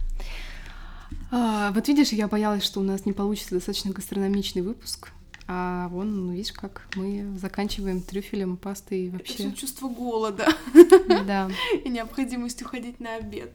А, 1.32 1.72
вот 1.72 1.88
видишь, 1.88 2.10
я 2.10 2.28
боялась, 2.28 2.64
что 2.64 2.82
у 2.82 2.84
нас 2.84 3.06
не 3.08 3.14
получится 3.14 3.56
достаточно 3.56 3.92
гастрономичный 3.92 4.62
выпуск. 4.62 5.10
А 5.48 5.88
вон, 5.90 6.28
ну, 6.28 6.34
видишь, 6.34 6.52
как 6.52 6.88
мы 6.96 7.36
заканчиваем 7.38 8.02
трюфелем, 8.02 8.56
пастой 8.56 9.10
вообще. 9.10 9.46
Это 9.46 9.58
чувство 9.58 9.90
голода. 9.90 10.48
Да. 11.26 11.50
И 11.84 11.90
необходимость 11.90 12.62
уходить 12.62 13.00
на 13.00 13.16
обед. 13.16 13.52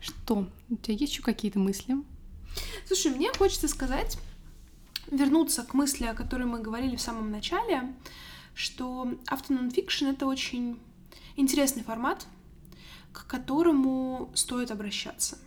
Что? 0.00 0.48
У 0.68 0.76
тебя 0.76 0.94
есть 0.94 1.12
еще 1.12 1.22
какие-то 1.22 1.58
мысли? 1.58 1.96
Слушай, 2.86 3.12
мне 3.12 3.32
хочется 3.32 3.68
сказать, 3.68 4.18
вернуться 5.10 5.62
к 5.62 5.74
мысли, 5.74 6.04
о 6.06 6.14
которой 6.14 6.44
мы 6.44 6.60
говорили 6.60 6.96
в 6.96 7.00
самом 7.00 7.30
начале, 7.30 7.94
что 8.54 9.08
автононфикшн— 9.26 10.06
это 10.06 10.26
очень 10.26 10.78
интересный 11.36 11.82
формат, 11.82 12.26
к 13.12 13.26
которому 13.26 14.30
стоит 14.34 14.70
обращаться. 14.70 15.38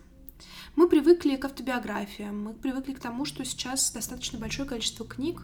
Мы 0.75 0.87
привыкли 0.87 1.35
к 1.35 1.45
автобиографиям, 1.45 2.43
мы 2.43 2.53
привыкли 2.53 2.93
к 2.93 2.99
тому, 2.99 3.25
что 3.25 3.43
сейчас 3.43 3.91
достаточно 3.91 4.39
большое 4.39 4.67
количество 4.67 5.05
книг, 5.05 5.41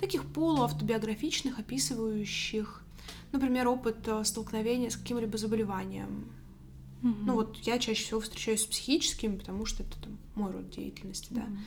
таких 0.00 0.24
полуавтобиографичных, 0.24 1.58
описывающих, 1.58 2.82
например, 3.30 3.68
опыт 3.68 3.98
э, 4.08 4.24
столкновения 4.24 4.90
с 4.90 4.96
каким-либо 4.96 5.38
заболеванием, 5.38 6.26
Mm-hmm. 7.02 7.22
Ну 7.24 7.34
вот 7.34 7.56
я 7.58 7.78
чаще 7.78 8.04
всего 8.04 8.20
встречаюсь 8.20 8.62
с 8.62 8.66
психическими, 8.66 9.36
потому 9.36 9.66
что 9.66 9.82
это 9.82 10.00
там, 10.00 10.18
мой 10.34 10.52
род 10.52 10.70
деятельности, 10.70 11.28
да. 11.30 11.42
Mm-hmm. 11.42 11.58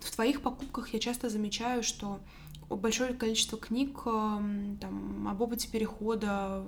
В 0.00 0.10
твоих 0.10 0.42
покупках 0.42 0.92
я 0.92 0.98
часто 0.98 1.28
замечаю, 1.28 1.82
что 1.82 2.20
большое 2.68 3.14
количество 3.14 3.58
книг 3.58 4.00
эм, 4.06 4.78
там, 4.80 5.28
об 5.28 5.40
опыте 5.40 5.68
перехода 5.68 6.64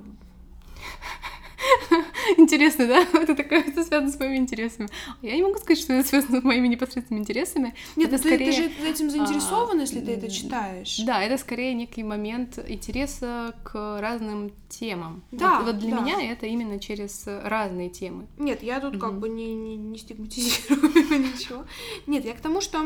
Интересно, 2.36 2.86
да? 2.86 3.02
Это 3.12 3.34
такое, 3.34 3.60
это 3.60 3.84
связано 3.84 4.10
с 4.10 4.18
моими 4.18 4.36
интересами. 4.36 4.88
Я 5.22 5.36
не 5.36 5.42
могу 5.42 5.58
сказать, 5.58 5.78
что 5.78 5.92
это 5.92 6.08
связано 6.08 6.40
с 6.40 6.44
моими 6.44 6.68
непосредственными 6.68 7.22
интересами. 7.22 7.74
Нет, 7.96 8.12
это 8.12 8.22
ты, 8.22 8.28
скорее... 8.28 8.46
ты 8.46 8.52
же 8.52 8.88
этим 8.88 9.10
заинтересован, 9.10 9.78
а, 9.78 9.80
если 9.80 10.00
ты 10.00 10.12
это 10.12 10.30
читаешь. 10.30 11.00
Да, 11.04 11.22
это 11.22 11.38
скорее 11.38 11.74
некий 11.74 12.02
момент 12.02 12.58
интереса 12.66 13.54
к 13.64 14.00
разным 14.00 14.52
темам. 14.68 15.22
Да, 15.30 15.58
вот, 15.58 15.66
вот 15.66 15.78
для 15.78 15.96
да. 15.96 16.02
меня 16.02 16.32
это 16.32 16.46
именно 16.46 16.78
через 16.78 17.24
разные 17.26 17.88
темы. 17.88 18.26
Нет, 18.38 18.62
я 18.62 18.80
тут 18.80 18.98
как 18.98 19.12
Мгм. 19.12 19.20
бы 19.20 19.28
не, 19.28 19.54
не, 19.54 19.76
не 19.76 19.98
стигматизирую 19.98 20.82
ничего. 20.92 21.64
Нет, 22.06 22.24
я 22.24 22.34
к 22.34 22.40
тому, 22.40 22.60
что 22.60 22.78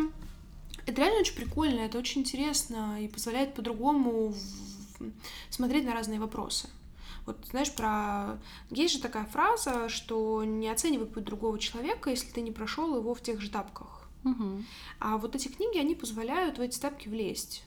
это 0.87 1.01
реально 1.01 1.21
очень 1.21 1.35
прикольно, 1.35 1.81
это 1.81 1.99
очень 1.99 2.23
интересно 2.23 2.99
и 3.01 3.09
позволяет 3.09 3.55
по-другому 3.55 4.35
смотреть 5.51 5.85
на 5.85 5.95
разные 5.95 6.21
вопросы. 6.21 6.69
Вот 7.27 7.45
знаешь, 7.51 7.75
про... 7.75 8.39
Есть 8.71 8.95
же 8.95 9.03
такая 9.03 9.25
фраза, 9.27 9.89
что 9.89 10.45
не 10.45 10.69
оценивай 10.69 11.07
путь 11.07 11.25
другого 11.25 11.59
человека, 11.59 12.11
если 12.11 12.31
ты 12.31 12.41
не 12.41 12.53
прошел 12.53 12.97
его 12.97 13.15
в 13.15 13.21
тех 13.21 13.41
же 13.41 13.51
тапках. 13.51 14.09
Мгм. 14.23 14.65
А 15.01 15.19
вот 15.19 15.35
эти 15.35 15.49
книги, 15.49 15.79
они 15.79 15.95
позволяют 15.95 16.59
в 16.59 16.61
эти 16.61 16.79
тапки 16.79 17.09
влезть. 17.09 17.65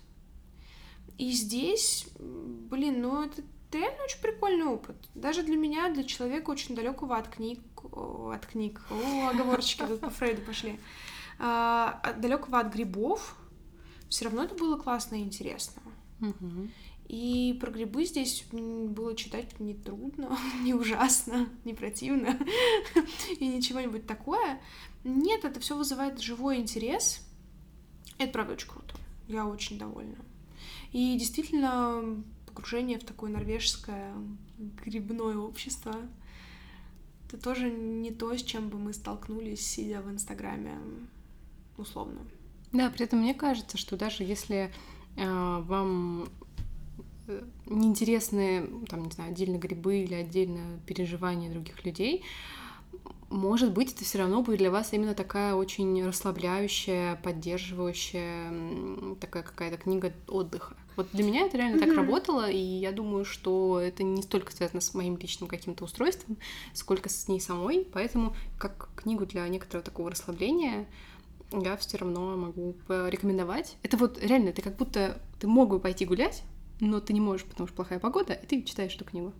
И 1.17 1.31
здесь, 1.31 2.07
блин, 2.17 3.01
ну 3.01 3.23
это 3.23 3.41
реально 3.71 4.03
очень 4.03 4.21
прикольный 4.21 4.65
опыт. 4.65 4.95
Даже 5.15 5.43
для 5.43 5.57
меня, 5.57 5.89
для 5.89 6.03
человека 6.03 6.49
очень 6.49 6.75
далекого 6.75 7.17
от 7.17 7.27
книг, 7.27 7.59
от 7.93 8.45
книг, 8.45 8.81
о, 8.89 9.29
оговорочки 9.29 9.83
тут 9.85 9.99
по 9.99 10.09
Фрейду 10.09 10.41
пошли, 10.41 10.79
а, 11.37 12.01
далекого 12.17 12.59
от 12.59 12.73
грибов, 12.73 13.35
все 14.09 14.25
равно 14.25 14.43
это 14.43 14.55
было 14.55 14.77
классно 14.77 15.15
и 15.15 15.23
интересно. 15.23 15.81
Мгм. 16.19 16.71
И 17.09 17.57
про 17.59 17.71
грибы 17.71 18.05
здесь 18.05 18.45
было 18.51 19.15
читать 19.15 19.59
не 19.59 19.73
трудно, 19.73 20.37
не 20.63 20.73
ужасно, 20.73 21.49
не 21.65 21.73
противно 21.73 22.39
и 23.39 23.47
ничего-нибудь 23.47 24.05
такое. 24.05 24.61
Нет, 25.03 25.43
это 25.43 25.59
все 25.59 25.75
вызывает 25.75 26.21
живой 26.21 26.57
интерес. 26.57 27.21
Это 28.19 28.31
правда 28.31 28.53
очень 28.53 28.69
круто. 28.69 28.95
Я 29.27 29.45
очень 29.47 29.79
довольна. 29.79 30.17
И 30.91 31.17
действительно, 31.17 32.23
погружение 32.45 32.99
в 32.99 33.03
такое 33.03 33.31
норвежское 33.31 34.13
грибное 34.57 35.37
общество 35.37 35.95
это 37.29 37.37
тоже 37.37 37.69
не 37.69 38.11
то, 38.11 38.35
с 38.35 38.41
чем 38.41 38.69
бы 38.69 38.79
мы 38.79 38.91
столкнулись, 38.91 39.65
сидя 39.65 40.01
в 40.01 40.09
Инстаграме, 40.09 40.79
условно. 41.77 42.21
Да, 42.71 42.89
при 42.89 43.05
этом 43.05 43.19
мне 43.19 43.35
кажется, 43.35 43.77
что 43.77 43.97
даже 43.97 44.23
если 44.23 44.71
э, 45.15 45.59
вам 45.61 46.29
э, 47.29 47.43
неинтересны, 47.67 48.67
там, 48.89 49.05
не 49.05 49.11
знаю, 49.11 49.31
отдельно 49.31 49.57
грибы 49.57 49.99
или 49.99 50.13
отдельно 50.13 50.79
переживания 50.85 51.49
других 51.49 51.85
людей, 51.85 52.23
может 53.29 53.73
быть, 53.73 53.93
это 53.93 54.03
все 54.03 54.17
равно 54.17 54.41
будет 54.41 54.57
для 54.57 54.71
вас 54.71 54.91
именно 54.91 55.13
такая 55.13 55.53
очень 55.53 56.03
расслабляющая, 56.05 57.15
поддерживающая, 57.17 59.15
такая 59.19 59.43
какая-то 59.43 59.77
книга 59.77 60.11
отдыха. 60.27 60.75
Вот 60.95 61.07
для 61.13 61.23
меня 61.23 61.45
это 61.45 61.57
реально 61.57 61.79
так 61.79 61.89
Мгм. 61.89 61.97
работало, 61.97 62.49
и 62.49 62.57
я 62.57 62.91
думаю, 62.91 63.23
что 63.23 63.79
это 63.79 64.03
не 64.03 64.21
столько 64.23 64.51
связано 64.51 64.81
с 64.81 64.93
моим 64.93 65.17
личным 65.17 65.47
каким-то 65.47 65.85
устройством, 65.85 66.37
сколько 66.73 67.07
с 67.07 67.27
ней 67.27 67.39
самой. 67.39 67.87
Поэтому 67.93 68.35
как 68.57 68.89
книгу 68.95 69.25
для 69.25 69.47
некоторого 69.47 69.85
такого 69.85 70.09
расслабления 70.11 70.87
я 71.51 71.77
все 71.77 71.97
равно 71.97 72.35
могу 72.35 72.75
порекомендовать. 72.87 73.77
Это 73.83 73.95
вот 73.97 74.21
реально, 74.21 74.51
ты 74.51 74.61
как 74.61 74.75
будто 74.75 75.21
ты 75.39 75.47
мог 75.47 75.69
бы 75.69 75.79
пойти 75.79 76.05
гулять, 76.05 76.43
но 76.79 76.99
ты 76.99 77.13
не 77.13 77.21
можешь, 77.21 77.45
потому 77.45 77.67
что 77.67 77.75
плохая 77.75 77.99
погода, 77.99 78.33
и 78.33 78.45
ты 78.45 78.63
читаешь 78.63 78.95
эту 78.95 79.05
книгу. 79.05 79.33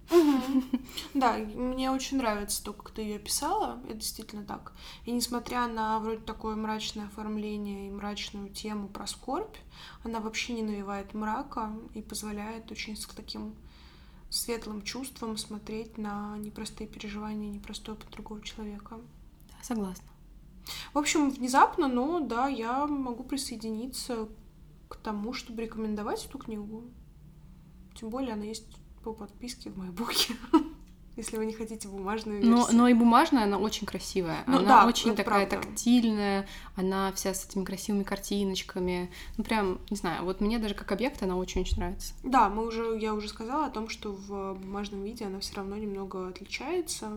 Да, 1.13 1.37
мне 1.37 1.91
очень 1.91 2.17
нравится 2.17 2.63
то, 2.63 2.73
как 2.73 2.91
ты 2.91 3.01
ее 3.01 3.19
писала, 3.19 3.81
это 3.85 3.95
действительно 3.95 4.43
так. 4.43 4.73
И 5.05 5.11
несмотря 5.11 5.67
на 5.67 5.99
вроде 5.99 6.21
такое 6.21 6.55
мрачное 6.55 7.05
оформление 7.05 7.87
и 7.87 7.91
мрачную 7.91 8.49
тему 8.49 8.87
про 8.87 9.07
скорбь, 9.07 9.55
она 10.03 10.19
вообще 10.19 10.53
не 10.53 10.63
навевает 10.63 11.13
мрака 11.13 11.71
и 11.93 12.01
позволяет 12.01 12.71
очень 12.71 12.95
с 12.95 13.05
таким 13.05 13.55
светлым 14.29 14.81
чувством 14.83 15.37
смотреть 15.37 15.97
на 15.97 16.37
непростые 16.37 16.87
переживания, 16.87 17.49
непростой 17.49 17.95
опыт 17.95 18.09
другого 18.11 18.41
человека. 18.41 18.99
Да, 19.47 19.55
согласна. 19.63 20.07
В 20.93 20.97
общем, 20.97 21.31
внезапно, 21.31 21.87
но 21.87 22.19
да, 22.19 22.47
я 22.47 22.85
могу 22.85 23.23
присоединиться 23.23 24.27
к 24.87 24.97
тому, 24.97 25.33
чтобы 25.33 25.63
рекомендовать 25.63 26.25
эту 26.25 26.37
книгу. 26.37 26.83
Тем 27.99 28.09
более 28.09 28.33
она 28.33 28.45
есть 28.45 28.65
по 29.03 29.13
подписке 29.13 29.69
в 29.69 29.77
моей 29.77 29.91
буке. 29.91 30.33
Если 31.17 31.35
вы 31.35 31.45
не 31.45 31.53
хотите 31.53 31.89
бумажную 31.89 32.37
версию. 32.37 32.55
Но, 32.55 32.67
но 32.71 32.87
и 32.87 32.93
бумажная, 32.93 33.43
она 33.43 33.57
очень 33.57 33.85
красивая. 33.85 34.45
Ну 34.47 34.59
она 34.59 34.83
да, 34.83 34.87
очень 34.87 35.17
такая 35.17 35.45
правда. 35.45 35.67
тактильная, 35.67 36.47
она 36.77 37.11
вся 37.11 37.33
с 37.33 37.45
этими 37.45 37.65
красивыми 37.65 38.03
картиночками. 38.03 39.11
Ну, 39.35 39.43
прям, 39.43 39.81
не 39.89 39.97
знаю, 39.97 40.23
вот 40.23 40.39
мне 40.39 40.59
даже 40.59 40.75
как 40.75 40.93
объект 40.93 41.21
она 41.21 41.35
очень-очень 41.35 41.75
нравится. 41.77 42.13
Да, 42.23 42.47
мы 42.47 42.65
уже, 42.65 42.97
я 42.97 43.13
уже 43.13 43.27
сказала 43.27 43.65
о 43.65 43.69
том, 43.69 43.89
что 43.89 44.13
в 44.13 44.53
бумажном 44.53 45.03
виде 45.03 45.25
она 45.25 45.41
все 45.41 45.55
равно 45.55 45.75
немного 45.75 46.29
отличается, 46.29 47.11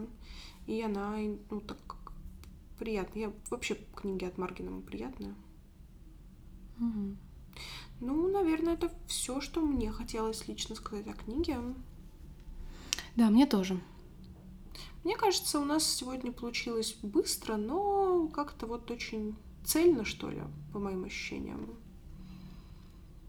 и 0.67 0.83
она, 0.83 1.15
ну, 1.51 1.61
так 1.61 1.79
приятная. 2.81 3.27
Я 3.27 3.33
вообще 3.51 3.79
книги 3.95 4.25
от 4.25 4.37
Маргина 4.37 4.81
приятные. 4.81 5.35
Ну, 8.03 8.29
наверное, 8.29 8.75
это 8.75 8.91
все, 9.07 9.41
что 9.41 9.61
мне 9.61 9.93
хотелось 9.93 10.49
лично 10.49 10.75
сказать 10.75 11.07
о 11.07 11.13
книге. 11.13 11.59
Да, 13.15 13.31
мне 13.31 13.47
тоже. 13.47 13.79
Мне 15.05 15.17
кажется, 15.17 15.61
у 15.61 15.65
нас 15.65 15.85
сегодня 15.85 16.33
получилось 16.33 16.97
быстро, 17.05 17.57
но 17.57 18.27
как-то 18.27 18.67
вот 18.67 18.91
очень 18.91 19.37
цельно, 19.65 20.05
что 20.05 20.31
ли, 20.31 20.43
по 20.73 20.81
моим 20.81 21.05
ощущениям. 21.05 21.77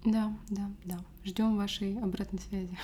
Да, 0.05 0.35
да, 0.49 0.71
да. 0.85 0.99
Ждем 1.23 1.55
вашей 1.55 1.95
обратной 1.99 2.39
связи. 2.39 2.75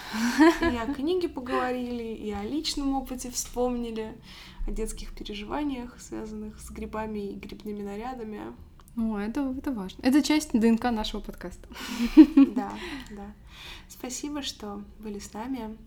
И 0.62 0.78
о 0.78 0.94
книге 0.94 1.28
поговорили, 1.28 2.14
и 2.14 2.32
о 2.32 2.44
личном 2.44 2.94
опыте 2.94 3.32
вспомнили, 3.32 4.16
о 4.68 4.72
детских 4.72 5.16
переживаниях, 5.16 6.00
связанных 6.00 6.60
с 6.60 6.70
грибами 6.70 7.32
и 7.32 7.36
грибными 7.36 7.82
нарядами. 7.82 8.54
О, 9.00 9.18
это, 9.18 9.56
это 9.58 9.72
важно. 9.72 10.02
Это 10.02 10.22
часть 10.22 10.52
ДНК 10.52 10.84
нашего 10.92 11.22
подкаста. 11.22 11.70
Да, 12.56 12.74
да. 13.12 13.34
Спасибо, 13.88 14.42
что 14.42 14.84
были 15.00 15.20
с 15.20 15.32
нами. 15.32 15.78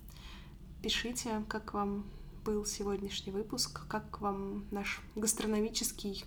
Пишите, 0.83 1.45
как 1.47 1.75
вам 1.75 2.07
был 2.43 2.65
сегодняшний 2.65 3.31
выпуск, 3.31 3.87
как 3.87 4.21
вам 4.23 4.65
наш 4.71 5.03
гастрономический 5.15 6.25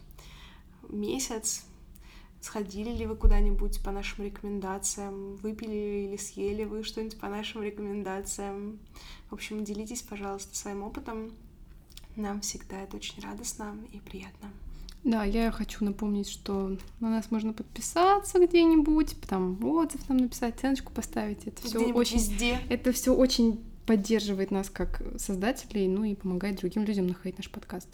месяц. 0.88 1.66
Сходили 2.40 2.92
ли 2.92 3.08
вы 3.08 3.16
куда-нибудь 3.16 3.84
по 3.84 3.90
нашим 3.90 4.24
рекомендациям? 4.24 5.38
Выпили 5.38 6.08
или 6.08 6.18
съели 6.18 6.66
вы 6.66 6.84
что-нибудь 6.84 7.20
по 7.20 7.28
нашим 7.28 7.64
рекомендациям? 7.64 8.78
В 9.32 9.34
общем, 9.34 9.64
делитесь, 9.64 10.04
пожалуйста, 10.04 10.56
своим 10.56 10.84
опытом. 10.84 11.32
Нам 12.16 12.42
всегда 12.42 12.80
это 12.82 12.98
очень 12.98 13.20
радостно 13.24 13.76
и 13.92 14.00
приятно. 14.00 14.52
Да, 15.06 15.24
я 15.24 15.52
хочу 15.52 15.86
напомнить, 15.86 16.28
что 16.28 16.76
на 17.00 17.12
нас 17.12 17.30
можно 17.30 17.54
подписаться 17.54 18.44
где-нибудь, 18.44 19.16
там 19.30 19.64
отзыв 19.64 20.10
нам 20.10 20.18
написать, 20.18 20.56
оценочку 20.56 20.92
поставить. 20.92 21.46
Это 21.46 21.62
все 21.62 21.94
очень, 21.94 22.18
везде. 22.18 22.60
это 22.70 22.92
все 22.92 23.14
очень 23.14 23.64
поддерживает 23.86 24.50
нас 24.50 24.72
как 24.72 25.04
создателей, 25.18 25.88
ну 25.88 26.06
и 26.06 26.16
помогает 26.16 26.58
другим 26.58 26.86
людям 26.86 27.06
находить 27.06 27.38
наш 27.38 27.52
подкаст. 27.52 27.88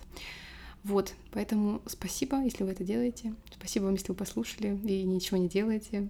Вот, 0.85 1.13
поэтому 1.33 1.81
спасибо, 1.85 2.41
если 2.41 2.63
вы 2.63 2.71
это 2.71 2.85
делаете. 2.85 3.35
Спасибо 3.53 3.83
вам, 3.83 3.95
если 3.95 4.07
вы 4.07 4.15
послушали 4.15 4.79
и 4.81 5.03
ничего 5.03 5.35
не 5.35 5.49
делаете. 5.49 6.07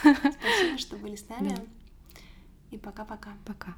Спасибо, 0.00 0.76
что 0.76 0.96
были 0.96 1.14
с 1.14 1.28
нами. 1.28 1.50
Да. 1.50 1.62
И 2.72 2.78
пока-пока. 2.78 3.30
Пока. 3.46 3.76